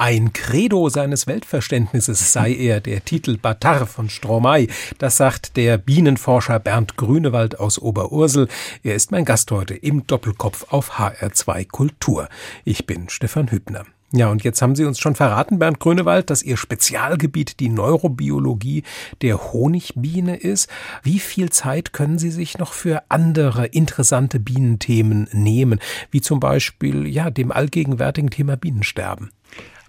Ein 0.01 0.31
Credo 0.31 0.87
seines 0.87 1.27
Weltverständnisses 1.27 2.31
sei 2.31 2.53
er, 2.53 2.79
der 2.79 3.03
Titel 3.03 3.35
Batar 3.37 3.85
von 3.85 4.09
Stromae. 4.09 4.67
Das 4.97 5.17
sagt 5.17 5.57
der 5.57 5.77
Bienenforscher 5.77 6.57
Bernd 6.57 6.95
Grünewald 6.95 7.59
aus 7.59 7.77
Oberursel. 7.79 8.47
Er 8.81 8.95
ist 8.95 9.11
mein 9.11 9.25
Gast 9.25 9.51
heute 9.51 9.73
im 9.75 10.07
Doppelkopf 10.07 10.67
auf 10.71 10.99
HR2 10.99 11.67
Kultur. 11.67 12.29
Ich 12.63 12.85
bin 12.85 13.09
Stefan 13.09 13.51
Hübner. 13.51 13.83
Ja, 14.13 14.29
und 14.29 14.45
jetzt 14.45 14.61
haben 14.61 14.73
Sie 14.73 14.85
uns 14.85 14.99
schon 14.99 15.15
verraten, 15.15 15.59
Bernd 15.59 15.81
Grünewald, 15.81 16.29
dass 16.29 16.43
Ihr 16.43 16.55
Spezialgebiet 16.55 17.59
die 17.59 17.67
Neurobiologie 17.67 18.83
der 19.21 19.51
Honigbiene 19.51 20.37
ist. 20.37 20.69
Wie 21.03 21.19
viel 21.19 21.49
Zeit 21.49 21.91
können 21.91 22.19
Sie 22.19 22.31
sich 22.31 22.57
noch 22.57 22.71
für 22.71 23.03
andere 23.09 23.65
interessante 23.65 24.39
Bienenthemen 24.39 25.27
nehmen, 25.33 25.81
wie 26.09 26.21
zum 26.21 26.39
Beispiel 26.39 27.05
ja 27.05 27.29
dem 27.29 27.51
allgegenwärtigen 27.51 28.29
Thema 28.29 28.55
Bienensterben? 28.55 29.31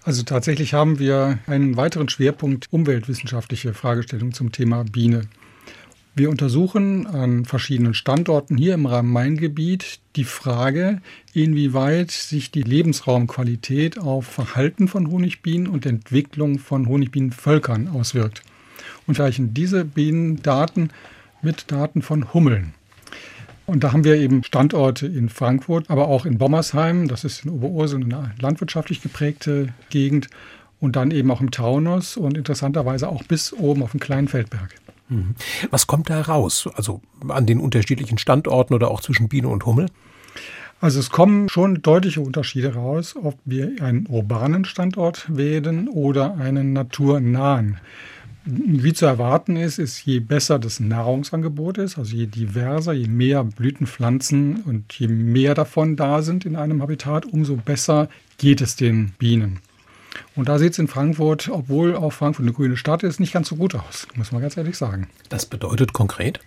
Also 0.03 0.23
tatsächlich 0.23 0.73
haben 0.73 0.99
wir 0.99 1.39
einen 1.47 1.77
weiteren 1.77 2.09
Schwerpunkt 2.09 2.67
umweltwissenschaftliche 2.71 3.75
Fragestellungen 3.75 4.33
zum 4.33 4.51
Thema 4.51 4.85
Biene. 4.85 5.23
Wir 6.15 6.31
untersuchen 6.31 7.07
an 7.07 7.45
verschiedenen 7.45 7.95
Standorten 7.95 8.57
hier 8.57 8.75
im 8.75 8.87
Rhein-Main-Gebiet 8.87 10.01
die 10.17 10.25
Frage, 10.25 11.01
inwieweit 11.35 12.11
sich 12.11 12.51
die 12.51 12.63
Lebensraumqualität 12.63 13.99
auf 13.99 14.27
Verhalten 14.27 14.89
von 14.89 15.11
Honigbienen 15.11 15.69
und 15.69 15.87
Entwicklung 15.87 16.59
von 16.59 16.89
Honigbienenvölkern 16.89 17.89
auswirkt 17.89 18.43
und 19.07 19.15
gleichen 19.15 19.55
diese 19.55 19.85
Bienendaten 19.85 20.91
mit 21.43 21.71
Daten 21.71 22.03
von 22.03 22.35
Hummeln. 22.35 22.75
Und 23.71 23.85
da 23.85 23.93
haben 23.93 24.03
wir 24.03 24.17
eben 24.17 24.43
Standorte 24.43 25.07
in 25.07 25.29
Frankfurt, 25.29 25.91
aber 25.91 26.09
auch 26.09 26.27
in 26.27 26.39
Bommersheim, 26.39 27.07
das 27.07 27.23
ist 27.23 27.45
in 27.45 27.53
Oberursel 27.53 28.03
eine 28.03 28.33
landwirtschaftlich 28.41 29.01
geprägte 29.01 29.69
Gegend, 29.91 30.29
und 30.81 30.97
dann 30.97 31.13
eben 31.13 31.31
auch 31.31 31.41
im 31.41 31.53
Taunus 31.53 32.17
und 32.17 32.37
interessanterweise 32.37 33.09
auch 33.09 33.23
bis 33.23 33.53
oben 33.53 33.85
auf 33.85 33.93
den 33.93 34.01
kleinen 34.01 34.27
Feldberg. 34.27 34.75
Mhm. 35.09 35.37
Was 35.71 35.87
kommt 35.87 36.11
da 36.11 36.21
raus? 36.21 36.69
Also 36.75 37.01
an 37.29 37.47
den 37.47 37.61
unterschiedlichen 37.61 38.19
Standorten 38.19 38.75
oder 38.75 38.91
auch 38.91 39.03
zwischen 39.03 39.29
Biene 39.29 39.47
und 39.49 39.67
Hummel? 39.67 39.87
Also 40.81 40.99
es 40.99 41.11
kommen 41.11 41.49
schon 41.49 41.83
deutliche 41.83 42.23
Unterschiede 42.23 42.75
raus, 42.75 43.15
ob 43.15 43.39
wir 43.45 43.83
einen 43.83 44.07
urbanen 44.09 44.65
Standort 44.65 45.27
wählen 45.29 45.89
oder 45.89 46.39
einen 46.39 46.73
naturnahen. 46.73 47.79
Wie 48.53 48.93
zu 48.93 49.07
erwarten 49.07 49.57
ist, 49.57 49.79
ist 49.79 50.05
je 50.05 50.19
besser 50.19 50.59
das 50.59 50.81
Nahrungsangebot 50.81 51.79
ist, 51.79 51.99
also 51.99 52.17
je 52.17 52.27
diverser, 52.27 52.93
je 52.93 53.07
mehr 53.07 53.45
Blütenpflanzen 53.45 54.63
und 54.63 54.93
je 54.95 55.07
mehr 55.07 55.55
davon 55.55 55.95
da 55.95 56.23
sind 56.23 56.45
in 56.45 56.57
einem 56.57 56.83
Habitat, 56.83 57.27
umso 57.27 57.57
besser 57.57 58.09
geht 58.39 58.61
es 58.61 58.75
den 58.75 59.13
Bienen. 59.19 59.61
Und 60.35 60.49
da 60.49 60.59
sieht 60.59 60.73
es 60.73 60.79
in 60.79 60.89
Frankfurt, 60.89 61.49
obwohl 61.49 61.95
auch 61.95 62.13
Frankfurt 62.13 62.45
eine 62.45 62.53
grüne 62.53 62.77
Stadt 62.77 63.05
ist, 63.05 63.21
nicht 63.21 63.33
ganz 63.33 63.49
so 63.49 63.57
gut 63.57 63.75
aus, 63.77 64.09
muss 64.17 64.33
man 64.33 64.43
ganz 64.43 64.57
ehrlich 64.57 64.77
sagen. 64.77 65.07
Das 65.29 65.47
bedeutet 65.47 65.93
konkret? 65.93 66.41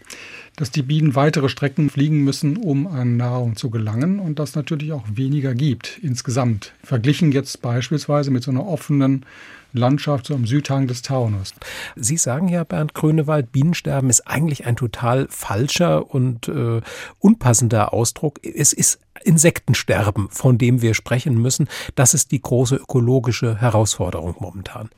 Dass 0.58 0.72
die 0.72 0.84
Bienen 0.84 1.16
weitere 1.16 1.48
Strecken 1.48 1.90
fliegen 1.90 2.24
müssen, 2.24 2.58
um 2.58 2.86
an 2.86 3.18
Nahrung 3.18 3.56
zu 3.56 3.70
gelangen 3.70 4.20
und 4.20 4.40
das 4.40 4.56
natürlich 4.56 4.92
auch 4.92 5.06
weniger 5.14 5.56
gibt 5.56 6.00
insgesamt. 6.02 6.74
Verglichen 6.84 7.32
jetzt 7.32 7.62
beispielsweise 7.62 8.30
mit 8.32 8.44
so 8.44 8.52
einer 8.52 8.66
offenen 8.66 9.26
Landschaft 9.74 10.28
so 10.28 10.36
am 10.36 10.46
Südhang 10.46 10.88
des 10.88 11.02
Taunus. 11.02 11.54
Sie 11.96 12.18
sagen 12.18 12.48
ja, 12.48 12.64
Bernd 12.64 12.94
Grönewald, 12.94 13.52
Bienensterben 13.52 14.10
ist 14.10 14.28
eigentlich 14.28 14.66
ein 14.66 14.76
total 14.76 15.28
falscher 15.30 16.14
und 16.14 16.48
äh, 16.48 16.82
unpassender 17.20 17.94
Ausdruck. 17.94 18.40
Es 18.44 18.74
ist 18.74 19.00
Insektensterben, 19.24 20.30
von 20.30 20.58
dem 20.58 20.82
wir 20.82 20.94
sprechen 20.94 21.42
müssen. 21.42 21.68
Das 21.96 22.14
ist 22.14 22.32
die 22.32 22.42
große 22.42 22.76
ökologische 22.76 23.60
Herausforderung 23.60 24.36
momentan. 24.40 24.90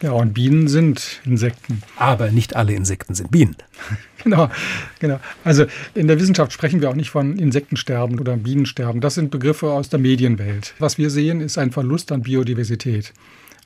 Ja, 0.00 0.12
und 0.12 0.32
Bienen 0.32 0.68
sind 0.68 1.20
Insekten. 1.24 1.82
Aber 1.96 2.30
nicht 2.30 2.54
alle 2.54 2.72
Insekten 2.72 3.14
sind 3.14 3.30
Bienen. 3.32 3.56
genau, 4.22 4.48
genau. 5.00 5.18
Also 5.42 5.66
in 5.94 6.06
der 6.06 6.20
Wissenschaft 6.20 6.52
sprechen 6.52 6.80
wir 6.80 6.90
auch 6.90 6.94
nicht 6.94 7.10
von 7.10 7.38
Insektensterben 7.38 8.20
oder 8.20 8.36
Bienensterben. 8.36 9.00
Das 9.00 9.14
sind 9.14 9.30
Begriffe 9.30 9.70
aus 9.72 9.88
der 9.88 9.98
Medienwelt. 9.98 10.74
Was 10.78 10.98
wir 10.98 11.10
sehen, 11.10 11.40
ist 11.40 11.58
ein 11.58 11.72
Verlust 11.72 12.12
an 12.12 12.22
Biodiversität 12.22 13.12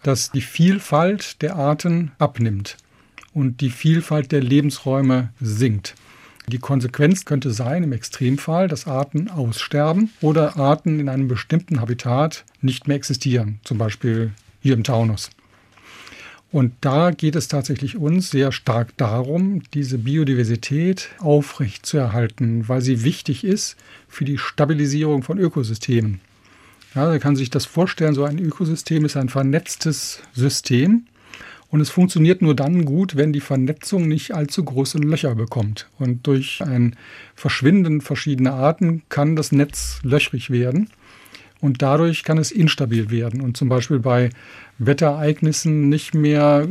dass 0.03 0.31
die 0.31 0.41
Vielfalt 0.41 1.43
der 1.43 1.57
Arten 1.57 2.13
abnimmt 2.19 2.77
und 3.33 3.61
die 3.61 3.71
Vielfalt 3.71 4.33
der 4.33 4.43
Lebensräume 4.43 5.31
sinkt. 5.41 5.95
Die 6.49 6.59
Konsequenz 6.59 7.25
könnte 7.25 7.53
sein, 7.53 7.85
im 7.85 7.93
Extremfall, 7.93 8.67
dass 8.67 8.87
Arten 8.87 9.31
aussterben 9.31 10.11
oder 10.21 10.57
Arten 10.57 10.99
in 10.99 11.09
einem 11.09 11.29
bestimmten 11.29 11.81
Habitat 11.81 12.45
nicht 12.61 12.89
mehr 12.89 12.97
existieren, 12.97 13.61
zum 13.63 13.79
Beispiel 13.79 14.33
hier 14.61 14.75
im 14.75 14.85
Taunus. 14.85 15.31
Und 16.51 16.75
da 16.83 17.13
geht 17.13 17.35
es 17.35 17.49
tatsächlich 17.49 17.97
uns 17.97 18.31
sehr 18.31 18.53
stark 18.53 18.95
darum, 18.99 19.63
diese 19.73 19.97
Biodiversität 19.97 21.09
aufrecht 21.19 21.87
zu 21.87 21.97
erhalten, 21.97 22.69
weil 22.69 22.83
sie 22.83 23.05
wichtig 23.05 23.43
ist 23.43 23.77
für 24.07 24.27
die 24.27 24.37
Stabilisierung 24.37 25.23
von 25.23 25.39
Ökosystemen. 25.39 26.21
Ja, 26.95 27.07
man 27.07 27.21
kann 27.21 27.37
sich 27.37 27.49
das 27.49 27.65
vorstellen, 27.65 28.15
so 28.15 28.25
ein 28.25 28.39
Ökosystem 28.39 29.05
ist 29.05 29.17
ein 29.17 29.31
vernetztes 29.31 30.23
System 30.35 31.07
und 31.71 31.81
es 31.81 31.89
funktioniert 31.89 32.43
nur 32.43 32.55
dann 32.55 32.85
gut, 32.85 33.17
wenn 33.17 33.33
die 33.33 33.41
Vernetzung 33.41 34.07
nicht 34.09 34.35
allzu 34.35 34.63
große 34.63 34.99
Löcher 34.99 35.35
bekommt. 35.35 35.89
Und 35.99 36.27
durch 36.27 36.61
ein 36.63 36.97
Verschwinden 37.35 38.03
verschiedener 38.03 38.53
Arten 38.53 39.03
kann 39.09 39.37
das 39.37 39.53
Netz 39.53 40.01
löchrig 40.03 40.51
werden 40.51 40.91
und 41.63 41.81
dadurch 41.81 42.25
kann 42.25 42.39
es 42.39 42.51
instabil 42.51 43.11
werden 43.11 43.41
und 43.41 43.57
zum 43.57 43.69
Beispiel 43.69 44.01
bei 44.01 44.31
Wetterereignissen 44.79 45.89
nicht 45.89 46.13
mehr 46.13 46.67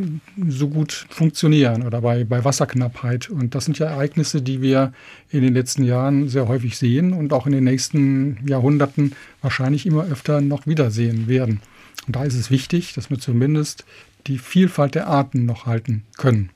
so 0.50 0.68
gut 0.68 1.08
funktionieren 1.10 1.84
oder 1.84 2.02
bei, 2.02 2.26
bei 2.26 2.44
Wasserknappheit. 2.44 3.30
Und 3.30 3.56
das 3.56 3.64
sind 3.64 3.80
ja 3.80 3.88
Ereignisse, 3.88 4.42
die 4.42 4.62
wir 4.62 4.92
in 5.30 5.44
den 5.44 5.54
letzten 5.54 5.86
Jahren 5.86 6.28
sehr 6.28 6.50
häufig 6.50 6.78
sehen 6.78 7.14
und 7.14 7.32
auch 7.32 7.46
in 7.48 7.54
den 7.54 7.64
nächsten 7.64 8.46
Jahrhunderten 8.46 9.16
wahrscheinlich 9.42 9.86
immer 9.86 10.04
öfter 10.04 10.42
noch 10.42 10.68
wiedersehen 10.68 11.30
werden. 11.30 11.62
Und 12.06 12.18
da 12.18 12.26
ist 12.26 12.36
es 12.36 12.52
wichtig, 12.52 12.94
dass 12.94 13.10
wir 13.10 13.18
zumindest 13.18 13.86
die 14.28 14.40
Vielfalt 14.40 14.94
der 14.96 15.08
Arten 15.08 15.46
noch 15.46 15.68
halten 15.68 16.04
können. 16.18 16.50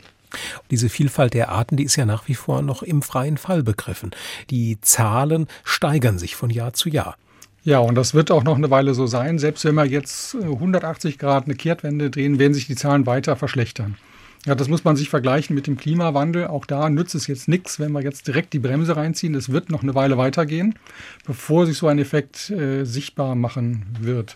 Diese 0.71 0.89
Vielfalt 0.89 1.33
der 1.33 1.49
Arten, 1.49 1.77
die 1.77 1.85
ist 1.85 1.95
ja 1.95 2.05
nach 2.05 2.27
wie 2.27 2.35
vor 2.35 2.61
noch 2.61 2.83
im 2.83 3.01
freien 3.01 3.37
Fall 3.37 3.63
begriffen. 3.63 4.11
Die 4.49 4.77
Zahlen 4.81 5.47
steigern 5.63 6.19
sich 6.19 6.35
von 6.35 6.49
Jahr 6.49 6.73
zu 6.73 6.89
Jahr. 6.89 7.15
Ja, 7.65 7.79
und 7.79 7.95
das 7.95 8.13
wird 8.13 8.29
auch 8.29 8.43
noch 8.43 8.57
eine 8.57 8.69
Weile 8.69 8.93
so 8.93 9.07
sein. 9.07 9.39
Selbst 9.39 9.65
wenn 9.65 9.73
wir 9.73 9.85
jetzt 9.85 10.35
180 10.35 11.15
äh, 11.15 11.17
Grad 11.17 11.45
eine 11.45 11.55
Kehrtwende 11.55 12.11
drehen, 12.11 12.37
werden 12.37 12.53
sich 12.53 12.67
die 12.67 12.75
Zahlen 12.75 13.07
weiter 13.07 13.35
verschlechtern. 13.35 13.95
Ja, 14.45 14.53
das 14.53 14.67
muss 14.67 14.83
man 14.83 14.95
sich 14.95 15.09
vergleichen 15.09 15.55
mit 15.55 15.65
dem 15.65 15.75
Klimawandel. 15.75 16.45
Auch 16.45 16.67
da 16.67 16.91
nützt 16.91 17.15
es 17.15 17.25
jetzt 17.25 17.47
nichts, 17.47 17.79
wenn 17.79 17.91
wir 17.91 18.03
jetzt 18.03 18.27
direkt 18.27 18.53
die 18.53 18.59
Bremse 18.59 18.95
reinziehen. 18.95 19.33
Es 19.33 19.51
wird 19.51 19.71
noch 19.71 19.81
eine 19.81 19.95
Weile 19.95 20.15
weitergehen, 20.19 20.75
bevor 21.25 21.65
sich 21.65 21.79
so 21.79 21.87
ein 21.87 21.97
Effekt 21.97 22.51
äh, 22.51 22.83
sichtbar 22.83 23.33
machen 23.33 23.87
wird. 23.99 24.35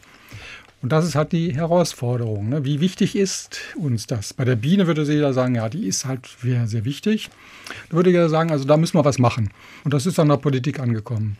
Und 0.81 0.91
das 0.91 1.05
ist 1.05 1.13
halt 1.13 1.31
die 1.31 1.53
Herausforderung. 1.53 2.49
Ne? 2.49 2.65
Wie 2.65 2.79
wichtig 2.79 3.15
ist 3.15 3.59
uns 3.75 4.07
das? 4.07 4.33
Bei 4.33 4.45
der 4.45 4.55
Biene 4.55 4.87
würde 4.87 5.03
jeder 5.03 5.33
sagen, 5.33 5.53
ja, 5.53 5.69
die 5.69 5.85
ist 5.85 6.05
halt 6.05 6.27
sehr, 6.41 6.65
sehr 6.65 6.83
wichtig. 6.83 7.29
Da 7.89 7.97
würde 7.97 8.09
jeder 8.09 8.29
sagen, 8.29 8.49
also 8.49 8.65
da 8.65 8.75
müssen 8.75 8.97
wir 8.97 9.05
was 9.05 9.19
machen. 9.19 9.51
Und 9.83 9.93
das 9.93 10.07
ist 10.07 10.17
an 10.17 10.29
der 10.29 10.37
Politik 10.37 10.79
angekommen. 10.79 11.37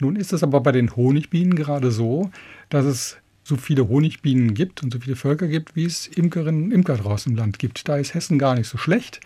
Nun 0.00 0.16
ist 0.16 0.32
es 0.32 0.42
aber 0.42 0.60
bei 0.60 0.72
den 0.72 0.94
Honigbienen 0.94 1.54
gerade 1.54 1.90
so, 1.90 2.30
dass 2.68 2.84
es 2.84 3.16
so 3.42 3.56
viele 3.56 3.88
Honigbienen 3.88 4.54
gibt 4.54 4.82
und 4.82 4.92
so 4.92 5.00
viele 5.00 5.16
Völker 5.16 5.48
gibt, 5.48 5.74
wie 5.74 5.86
es 5.86 6.06
Imkerinnen 6.06 6.64
und 6.64 6.72
Imker 6.72 6.96
draußen 6.96 7.32
im 7.32 7.38
Land 7.38 7.58
gibt. 7.58 7.88
Da 7.88 7.96
ist 7.96 8.14
Hessen 8.14 8.38
gar 8.38 8.54
nicht 8.54 8.68
so 8.68 8.76
schlecht. 8.76 9.20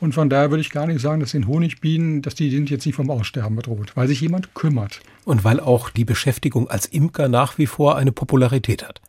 Und 0.00 0.14
von 0.14 0.28
daher 0.28 0.50
würde 0.50 0.60
ich 0.60 0.70
gar 0.70 0.86
nicht 0.86 1.00
sagen, 1.00 1.20
dass 1.20 1.32
den 1.32 1.46
Honigbienen, 1.46 2.22
dass 2.22 2.34
die 2.34 2.50
sind 2.50 2.70
jetzt 2.70 2.86
nicht 2.86 2.96
vom 2.96 3.10
Aussterben 3.10 3.56
bedroht, 3.56 3.92
weil 3.94 4.08
sich 4.08 4.20
jemand 4.20 4.54
kümmert. 4.54 5.00
Und 5.24 5.44
weil 5.44 5.60
auch 5.60 5.90
die 5.90 6.04
Beschäftigung 6.04 6.68
als 6.68 6.86
Imker 6.86 7.28
nach 7.28 7.58
wie 7.58 7.66
vor 7.66 7.96
eine 7.96 8.12
Popularität 8.12 8.86
hat 8.86 9.00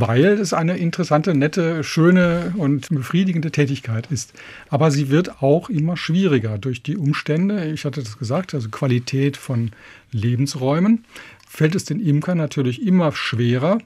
weil 0.00 0.24
es 0.24 0.52
eine 0.52 0.76
interessante, 0.76 1.34
nette, 1.34 1.82
schöne 1.82 2.54
und 2.56 2.88
befriedigende 2.88 3.50
Tätigkeit 3.50 4.06
ist. 4.10 4.32
Aber 4.68 4.90
sie 4.90 5.10
wird 5.10 5.42
auch 5.42 5.68
immer 5.70 5.96
schwieriger 5.96 6.58
durch 6.58 6.82
die 6.82 6.96
Umstände. 6.96 7.66
Ich 7.72 7.84
hatte 7.84 8.02
das 8.02 8.18
gesagt, 8.18 8.54
also 8.54 8.68
Qualität 8.68 9.36
von 9.36 9.72
Lebensräumen. 10.12 11.04
Fällt 11.48 11.74
es 11.74 11.84
den 11.84 12.00
Imkern 12.00 12.38
natürlich 12.38 12.86
immer 12.86 13.10
schwerer, 13.12 13.78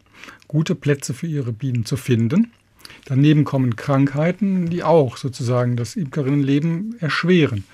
gute 0.48 0.74
Plätze 0.74 1.14
für 1.14 1.26
ihre 1.26 1.52
Bienen 1.52 1.86
zu 1.86 1.96
finden. 1.96 2.52
Daneben 3.06 3.44
kommen 3.44 3.76
Krankheiten, 3.76 4.68
die 4.68 4.82
auch 4.82 5.16
sozusagen 5.16 5.76
das 5.76 5.96
Imkerinnenleben 5.96 6.96
erschweren. 7.00 7.64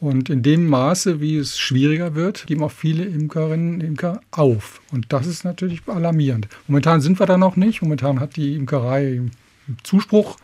Und 0.00 0.30
in 0.30 0.42
dem 0.42 0.66
Maße, 0.66 1.20
wie 1.20 1.36
es 1.36 1.58
schwieriger 1.58 2.14
wird, 2.14 2.46
geben 2.46 2.62
auch 2.62 2.72
viele 2.72 3.04
Imkerinnen 3.04 3.74
und 3.74 3.82
Imker 3.82 4.22
auf. 4.30 4.80
Und 4.90 5.12
das 5.12 5.26
ist 5.26 5.44
natürlich 5.44 5.82
alarmierend. 5.86 6.48
Momentan 6.66 7.02
sind 7.02 7.20
wir 7.20 7.26
da 7.26 7.36
noch 7.36 7.56
nicht. 7.56 7.82
Momentan 7.82 8.18
hat 8.18 8.36
die 8.36 8.56
Imkerei 8.56 9.20
Zuspruch, 9.84 10.36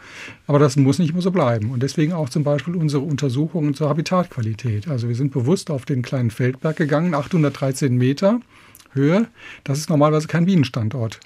aber 0.47 0.59
das 0.59 0.77
muss 0.77 0.99
nicht 0.99 1.11
immer 1.11 1.23
so 1.23 1.31
bleiben. 1.31 1.71
Und 1.71 1.83
deswegen 1.83 2.13
auch 2.13 2.29
zum 2.29 2.45
Beispiel 2.45 2.77
unsere 2.77 3.03
Untersuchungen 3.03 3.75
zur 3.75 3.89
Habitatqualität. 3.89 4.89
Also 4.89 5.09
wir 5.09 5.17
sind 5.17 5.33
bewusst 5.33 5.71
auf 5.71 5.85
den 5.85 6.03
kleinen 6.03 6.31
Feldberg 6.31 6.77
gegangen, 6.77 7.15
813 7.15 7.97
Meter 7.97 8.41
Höhe. 8.93 9.27
Das 9.65 9.79
ist 9.79 9.91
normalerweise 9.91 10.29
kein 10.29 10.47
Bienenstandort. 10.47 11.19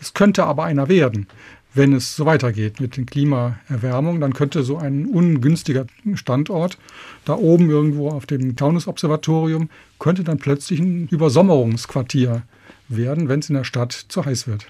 Es 0.00 0.14
könnte 0.14 0.44
aber 0.44 0.64
einer 0.64 0.88
werden 0.88 1.26
wenn 1.74 1.92
es 1.92 2.16
so 2.16 2.26
weitergeht 2.26 2.80
mit 2.80 2.96
den 2.96 3.06
Klimaerwärmung, 3.06 4.20
dann 4.20 4.34
könnte 4.34 4.62
so 4.62 4.76
ein 4.76 5.06
ungünstiger 5.06 5.86
Standort 6.14 6.78
da 7.24 7.34
oben 7.34 7.70
irgendwo 7.70 8.10
auf 8.10 8.26
dem 8.26 8.56
Taunus-Observatorium, 8.56 9.70
könnte 9.98 10.24
dann 10.24 10.38
plötzlich 10.38 10.80
ein 10.80 11.08
Übersommerungsquartier 11.08 12.42
werden, 12.88 13.28
wenn 13.28 13.40
es 13.40 13.48
in 13.48 13.56
der 13.56 13.64
Stadt 13.64 13.92
zu 13.92 14.24
heiß 14.24 14.46
wird. 14.46 14.66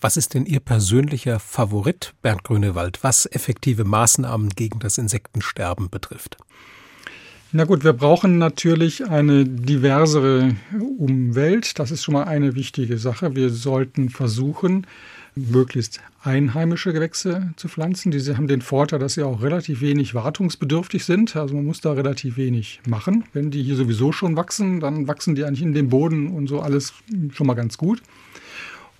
Was 0.00 0.16
ist 0.16 0.34
denn 0.34 0.46
Ihr 0.46 0.60
persönlicher 0.60 1.40
Favorit, 1.40 2.14
Bernd 2.22 2.44
Grünewald, 2.44 3.02
was 3.02 3.26
effektive 3.26 3.84
Maßnahmen 3.84 4.50
gegen 4.50 4.78
das 4.78 4.98
Insektensterben 4.98 5.90
betrifft? 5.90 6.36
Na 7.52 7.64
gut, 7.64 7.84
wir 7.84 7.92
brauchen 7.92 8.38
natürlich 8.38 9.08
eine 9.08 9.44
diversere 9.44 10.56
Umwelt. 10.98 11.78
Das 11.78 11.90
ist 11.90 12.04
schon 12.04 12.14
mal 12.14 12.24
eine 12.24 12.54
wichtige 12.54 12.98
Sache. 12.98 13.34
Wir 13.34 13.50
sollten 13.50 14.10
versuchen, 14.10 14.86
möglichst 15.36 16.00
einheimische 16.22 16.92
Gewächse 16.92 17.52
zu 17.56 17.68
pflanzen. 17.68 18.10
Diese 18.10 18.36
haben 18.36 18.48
den 18.48 18.62
Vorteil, 18.62 18.98
dass 18.98 19.14
sie 19.14 19.22
auch 19.22 19.42
relativ 19.42 19.82
wenig 19.82 20.14
wartungsbedürftig 20.14 21.04
sind. 21.04 21.36
Also 21.36 21.54
man 21.54 21.66
muss 21.66 21.80
da 21.80 21.92
relativ 21.92 22.36
wenig 22.36 22.80
machen. 22.88 23.24
Wenn 23.32 23.50
die 23.50 23.62
hier 23.62 23.76
sowieso 23.76 24.12
schon 24.12 24.36
wachsen, 24.36 24.80
dann 24.80 25.06
wachsen 25.06 25.34
die 25.34 25.44
eigentlich 25.44 25.62
in 25.62 25.74
dem 25.74 25.90
Boden 25.90 26.28
und 26.28 26.48
so 26.48 26.60
alles 26.60 26.94
schon 27.32 27.46
mal 27.46 27.54
ganz 27.54 27.76
gut. 27.76 28.02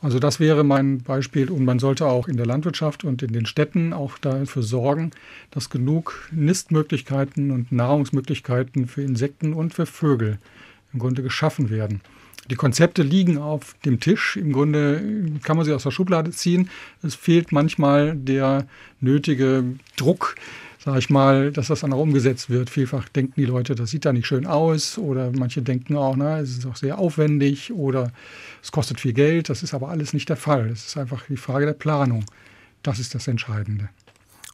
Also 0.02 0.18
das 0.18 0.38
wäre 0.38 0.62
mein 0.62 0.98
Beispiel 0.98 1.50
und 1.50 1.64
man 1.64 1.78
sollte 1.78 2.06
auch 2.06 2.28
in 2.28 2.36
der 2.36 2.44
Landwirtschaft 2.44 3.02
und 3.02 3.22
in 3.22 3.32
den 3.32 3.46
Städten 3.46 3.94
auch 3.94 4.18
dafür 4.18 4.62
sorgen, 4.62 5.12
dass 5.50 5.70
genug 5.70 6.28
Nistmöglichkeiten 6.32 7.50
und 7.50 7.72
Nahrungsmöglichkeiten 7.72 8.88
für 8.88 9.02
Insekten 9.02 9.54
und 9.54 9.72
für 9.72 9.86
Vögel 9.86 10.38
im 10.92 10.98
Grunde 10.98 11.22
geschaffen 11.22 11.70
werden. 11.70 12.02
Die 12.50 12.54
Konzepte 12.54 13.02
liegen 13.02 13.38
auf 13.38 13.74
dem 13.84 13.98
Tisch. 13.98 14.36
Im 14.36 14.52
Grunde 14.52 15.02
kann 15.42 15.56
man 15.56 15.66
sie 15.66 15.72
aus 15.72 15.82
der 15.82 15.90
Schublade 15.90 16.30
ziehen. 16.30 16.70
Es 17.02 17.14
fehlt 17.14 17.50
manchmal 17.50 18.14
der 18.14 18.66
nötige 19.00 19.64
Druck, 19.96 20.36
sage 20.78 21.00
ich 21.00 21.10
mal, 21.10 21.50
dass 21.50 21.68
das 21.68 21.80
dann 21.80 21.92
auch 21.92 22.00
umgesetzt 22.00 22.48
wird. 22.48 22.70
Vielfach 22.70 23.08
denken 23.08 23.34
die 23.36 23.46
Leute, 23.46 23.74
das 23.74 23.90
sieht 23.90 24.04
da 24.04 24.12
nicht 24.12 24.26
schön 24.26 24.46
aus 24.46 24.96
oder 24.96 25.32
manche 25.32 25.60
denken 25.62 25.96
auch, 25.96 26.14
na, 26.16 26.38
es 26.38 26.58
ist 26.58 26.66
auch 26.66 26.76
sehr 26.76 26.98
aufwendig 26.98 27.72
oder 27.72 28.12
es 28.62 28.70
kostet 28.70 29.00
viel 29.00 29.12
Geld. 29.12 29.48
Das 29.48 29.64
ist 29.64 29.74
aber 29.74 29.88
alles 29.88 30.12
nicht 30.12 30.28
der 30.28 30.36
Fall. 30.36 30.70
Es 30.70 30.86
ist 30.86 30.96
einfach 30.96 31.24
die 31.28 31.36
Frage 31.36 31.66
der 31.66 31.72
Planung. 31.72 32.24
Das 32.82 33.00
ist 33.00 33.14
das 33.16 33.26
Entscheidende. 33.26 33.88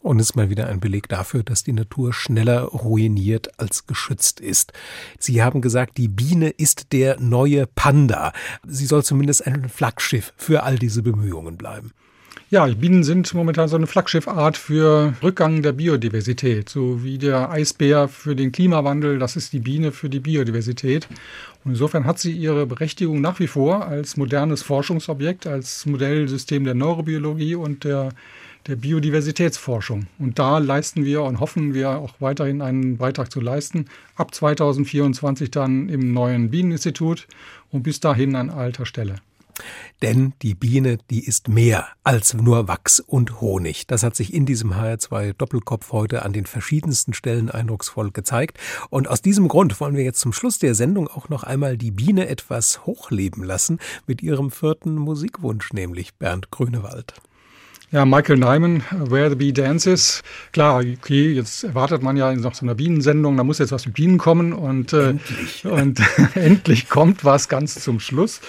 Und 0.03 0.19
ist 0.19 0.35
mal 0.35 0.51
wieder 0.51 0.67
ein 0.67 0.81
Beleg 0.81 1.09
dafür, 1.09 1.45
dass 1.45 1.63
die 1.63 1.73
Natur 1.73 2.13
schneller 2.13 2.63
ruiniert 2.65 3.61
als 3.61 3.87
geschützt 3.87 4.41
ist. 4.41 4.73
Sie 5.19 5.43
haben 5.43 5.61
gesagt, 5.61 5.97
die 5.97 6.09
Biene 6.09 6.51
ist 6.51 6.93
der 6.93 7.21
neue 7.21 7.67
Panda. 7.69 8.33
Sie 8.67 8.87
soll 8.87 9.05
zumindest 9.05 9.47
ein 9.47 9.69
Flaggschiff 9.69 10.33
für 10.37 10.65
all 10.65 10.77
diese 10.77 11.03
Bemühungen 11.03 11.57
bleiben. 11.57 11.93
Ja, 12.53 12.67
Bienen 12.67 13.03
sind 13.03 13.33
momentan 13.33 13.69
so 13.69 13.77
eine 13.77 13.87
Flaggschiffart 13.87 14.59
für 14.59 15.15
Rückgang 15.23 15.63
der 15.63 15.73
Biodiversität, 15.73 16.69
so 16.69 17.03
wie 17.03 17.17
der 17.17 17.51
Eisbär 17.51 18.09
für 18.09 18.37
den 18.37 18.53
Klimawandel, 18.53 19.19
das 19.19 19.37
ist 19.37 19.55
die 19.55 19.61
Biene 19.61 19.91
für 19.91 20.11
die 20.11 20.21
Biodiversität. 20.21 21.09
Und 21.65 21.71
insofern 21.71 22.05
hat 22.05 22.19
sie 22.19 22.33
ihre 22.33 22.67
Berechtigung 22.67 23.23
nach 23.23 23.41
wie 23.41 23.47
vor 23.47 23.87
als 23.87 24.19
modernes 24.19 24.63
Forschungsobjekt, 24.63 25.47
als 25.47 25.87
Modellsystem 25.87 26.65
der 26.65 26.75
Neurobiologie 26.75 27.55
und 27.55 27.85
der 27.85 28.11
der 28.67 28.77
Biodiversitätsforschung. 28.77 30.07
Und 30.19 30.39
da 30.39 30.59
leisten 30.59 31.05
wir 31.05 31.23
und 31.23 31.41
hoffen 31.41 31.75
wir 31.75 31.91
auch 31.91 32.15
weiterhin 32.21 32.63
einen 32.63 32.97
Beitrag 32.99 33.31
zu 33.31 33.41
leisten. 33.41 33.87
Ab 34.15 34.35
2024 34.35 35.51
dann 35.51 35.89
im 35.89 36.13
neuen 36.13 36.51
Bieneninstitut 36.51 37.27
und 37.71 37.83
bis 37.83 38.01
dahin 38.01 38.37
an 38.37 38.51
alter 38.51 38.87
Stelle. 38.87 39.17
Denn 40.01 40.33
die 40.43 40.55
Biene, 40.55 40.99
die 41.11 41.25
ist 41.25 41.49
mehr 41.49 41.87
als 42.03 42.35
nur 42.35 42.67
Wachs 42.67 43.01
und 43.01 43.41
Honig. 43.41 43.87
Das 43.87 44.03
hat 44.03 44.17
sich 44.17 44.35
in 44.35 44.47
diesem 44.47 44.75
HR2 44.75 45.35
Doppelkopf 45.35 45.93
heute 45.93 46.25
an 46.25 46.33
den 46.33 46.47
verschiedensten 46.47 47.15
Stellen 47.15 47.51
eindrucksvoll 47.51 48.11
gezeigt. 48.11 48.59
Und 48.91 49.09
aus 49.09 49.23
diesem 49.23 49.49
Grund 49.49 49.79
wollen 49.81 49.97
wir 49.97 50.05
jetzt 50.05 50.21
zum 50.21 50.33
Schluss 50.33 50.59
der 50.59 50.75
Sendung 50.75 51.07
auch 51.09 51.29
noch 51.29 51.45
einmal 51.45 51.77
die 51.77 51.93
Biene 51.93 52.29
etwas 52.29 52.85
hochleben 52.87 53.45
lassen 53.45 53.79
mit 54.07 54.23
ihrem 54.23 54.51
vierten 54.51 54.97
Musikwunsch, 54.97 55.73
nämlich 55.73 56.15
Bernd 56.15 56.51
Grünewald. 56.51 57.15
Ja, 57.93 58.07
Michael 58.07 58.39
Nyman, 58.39 58.83
Where 58.91 59.29
the 59.29 59.37
Bee 59.37 59.53
Dances. 59.53 60.23
Klar, 60.53 60.79
okay, 60.79 61.31
jetzt 61.35 61.63
erwartet 61.63 62.03
man 62.03 62.17
ja 62.17 62.33
nach 62.33 62.55
so 62.55 62.65
einer 62.65 62.75
Bienensendung, 62.75 63.37
da 63.37 63.45
muss 63.45 63.59
jetzt 63.59 63.71
was 63.71 63.85
mit 63.85 63.95
Bienen 63.97 64.17
kommen 64.17 64.55
und, 64.55 64.95
äh, 64.95 65.11
endlich. 65.11 65.65
und 65.67 66.01
endlich 66.35 66.89
kommt 66.89 67.23
was 67.23 67.51
ganz 67.51 67.75
zum 67.75 68.01
Schluss. 68.01 68.41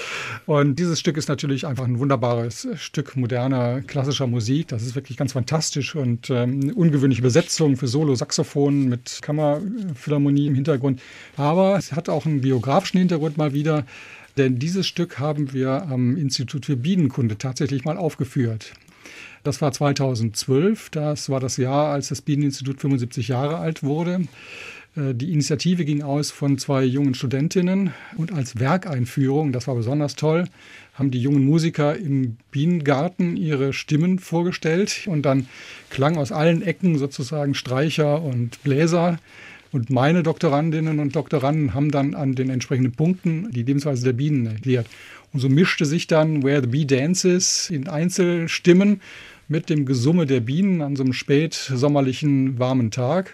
Und 0.46 0.80
dieses 0.80 1.02
Stück 1.02 1.18
ist 1.18 1.28
natürlich 1.28 1.68
einfach 1.68 1.84
ein 1.84 2.00
wunderbares 2.00 2.70
Stück 2.76 3.18
moderner, 3.18 3.82
klassischer 3.82 4.28
Musik. 4.28 4.70
Das 4.70 4.82
ist 4.82 4.96
wirklich 4.96 5.18
ganz 5.18 5.34
fantastisch 5.34 5.94
und 5.94 6.30
ähm, 6.30 6.72
ungewöhnliche 6.74 7.22
Besetzung 7.22 7.76
für 7.76 7.88
Solo-Saxophon 7.88 8.88
mit 8.88 9.20
Kammerphilharmonie 9.24 10.48
im 10.48 10.56
Hintergrund. 10.56 11.02
Aber 11.36 11.76
es 11.78 11.92
hat 11.92 12.08
auch 12.08 12.26
einen 12.26 12.40
biografischen 12.40 13.00
Hintergrund 13.00 13.38
mal 13.38 13.52
wieder. 13.52 13.84
Denn 14.38 14.58
dieses 14.58 14.88
Stück 14.88 15.20
haben 15.20 15.52
wir 15.52 15.84
am 15.90 16.16
Institut 16.16 16.66
für 16.66 16.78
Bienenkunde 16.78 17.38
tatsächlich 17.38 17.84
mal 17.84 17.98
aufgeführt. 17.98 18.74
Das 19.44 19.62
war 19.62 19.72
2012. 19.72 20.90
Das 20.90 21.30
war 21.30 21.40
das 21.40 21.58
Jahr, 21.58 21.92
als 21.92 22.10
das 22.10 22.22
Bieneninstitut 22.22 22.80
75 22.80 23.28
Jahre 23.28 23.58
alt 23.58 23.84
wurde. 23.84 24.22
Äh, 24.96 25.14
die 25.14 25.32
Initiative 25.32 25.86
ging 25.86 26.02
aus 26.02 26.32
von 26.32 26.58
zwei 26.58 26.84
jungen 26.84 27.14
Studentinnen 27.14 27.94
und 28.18 28.32
als 28.32 28.60
Werkeinführung, 28.60 29.52
das 29.52 29.68
war 29.68 29.76
besonders 29.76 30.16
toll, 30.16 30.46
haben 30.94 31.12
die 31.12 31.22
jungen 31.22 31.44
Musiker 31.44 31.96
im 31.96 32.38
Bienengarten 32.52 33.36
ihre 33.36 33.74
Stimmen 33.74 34.20
vorgestellt 34.20 35.08
und 35.08 35.24
dann 35.24 35.48
klang 35.90 36.18
aus 36.18 36.32
allen 36.32 36.62
Ecken 36.62 36.98
sozusagen 36.98 37.56
Streicher 37.56 38.22
und 38.22 38.64
Bläser. 38.64 39.20
Und 39.72 39.90
meine 39.90 40.22
Doktorandinnen 40.22 41.00
und 41.00 41.16
Doktoranden 41.16 41.74
haben 41.74 41.90
dann 41.90 42.14
an 42.14 42.36
den 42.36 42.52
entsprechenden 42.52 42.92
Punkten 42.92 43.52
die 43.52 43.64
Lebensweise 43.64 44.06
der 44.06 44.14
Bienen 44.14 44.46
erklärt. 44.46 44.86
Und 45.34 45.40
so 45.40 45.50
mischte 45.50 45.86
sich 45.86 46.06
dann 46.06 46.44
Where 46.44 46.62
the 46.62 46.68
Bee 46.68 46.86
Dances 46.86 47.72
in 47.72 47.88
Einzelstimmen 47.88 49.02
mit 49.48 49.70
dem 49.70 49.86
Gesumme 49.86 50.26
der 50.26 50.40
Bienen 50.40 50.82
an 50.82 50.96
so 50.96 51.04
einem 51.04 51.14
spätsommerlichen 51.14 52.60
warmen 52.60 52.92
Tag. 52.92 53.34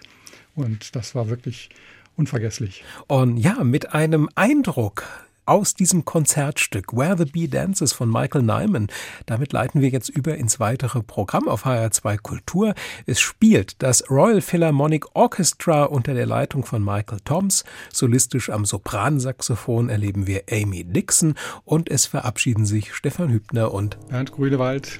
Und 0.56 0.96
das 0.96 1.16
war 1.16 1.30
wirklich 1.30 1.70
unvergesslich. 2.16 2.84
Und 3.08 3.38
ja, 3.38 3.64
mit 3.64 3.94
einem 3.94 4.30
Eindruck 4.36 5.06
aus 5.50 5.74
diesem 5.74 6.06
Konzertstück 6.06 6.96
Where 6.96 7.18
the 7.18 7.26
Bee 7.26 7.48
Dances 7.48 7.92
von 7.92 8.08
Michael 8.08 8.44
Nyman. 8.44 8.86
Damit 9.26 9.52
leiten 9.52 9.82
wir 9.82 9.90
jetzt 9.90 10.10
über 10.10 10.38
ins 10.38 10.60
weitere 10.60 11.02
Programm 11.02 11.48
auf 11.48 11.66
HR2 11.66 12.18
Kultur. 12.20 12.76
Es 13.08 13.20
spielt 13.20 13.82
das 13.82 14.12
Royal 14.12 14.42
Philharmonic 14.42 15.16
Orchestra 15.16 15.86
unter 15.86 16.14
der 16.14 16.28
Leitung 16.28 16.66
von 16.66 16.86
Michael 16.86 17.20
Toms. 17.26 17.64
Solistisch 17.92 18.52
am 18.52 18.64
Sopransaxophon 18.64 19.90
erleben 19.90 20.28
wir 20.28 20.44
Amy 20.52 20.84
Dixon 20.84 21.34
und 21.66 21.90
es 21.90 22.06
verabschieden 22.06 22.68
sich 22.68 22.94
Stefan 22.94 23.30
Hübner 23.30 23.74
und 23.74 23.98
Bernd 24.10 24.32
Grünewald. 24.32 25.00